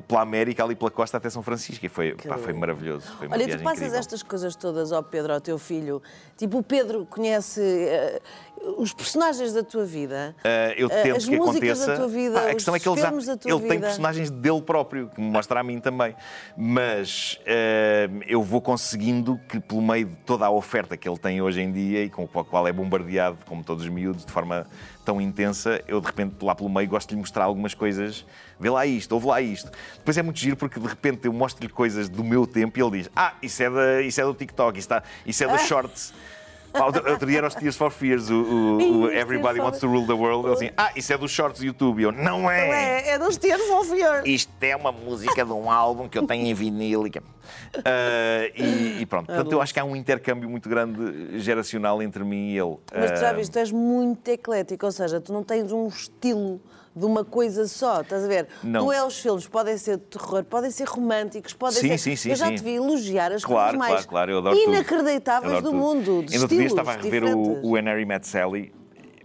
pela 0.07 0.23
América, 0.23 0.65
ali 0.65 0.75
pela 0.75 0.91
costa 0.91 1.17
até 1.17 1.29
São 1.31 1.43
Francisco. 1.43 1.85
E 1.85 1.89
foi, 1.89 2.15
pá, 2.15 2.39
foi 2.39 2.53
maravilhoso. 2.53 3.13
Foi 3.19 3.29
Olha, 3.29 3.47
tu 3.47 3.63
passas 3.63 3.79
incrível. 3.79 3.99
estas 3.99 4.23
coisas 4.23 4.57
todas 4.57 4.93
ao 4.93 5.03
Pedro, 5.03 5.33
ao 5.35 5.41
teu 5.41 5.59
filho. 5.59 6.03
Tipo, 6.37 6.59
o 6.59 6.63
Pedro 6.63 7.07
conhece 7.07 7.61
eh, 7.61 8.21
os 8.77 8.93
personagens 8.93 9.53
da 9.53 9.63
tua 9.63 9.85
vida. 9.85 10.35
Uh, 10.39 10.73
eu 10.77 10.89
eh, 10.89 11.03
tento 11.03 11.17
as 11.17 11.25
que 11.27 11.37
músicas 11.37 11.83
aconteça. 11.83 11.87
da 11.87 11.97
tua 11.97 12.09
vida, 12.09 12.41
Pá, 12.41 12.51
a 12.51 12.55
questão 12.55 12.75
é 12.75 12.81
que 12.81 12.89
ele, 12.89 13.01
já, 13.01 13.09
filmes 13.09 13.27
da 13.27 13.37
tua 13.37 13.51
ele 13.51 13.61
tem 13.61 13.71
vida. 13.71 13.87
personagens 13.87 14.31
dele 14.31 14.63
próprio, 14.63 15.09
que 15.09 15.21
me 15.21 15.31
mostra 15.31 15.61
a 15.61 15.63
mim 15.63 15.81
também. 15.81 16.15
Mas 16.57 17.41
uh, 17.43 18.23
eu 18.27 18.43
vou 18.43 18.61
conseguindo 18.61 19.39
que, 19.49 19.61
pelo 19.61 19.83
meio 19.83 20.07
de 20.07 20.17
toda 20.17 20.47
a 20.47 20.51
oferta 20.51 20.97
que 20.97 21.09
ele 21.09 21.19
tem 21.19 21.43
hoje 21.43 21.61
em 21.61 21.73
dia 21.73 22.05
e 22.05 22.11
com 22.11 22.25
a 22.25 22.45
qual 22.45 22.67
é 22.67 22.73
bombardeado, 22.73 23.39
como 23.47 23.65
todos 23.65 23.85
os 23.85 23.91
miúdos, 23.91 24.25
de 24.25 24.33
forma 24.33 24.67
tão 25.05 25.21
intensa, 25.21 25.83
eu 25.87 26.01
de 26.01 26.07
repente 26.07 26.37
lá 26.43 26.55
pelo 26.55 26.69
meio 26.71 26.89
gosto 26.89 27.09
de 27.11 27.15
lhe 27.15 27.21
mostrar 27.21 27.45
algumas 27.45 27.75
coisas. 27.75 28.25
Vê 28.59 28.71
lá 28.71 28.87
isto, 28.87 29.13
ouve 29.13 29.27
lá 29.27 29.41
isto. 29.41 29.71
Depois 29.99 30.17
é 30.17 30.23
muito 30.23 30.39
giro 30.39 30.57
porque 30.57 30.79
de 30.79 30.87
repente 30.87 31.27
eu 31.27 31.33
mostro-lhe 31.33 31.73
coisas 31.73 32.09
do 32.09 32.23
meu 32.23 32.47
tempo 32.47 32.79
e 32.79 32.83
ele 32.83 32.99
diz: 32.99 33.11
Ah, 33.15 33.35
isso 33.43 33.63
é, 33.63 33.71
da, 33.71 34.03
isso 34.03 34.21
é 34.21 34.25
do 34.25 34.35
TikTok, 34.35 34.79
isso, 34.79 34.87
está, 34.87 35.03
isso 35.27 35.45
é 35.45 35.49
dos 35.49 35.63
shorts. 35.63 36.15
Outro 37.11 37.27
dia 37.27 37.39
era 37.39 37.47
os 37.49 37.55
Tears 37.55 37.77
for 37.77 37.91
Fears, 37.91 38.31
o, 38.31 38.35
o- 38.35 39.01
o 39.03 39.11
Everybody 39.11 39.59
for- 39.59 39.65
Wants 39.67 39.81
to 39.81 39.87
Rule 39.89 40.07
the 40.07 40.13
World. 40.13 40.47
Ele 40.47 40.55
assim, 40.55 40.71
ah, 40.77 40.91
isso 40.97 41.13
é 41.13 41.19
dos 41.19 41.31
shorts 41.31 41.61
do 41.61 41.67
YouTube. 41.67 42.03
Eu, 42.03 42.13
não 42.13 42.51
é! 42.51 42.67
Não 42.67 42.75
é, 42.75 43.09
é 43.11 43.19
dos 43.19 43.37
Tears 43.37 43.63
of 43.71 43.91
Fear. 43.91 44.23
Isto 44.27 44.51
é 44.63 44.75
uma 44.75 44.91
música 44.93 45.45
de 45.45 45.53
um 45.53 45.71
álbum 45.71 46.09
que 46.09 46.19
eu 46.19 46.27
tenho 46.27 46.47
em 46.47 46.55
vinil. 46.55 47.07
e 47.07 47.13
Ah, 47.85 48.51
e, 48.57 49.03
e 49.03 49.07
pronto, 49.07 49.27
portanto, 49.27 49.53
eu 49.53 49.61
acho 49.61 49.73
que 49.75 49.81
há 49.81 49.85
um 49.85 49.95
intercâmbio 49.97 50.49
muito 50.49 50.69
grande 50.69 51.39
geracional 51.41 52.03
entre 52.03 52.25
mim 52.25 52.51
e 52.53 52.59
ele. 52.59 52.77
Mas 52.95 53.11
tu 53.13 53.21
já 53.21 53.31
Ah, 53.31 53.33
viste, 53.33 53.53
tu 53.53 53.59
és 53.59 53.71
muito 53.73 54.27
eclético, 54.29 54.87
ou 54.87 54.93
seja, 54.93 55.21
tu 55.21 55.33
não 55.33 55.43
tens 55.43 55.71
um 55.73 55.89
estilo 55.89 56.61
de 56.95 57.05
uma 57.07 57.25
coisa 57.25 57.67
só, 57.67 58.03
estás 58.03 58.25
a 58.25 58.29
ver? 58.29 58.47
Não. 58.63 58.85
Tu 58.87 58.93
é 58.93 59.05
os 59.05 59.19
filmes, 59.19 59.47
podem 59.49 59.77
ser 59.79 59.97
de 59.97 60.05
terror, 60.05 60.45
podem 60.45 60.71
ser 60.71 60.87
românticos, 60.87 61.53
podem 61.55 61.81
Sim, 61.81 61.89
ser. 61.89 61.99
sim, 61.99 62.17
sim, 62.17 62.31
Eu 62.31 62.37
já 62.37 62.51
te 62.55 62.63
vi 62.63 62.75
elogiar 62.75 63.33
as 63.33 63.45
Claro, 63.45 63.79
coisas 63.79 63.79
mais 63.79 63.93
claro, 64.07 64.09
claro, 64.09 64.31
eu 64.33 64.39
adoro 64.39 64.57
inacreditáveis 64.57 65.53
Adoro 65.59 65.63
do 65.65 65.71
tudo. 65.71 65.81
mundo, 65.81 66.05
de 66.05 66.35
Ainda 66.35 66.43
outro 66.45 66.49
dia 66.57 66.67
estilos 66.67 66.73
estava 66.73 66.93
a 66.93 66.97
rever 66.97 67.25
o, 67.25 67.27
diferentes. 67.29 67.65
o 67.65 67.71
When 67.71 67.85
Harry 67.85 68.05
Met 68.05 68.27
Sally. 68.27 68.73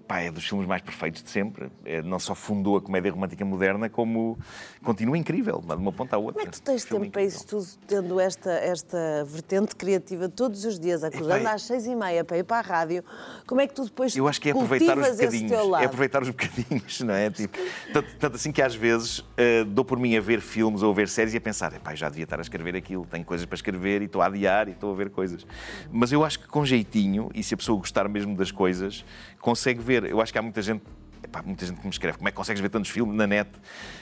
Pá, 0.08 0.22
é 0.22 0.32
dos 0.32 0.48
filmes 0.48 0.65
mais 0.65 0.82
perfeitos 0.82 1.22
de 1.22 1.30
sempre. 1.30 1.70
É, 1.84 2.02
não 2.02 2.17
só 2.17 2.34
fundou 2.34 2.78
a 2.78 2.82
comédia 2.82 3.12
romântica 3.12 3.43
moderna, 3.43 3.89
como 3.89 4.38
continua 4.82 5.17
incrível, 5.17 5.62
de 5.62 5.74
uma 5.74 5.91
ponta 5.91 6.15
à 6.15 6.20
outra. 6.20 6.36
Como 6.36 6.48
é 6.48 6.50
que 6.50 6.62
tu 6.62 6.63
tens 6.63 6.86
tempo 6.86 7.10
para 7.12 7.24
isso 7.24 7.46
tudo, 7.46 7.67
tendo 7.86 8.17
esta, 8.17 8.52
esta 8.52 9.26
vertente 9.26 9.76
criativa 9.76 10.30
todos 10.30 10.63
os 10.63 10.80
dias, 10.80 11.04
acordando 11.04 11.41
Epá, 11.41 11.54
às 11.54 11.63
seis 11.63 11.86
e 11.86 11.93
meia 11.93 12.24
para 12.24 12.38
ir 12.38 12.46
para 12.46 12.60
a 12.60 12.62
rádio? 12.62 13.04
Como 13.46 13.60
é 13.60 13.67
que 13.67 13.74
tu 13.74 13.84
depois 13.84 14.15
Eu 14.15 14.30
acho 14.30 14.39
que 14.39 14.48
é 14.48 14.52
aproveitar 14.54 14.98
os 14.98 15.10
bocadinhos. 15.10 15.52
É 15.52 15.86
aproveitar 15.86 16.22
os 16.22 16.30
bocadinhos, 16.30 17.02
não 17.02 17.13
é? 17.13 17.30
Tipo, 17.30 17.58
tanto, 17.91 18.15
tanto 18.17 18.36
assim 18.38 18.52
que 18.54 18.62
às 18.62 18.76
vezes 18.76 19.26
eh, 19.36 19.65
dou 19.65 19.84
por 19.84 20.00
mim 20.00 20.15
a 20.15 20.22
ver 20.22 20.39
filmes 20.39 20.84
ou 20.84 20.91
a 20.91 20.96
ver 20.96 21.10
séries 21.10 21.34
e 21.34 21.38
a 21.38 21.41
pensar, 21.41 21.74
eu 21.74 21.96
já 21.98 22.08
devia 22.08 22.24
estar 22.24 22.39
a 22.39 22.41
escrever 22.41 22.78
aquilo, 22.78 23.06
tenho 23.06 23.26
coisas 23.26 23.46
para 23.46 23.56
escrever 23.56 24.02
e 24.02 24.06
estou 24.06 24.22
a 24.22 24.28
adiar 24.28 24.70
e 24.70 24.72
estou 24.72 24.93
a 24.93 24.96
ver 24.96 25.10
coisas. 25.10 25.46
Mas 25.91 26.13
eu 26.13 26.24
acho 26.24 26.39
que 26.39 26.48
com 26.48 26.65
jeitinho, 26.65 27.30
e 27.36 27.43
se 27.43 27.54
a 27.54 27.58
pessoa 27.58 27.78
gostar 27.78 28.08
mesmo 28.08 28.36
das 28.38 28.52
coisas, 28.52 29.04
consegue 29.41 29.82
ver. 29.82 29.97
Eu 30.06 30.22
acho 30.22 30.32
que 30.32 30.38
há 30.40 30.42
muita 30.42 30.62
gente. 30.62 30.84
epá, 31.24 31.42
muita 31.44 31.66
gente 31.66 31.78
que 31.80 31.84
me 31.86 31.90
escreve, 31.92 32.18
como 32.18 32.28
é 32.30 32.32
que 32.32 32.38
consegues 32.38 32.62
ver 32.62 32.70
tantos 32.70 32.90
filmes 32.92 33.16
na 33.16 33.26
net? 33.28 33.50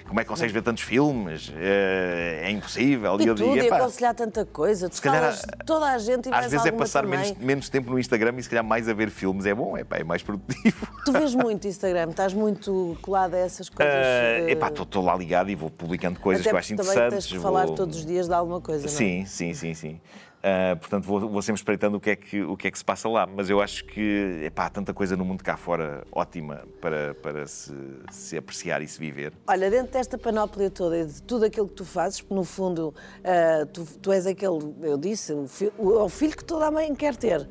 Como 0.07 0.19
é 0.19 0.23
que 0.23 0.29
consegues 0.29 0.51
ver 0.53 0.61
tantos 0.61 0.83
filmes? 0.83 1.51
Eh, 1.55 2.41
é 2.43 2.51
impossível. 2.51 3.17
E 3.19 3.25
eu 3.27 3.33
tudo, 3.35 3.45
digo, 3.51 3.55
e 3.55 3.67
"Epá, 3.67 3.77
aconselhar 3.77 4.13
tanta 4.13 4.45
coisa. 4.45 4.89
Tu 4.89 5.01
calhar, 5.01 5.21
falas 5.21 5.39
de 5.39 5.65
toda 5.65 5.85
a 5.91 5.97
gente 5.97 6.29
e 6.29 6.33
às 6.33 6.51
vezes 6.51 6.65
é 6.65 6.71
passar 6.71 7.05
menos, 7.05 7.31
menos 7.37 7.69
tempo 7.69 7.89
no 7.89 7.97
Instagram 7.97 8.35
e 8.37 8.43
se 8.43 8.49
calhar 8.49 8.63
mais 8.65 8.87
a 8.89 8.93
ver 8.93 9.09
filmes. 9.09 9.45
É 9.45 9.53
bom, 9.55 9.77
epá, 9.77 9.97
é 9.97 10.03
mais 10.03 10.21
produtivo. 10.21 10.87
Tu 11.05 11.11
vês 11.13 11.33
muito 11.33 11.67
Instagram, 11.67 12.09
estás 12.11 12.33
muito 12.33 12.97
colado 13.01 13.33
a 13.33 13.37
essas 13.39 13.69
coisas. 13.69 13.93
Uh, 13.93 14.47
eh, 14.47 14.51
epá, 14.51 14.67
estou 14.67 15.03
lá 15.03 15.15
ligado 15.15 15.49
e 15.49 15.55
vou 15.55 15.69
publicando 15.71 16.19
coisas 16.19 16.41
até 16.41 16.49
que 16.49 16.55
eu 16.55 16.59
acho 16.59 16.73
interessantes. 16.73 17.29
tens 17.29 17.41
falar 17.41 17.65
vou- 17.65 17.75
todos 17.75 17.97
os 17.97 18.05
dias 18.05 18.27
de 18.27 18.33
alguma 18.33 18.59
coisa, 18.61 18.85
não 18.85 18.93
é? 18.93 18.97
Sim, 18.97 19.25
sim, 19.25 19.53
sim, 19.53 19.73
sim. 19.73 20.01
Uh, 20.45 20.77
portanto, 20.77 21.05
vou, 21.05 21.19
vou 21.21 21.41
sempre 21.41 21.59
espreitando 21.59 21.97
o 21.97 21.99
que, 21.99 22.11
é 22.11 22.15
que, 22.15 22.43
o 22.43 22.55
que 22.55 22.67
é 22.67 22.71
que 22.71 22.77
se 22.77 22.85
passa 22.85 23.09
lá. 23.09 23.25
Mas 23.25 23.49
eu 23.49 23.59
acho 23.59 23.83
que 23.85 24.41
epá, 24.43 24.67
há 24.67 24.69
tanta 24.69 24.93
coisa 24.93 25.17
no 25.17 25.25
mundo 25.25 25.43
cá 25.43 25.57
fora 25.57 26.03
ótima 26.11 26.61
para, 26.79 27.15
para 27.15 27.47
se, 27.47 27.73
se 28.11 28.37
apreciar 28.37 28.79
e 28.83 28.87
se 28.87 28.99
viver. 28.99 29.33
Olha, 29.47 29.71
dentro 29.71 29.93
desta 29.93 30.19
panóplia 30.19 30.69
toda 30.69 30.99
e 30.99 31.05
de 31.05 31.19
tudo 31.23 31.45
aquilo 31.45 31.67
que 31.67 31.73
tu 31.73 31.83
fazes, 31.85 32.21
porque 32.21 32.35
no 32.35 32.43
fundo 32.43 32.93
ah, 33.23 33.65
tu, 33.73 33.85
tu 33.99 34.11
és 34.11 34.27
aquele, 34.27 34.59
eu 34.83 34.97
disse, 34.99 35.33
o, 35.33 35.47
fi- 35.47 35.71
o, 35.79 35.93
é 35.93 36.03
o 36.03 36.09
filho 36.09 36.37
que 36.37 36.43
toda 36.45 36.67
a 36.67 36.71
mãe 36.71 36.93
quer 36.93 37.15
ter. 37.15 37.47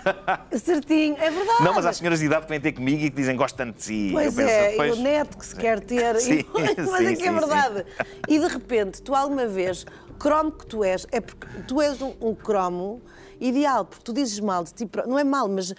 Certinho, 0.56 1.16
é 1.18 1.30
verdade. 1.30 1.62
Não, 1.62 1.74
mas 1.74 1.84
há 1.84 1.92
senhoras 1.92 2.20
de 2.20 2.24
idade 2.24 2.44
que 2.46 2.50
vêm 2.50 2.60
ter 2.60 2.72
comigo 2.72 3.02
e 3.04 3.10
que 3.10 3.16
dizem 3.16 3.36
gostam 3.36 3.66
tanto 3.66 3.76
de 3.76 3.82
si. 3.82 4.08
Pois 4.12 4.26
eu 4.38 4.44
penso, 4.46 4.48
é, 4.58 4.76
"Pois, 4.76 4.96
e 4.96 4.98
o 4.98 5.02
neto 5.02 5.36
que 5.36 5.44
se 5.44 5.56
quer 5.56 5.80
ter. 5.80 6.16
Sim, 6.20 6.38
e- 6.38 6.46
mas 6.90 6.98
sim, 7.00 7.06
é 7.06 7.16
que 7.16 7.22
é 7.24 7.32
sim, 7.32 7.38
verdade. 7.38 7.84
E 8.26 8.38
de 8.38 8.46
repente, 8.46 9.02
tu 9.02 9.14
alguma 9.14 9.46
vez 9.46 9.84
cromo 10.20 10.52
que 10.52 10.66
tu 10.66 10.84
és, 10.84 11.06
é 11.10 11.20
porque 11.20 11.46
tu 11.66 11.80
és 11.80 12.00
um, 12.02 12.12
um 12.20 12.34
cromo 12.34 13.00
ideal, 13.40 13.86
porque 13.86 14.04
tu 14.04 14.12
dizes 14.12 14.38
mal 14.38 14.62
de 14.62 14.74
ti 14.74 14.84
próprio, 14.84 15.10
não 15.10 15.18
é 15.18 15.24
mal, 15.24 15.48
mas 15.48 15.72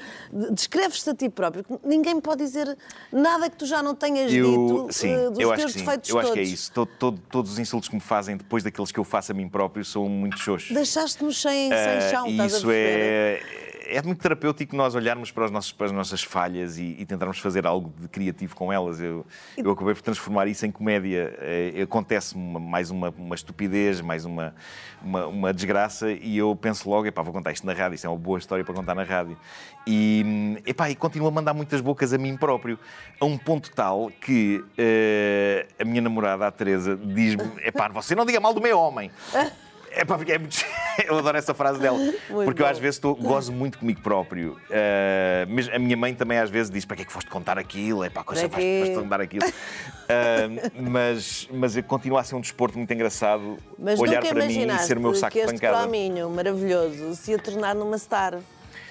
descreves-te 0.52 1.12
a 1.12 1.16
ti 1.16 1.30
próprio. 1.30 1.64
Ninguém 1.84 2.20
pode 2.20 2.44
dizer 2.44 2.76
nada 3.12 3.48
que 3.52 3.56
tu 3.56 3.68
já 3.68 3.84
não 3.84 3.94
tenhas 3.94 4.34
eu, 4.34 4.46
dito 4.46 4.88
sim, 4.92 5.16
uh, 5.16 5.30
dos 5.30 5.40
eu 5.40 5.50
teus 5.50 5.66
acho 5.66 5.74
que 5.76 5.80
defeitos 5.82 6.10
sim. 6.10 6.18
Eu 6.18 6.22
todos. 6.22 6.32
acho 6.32 6.34
que 6.34 6.40
é 6.40 6.44
isso. 6.44 6.72
Todo, 6.72 6.90
todo, 6.98 7.22
todos 7.30 7.52
os 7.52 7.60
insultos 7.60 7.88
que 7.88 7.94
me 7.94 8.02
fazem 8.02 8.36
depois 8.36 8.64
daqueles 8.64 8.92
que 8.92 9.00
eu 9.00 9.04
faço 9.04 9.32
a 9.32 9.36
mim 9.36 9.48
próprio 9.48 9.86
são 9.86 10.10
muito 10.10 10.40
xoxos. 10.40 10.72
Deixaste-nos 10.76 11.40
sem, 11.40 11.70
sem 11.70 11.78
Ah, 11.78 12.10
chão, 12.10 12.26
estás 12.28 12.54
a 12.56 12.58
isso 12.58 12.66
perceber? 12.66 13.44
é, 13.46 13.71
é 13.92 14.02
muito 14.02 14.22
terapêutico 14.22 14.76
nós 14.76 14.96
olharmos 14.96 15.32
para, 15.32 15.46
os 15.46 15.52
nossos, 15.52 15.72
para 15.72 15.88
as 15.88 15.92
nossas 15.92 16.24
falhas 16.24 16.78
e, 16.78 16.96
e 16.98 17.06
tentarmos 17.06 17.40
fazer 17.40 17.68
algo 17.68 17.94
de 18.00 18.08
criativo 18.08 18.56
com 18.56 18.72
elas. 18.72 19.00
Eu, 19.00 19.26
eu 19.58 19.72
acabei 19.72 19.94
por 19.94 20.02
transformar 20.02 20.48
isso 20.48 20.66
em 20.66 20.72
comédia. 20.72 21.36
Eh, 21.40 21.82
Acontece-me 21.84 22.60
mais 22.60 22.90
uma, 22.90 23.14
uma 23.18 23.36
estupidez, 23.36 24.00
mais 24.00 24.24
uma, 24.24 24.56
uma, 25.02 25.28
uma 25.28 25.54
desgraça 25.54 26.12
e 26.12 26.38
eu 26.38 26.56
penso 26.56 26.90
logo, 26.90 27.06
epá, 27.06 27.22
vou 27.22 27.34
contar 27.34 27.52
isto 27.52 27.66
na 27.66 27.74
rádio, 27.74 27.96
isto 27.96 28.08
é 28.08 28.10
uma 28.10 28.18
boa 28.18 28.40
história 28.40 28.64
para 28.64 28.74
contar 28.74 28.96
na 28.96 29.04
rádio. 29.04 29.38
E, 29.86 30.58
epá, 30.66 30.90
e 30.90 30.96
continuo 30.96 31.28
a 31.28 31.32
mandar 31.32 31.54
muitas 31.54 31.82
bocas 31.82 32.14
a 32.14 32.18
mim 32.18 32.38
próprio, 32.38 32.80
a 33.20 33.26
um 33.26 33.38
ponto 33.38 33.72
tal 33.72 34.10
que 34.22 34.64
eh, 34.78 35.68
a 35.80 35.84
minha 35.84 36.02
namorada, 36.02 36.48
a 36.48 36.52
Teresa, 36.52 36.96
diz-me, 36.96 37.44
epá, 37.64 37.90
você 37.90 38.16
não 38.16 38.26
diga 38.26 38.40
mal 38.40 38.54
do 38.54 38.62
meu 38.62 38.80
homem. 38.80 39.12
É 39.94 40.06
pá, 40.06 40.18
porque 40.18 40.32
é 40.32 40.38
muito... 40.38 40.58
Eu 41.08 41.18
adoro 41.18 41.38
essa 41.38 41.54
frase 41.54 41.80
dela. 41.80 41.98
porque 42.28 42.62
eu 42.62 42.66
bom. 42.66 42.72
às 42.72 42.78
vezes 42.78 42.98
estou- 42.98 43.16
gozo 43.16 43.52
muito 43.52 43.80
comigo 43.80 44.02
próprio. 44.02 44.54
Uh, 44.70 45.48
mas 45.50 45.70
a 45.70 45.80
minha 45.80 45.96
mãe 45.96 46.14
também 46.14 46.38
às 46.38 46.50
vezes 46.50 46.70
diz: 46.70 46.86
para 46.86 46.98
que 46.98 47.04
é 47.04 47.06
que 47.06 47.12
foste 47.12 47.30
contar 47.30 47.58
aquilo? 47.58 48.04
É 48.04 48.10
pá, 48.10 48.24
coisa 48.24 48.48
Para 48.48 48.60
quê? 48.60 48.84
foste 48.86 49.02
contar 49.02 49.22
aquilo. 49.22 49.46
Uh, 49.48 50.82
mas, 50.90 51.48
mas 51.52 51.78
eu 51.78 51.84
continuo 51.84 52.18
a 52.18 52.24
ser 52.24 52.36
um 52.36 52.42
desporto 52.42 52.78
muito 52.78 52.94
engraçado 52.94 53.58
Mas 53.80 54.00
olhar 54.00 54.22
para 54.22 54.46
mim 54.46 54.68
e 54.68 54.80
ser 54.80 54.98
o 54.98 55.02
meu 55.02 55.16
saco 55.16 55.32
que 55.32 55.46
de 55.46 55.54
pancada. 55.54 55.78
prominho 55.80 56.30
maravilhoso 56.30 57.16
se 57.16 57.32
ia 57.32 57.40
tornar 57.40 57.74
numa 57.74 57.98
star. 57.98 58.38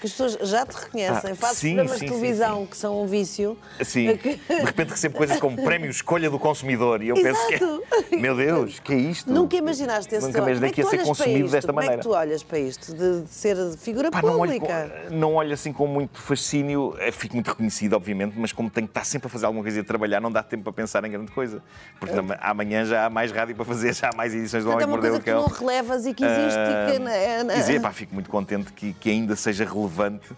Que 0.01 0.07
as 0.07 0.13
pessoas 0.13 0.49
já 0.49 0.65
te 0.65 0.75
reconhecem. 0.75 1.33
Ah, 1.33 1.35
Fazes 1.37 1.59
sim, 1.59 1.75
programas 1.75 1.99
sim, 1.99 2.07
de 2.07 2.11
sim, 2.13 2.19
televisão 2.19 2.67
que 2.67 2.77
são 2.77 3.03
um 3.03 3.07
vício. 3.07 3.57
Sim, 3.85 4.17
Que- 4.19 4.37
de 4.37 4.65
repente 4.65 4.91
recebo 4.91 5.17
coisas 5.19 5.39
como 5.39 5.63
prémio 5.63 5.91
escolha 5.91 6.31
do 6.31 6.39
consumidor 6.39 7.03
e 7.03 7.09
eu 7.09 7.15
penso 7.17 7.47
que 7.49 7.55
Exato. 7.55 7.83
é, 8.13 8.17
meu 8.17 8.35
Deus, 8.35 8.79
que 8.81 8.93
é 8.95 8.97
isto? 8.97 9.31
Nunca 9.31 9.57
imaginaste 9.57 10.15
esse 10.15 10.27
Nunca 10.27 10.39
imaginei 10.39 10.59
Como 10.59 10.67
é 10.71 10.73
que 10.73 10.81
ia 10.81 10.85
tu 10.87 10.91
ser 10.91 11.03
consumido 11.07 11.49
desta 11.51 11.67
Como 11.69 11.77
maneira. 11.77 11.95
é 11.97 11.99
que 11.99 12.03
tu 12.03 12.11
olhas 12.15 12.43
para 12.43 12.59
isto? 12.59 12.95
De, 12.95 13.23
de 13.23 13.29
ser 13.31 13.57
figura 13.77 14.11
Pá, 14.11 14.23
não, 14.23 14.39
olho 14.39 14.53
pública? 14.55 14.91
com- 15.09 15.15
não 15.15 15.35
olho 15.35 15.53
assim 15.53 15.73
com 15.73 15.87
muito 15.87 16.19
fascínio, 16.19 16.95
Eh, 16.99 17.13
fico 17.13 17.35
muito 17.35 17.49
reconhecido, 17.49 17.93
obviamente, 17.95 18.35
mas 18.39 18.53
como 18.53 18.71
tenho 18.71 18.87
que 18.87 18.93
estar 18.93 19.05
sempre 19.05 19.27
a 19.27 19.31
fazer 19.31 19.45
alguma 19.47 19.63
coisa 19.63 19.79
e 19.79 19.81
a 19.83 19.85
trabalhar, 19.85 20.21
não 20.21 20.33
dá 20.33 20.43
tempo 20.43 20.65
para 20.65 20.73
pensar 20.73 21.05
em 21.05 21.11
grande 21.11 21.31
coisa. 21.31 21.63
Porque 21.99 22.17
ama- 22.17 22.39
amanhã 22.41 22.87
já 22.87 23.05
há 23.05 23.11
mais 23.11 23.31
rádio 23.33 23.55
para 23.55 23.65
fazer, 23.67 23.95
já 23.95 24.09
há 24.11 24.17
mais 24.17 24.35
edições 24.35 24.65
do 24.65 24.71
Portanto, 24.71 24.89
é 24.89 24.93
Homem 24.93 25.01
que 25.03 25.09
uma 25.09 25.11
Mordeu 25.11 25.11
coisa 25.11 25.43
o 25.43 25.45
que 25.45 25.51
tu 25.51 25.57
Cão. 25.59 25.67
não 25.67 25.69
relevas 25.71 26.07
e 26.07 26.15
que 26.15 26.25
existe 26.25 26.59
e 26.59 26.99
que... 26.99 27.09
é- 27.09 27.41
é- 27.41 27.55
dizer, 27.61 27.81
pá, 27.83 27.93
fico 27.93 28.15
muito 28.15 28.31
contente 28.31 28.73
que, 28.73 28.93
que 28.95 29.11
ainda 29.11 29.37
seja 29.37 29.65
relevante 29.65 29.90
relevante 29.91 30.35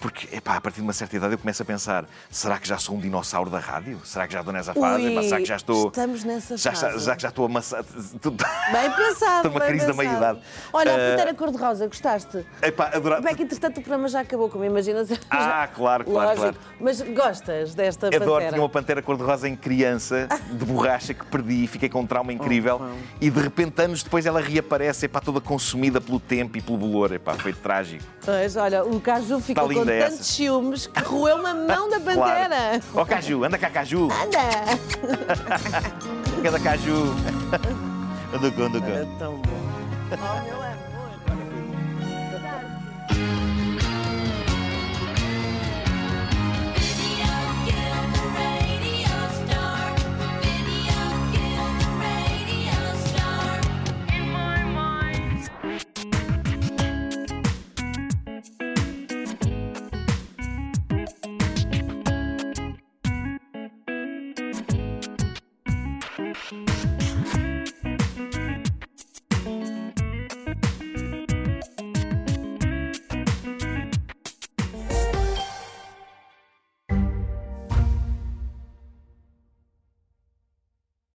porque, 0.00 0.34
epá, 0.34 0.56
a 0.56 0.60
partir 0.60 0.76
de 0.76 0.82
uma 0.82 0.92
certa 0.94 1.14
idade 1.16 1.34
eu 1.34 1.38
começo 1.38 1.62
a 1.62 1.64
pensar: 1.66 2.06
será 2.30 2.58
que 2.58 2.66
já 2.66 2.78
sou 2.78 2.96
um 2.96 3.00
dinossauro 3.00 3.50
da 3.50 3.58
rádio? 3.58 4.00
Será 4.04 4.26
que 4.26 4.32
já 4.32 4.38
estou 4.40 4.52
nessa 4.52 4.72
fase? 4.72 5.04
Ui, 5.04 5.12
Epá, 5.12 5.22
será 5.22 5.36
que 5.38 5.44
já 5.44 5.56
estou. 5.56 5.88
estamos 5.88 6.24
nessa 6.24 6.56
já, 6.56 6.72
fase. 6.72 7.04
já 7.04 7.16
que 7.16 7.22
já 7.22 7.28
estou 7.28 7.44
amassado. 7.44 7.86
Bem 8.72 8.90
pensado, 8.96 9.36
Estou 9.36 9.50
numa 9.50 9.60
bem 9.60 9.68
crise 9.68 9.86
da 9.86 9.92
pensado. 9.92 9.96
meia-idade. 9.96 10.40
Olha, 10.72 10.92
a 10.92 10.94
Ah, 10.94 11.10
Pantera 11.10 11.34
Cor-de-Rosa, 11.34 11.86
gostaste? 11.86 12.46
Epá, 12.62 12.90
adorava. 12.94 13.20
Bem 13.22 13.34
que, 13.34 13.42
entretanto, 13.42 13.78
o 13.78 13.82
programa 13.82 14.08
já 14.08 14.20
acabou, 14.20 14.48
como 14.48 14.64
imaginas. 14.64 15.08
Ah, 15.28 15.68
claro, 15.74 16.04
claro, 16.04 16.28
Lógico. 16.40 16.40
claro. 16.40 16.56
Mas 16.80 17.00
gostas 17.02 17.74
desta 17.74 18.06
Adoro, 18.06 18.24
Pantera? 18.32 18.48
tinha 18.52 18.62
uma 18.62 18.68
pantera 18.68 19.02
cor-de-rosa 19.02 19.48
em 19.48 19.56
criança, 19.56 20.28
de 20.50 20.64
borracha, 20.64 21.12
que 21.12 21.24
perdi 21.26 21.64
e 21.64 21.66
fiquei 21.66 21.88
com 21.88 22.00
um 22.00 22.06
trauma 22.06 22.32
incrível. 22.32 22.80
E 23.20 23.28
de 23.28 23.40
repente, 23.40 23.80
anos 23.82 24.02
depois, 24.02 24.24
ela 24.24 24.40
reaparece, 24.40 25.06
epá, 25.06 25.20
toda 25.20 25.40
consumida 25.40 26.00
pelo 26.00 26.18
tempo 26.20 26.56
e 26.56 26.62
pelo 26.62 26.78
bolor. 26.78 27.12
Epá, 27.12 27.34
foi 27.34 27.52
trágico. 27.52 28.04
Pois, 28.24 28.56
olha, 28.56 28.84
o 28.84 29.00
Caju 29.00 29.40
ficou 29.40 29.68
com 29.68 29.84
tantos 29.98 30.14
essa. 30.14 30.24
ciúmes 30.24 30.86
que 30.86 31.02
roeu 31.02 31.36
uma 31.36 31.54
mão 31.54 31.88
da 31.90 31.98
Claro. 32.00 32.20
Pantera. 32.20 32.80
Ó 32.94 33.04
Caju, 33.04 33.44
anda 33.44 33.58
cá, 33.58 33.70
Caju. 33.70 34.04
Anda! 34.04 34.40
Anda, 36.48 36.58
Caju. 36.60 37.14
Anda 38.32 38.50
cá, 38.50 38.62
anda 38.64 38.80
cá. 38.80 38.86
É 38.86 39.06
tão 39.18 39.34
bom. 39.36 39.60
Oh, 40.12 40.42
meu 40.44 40.62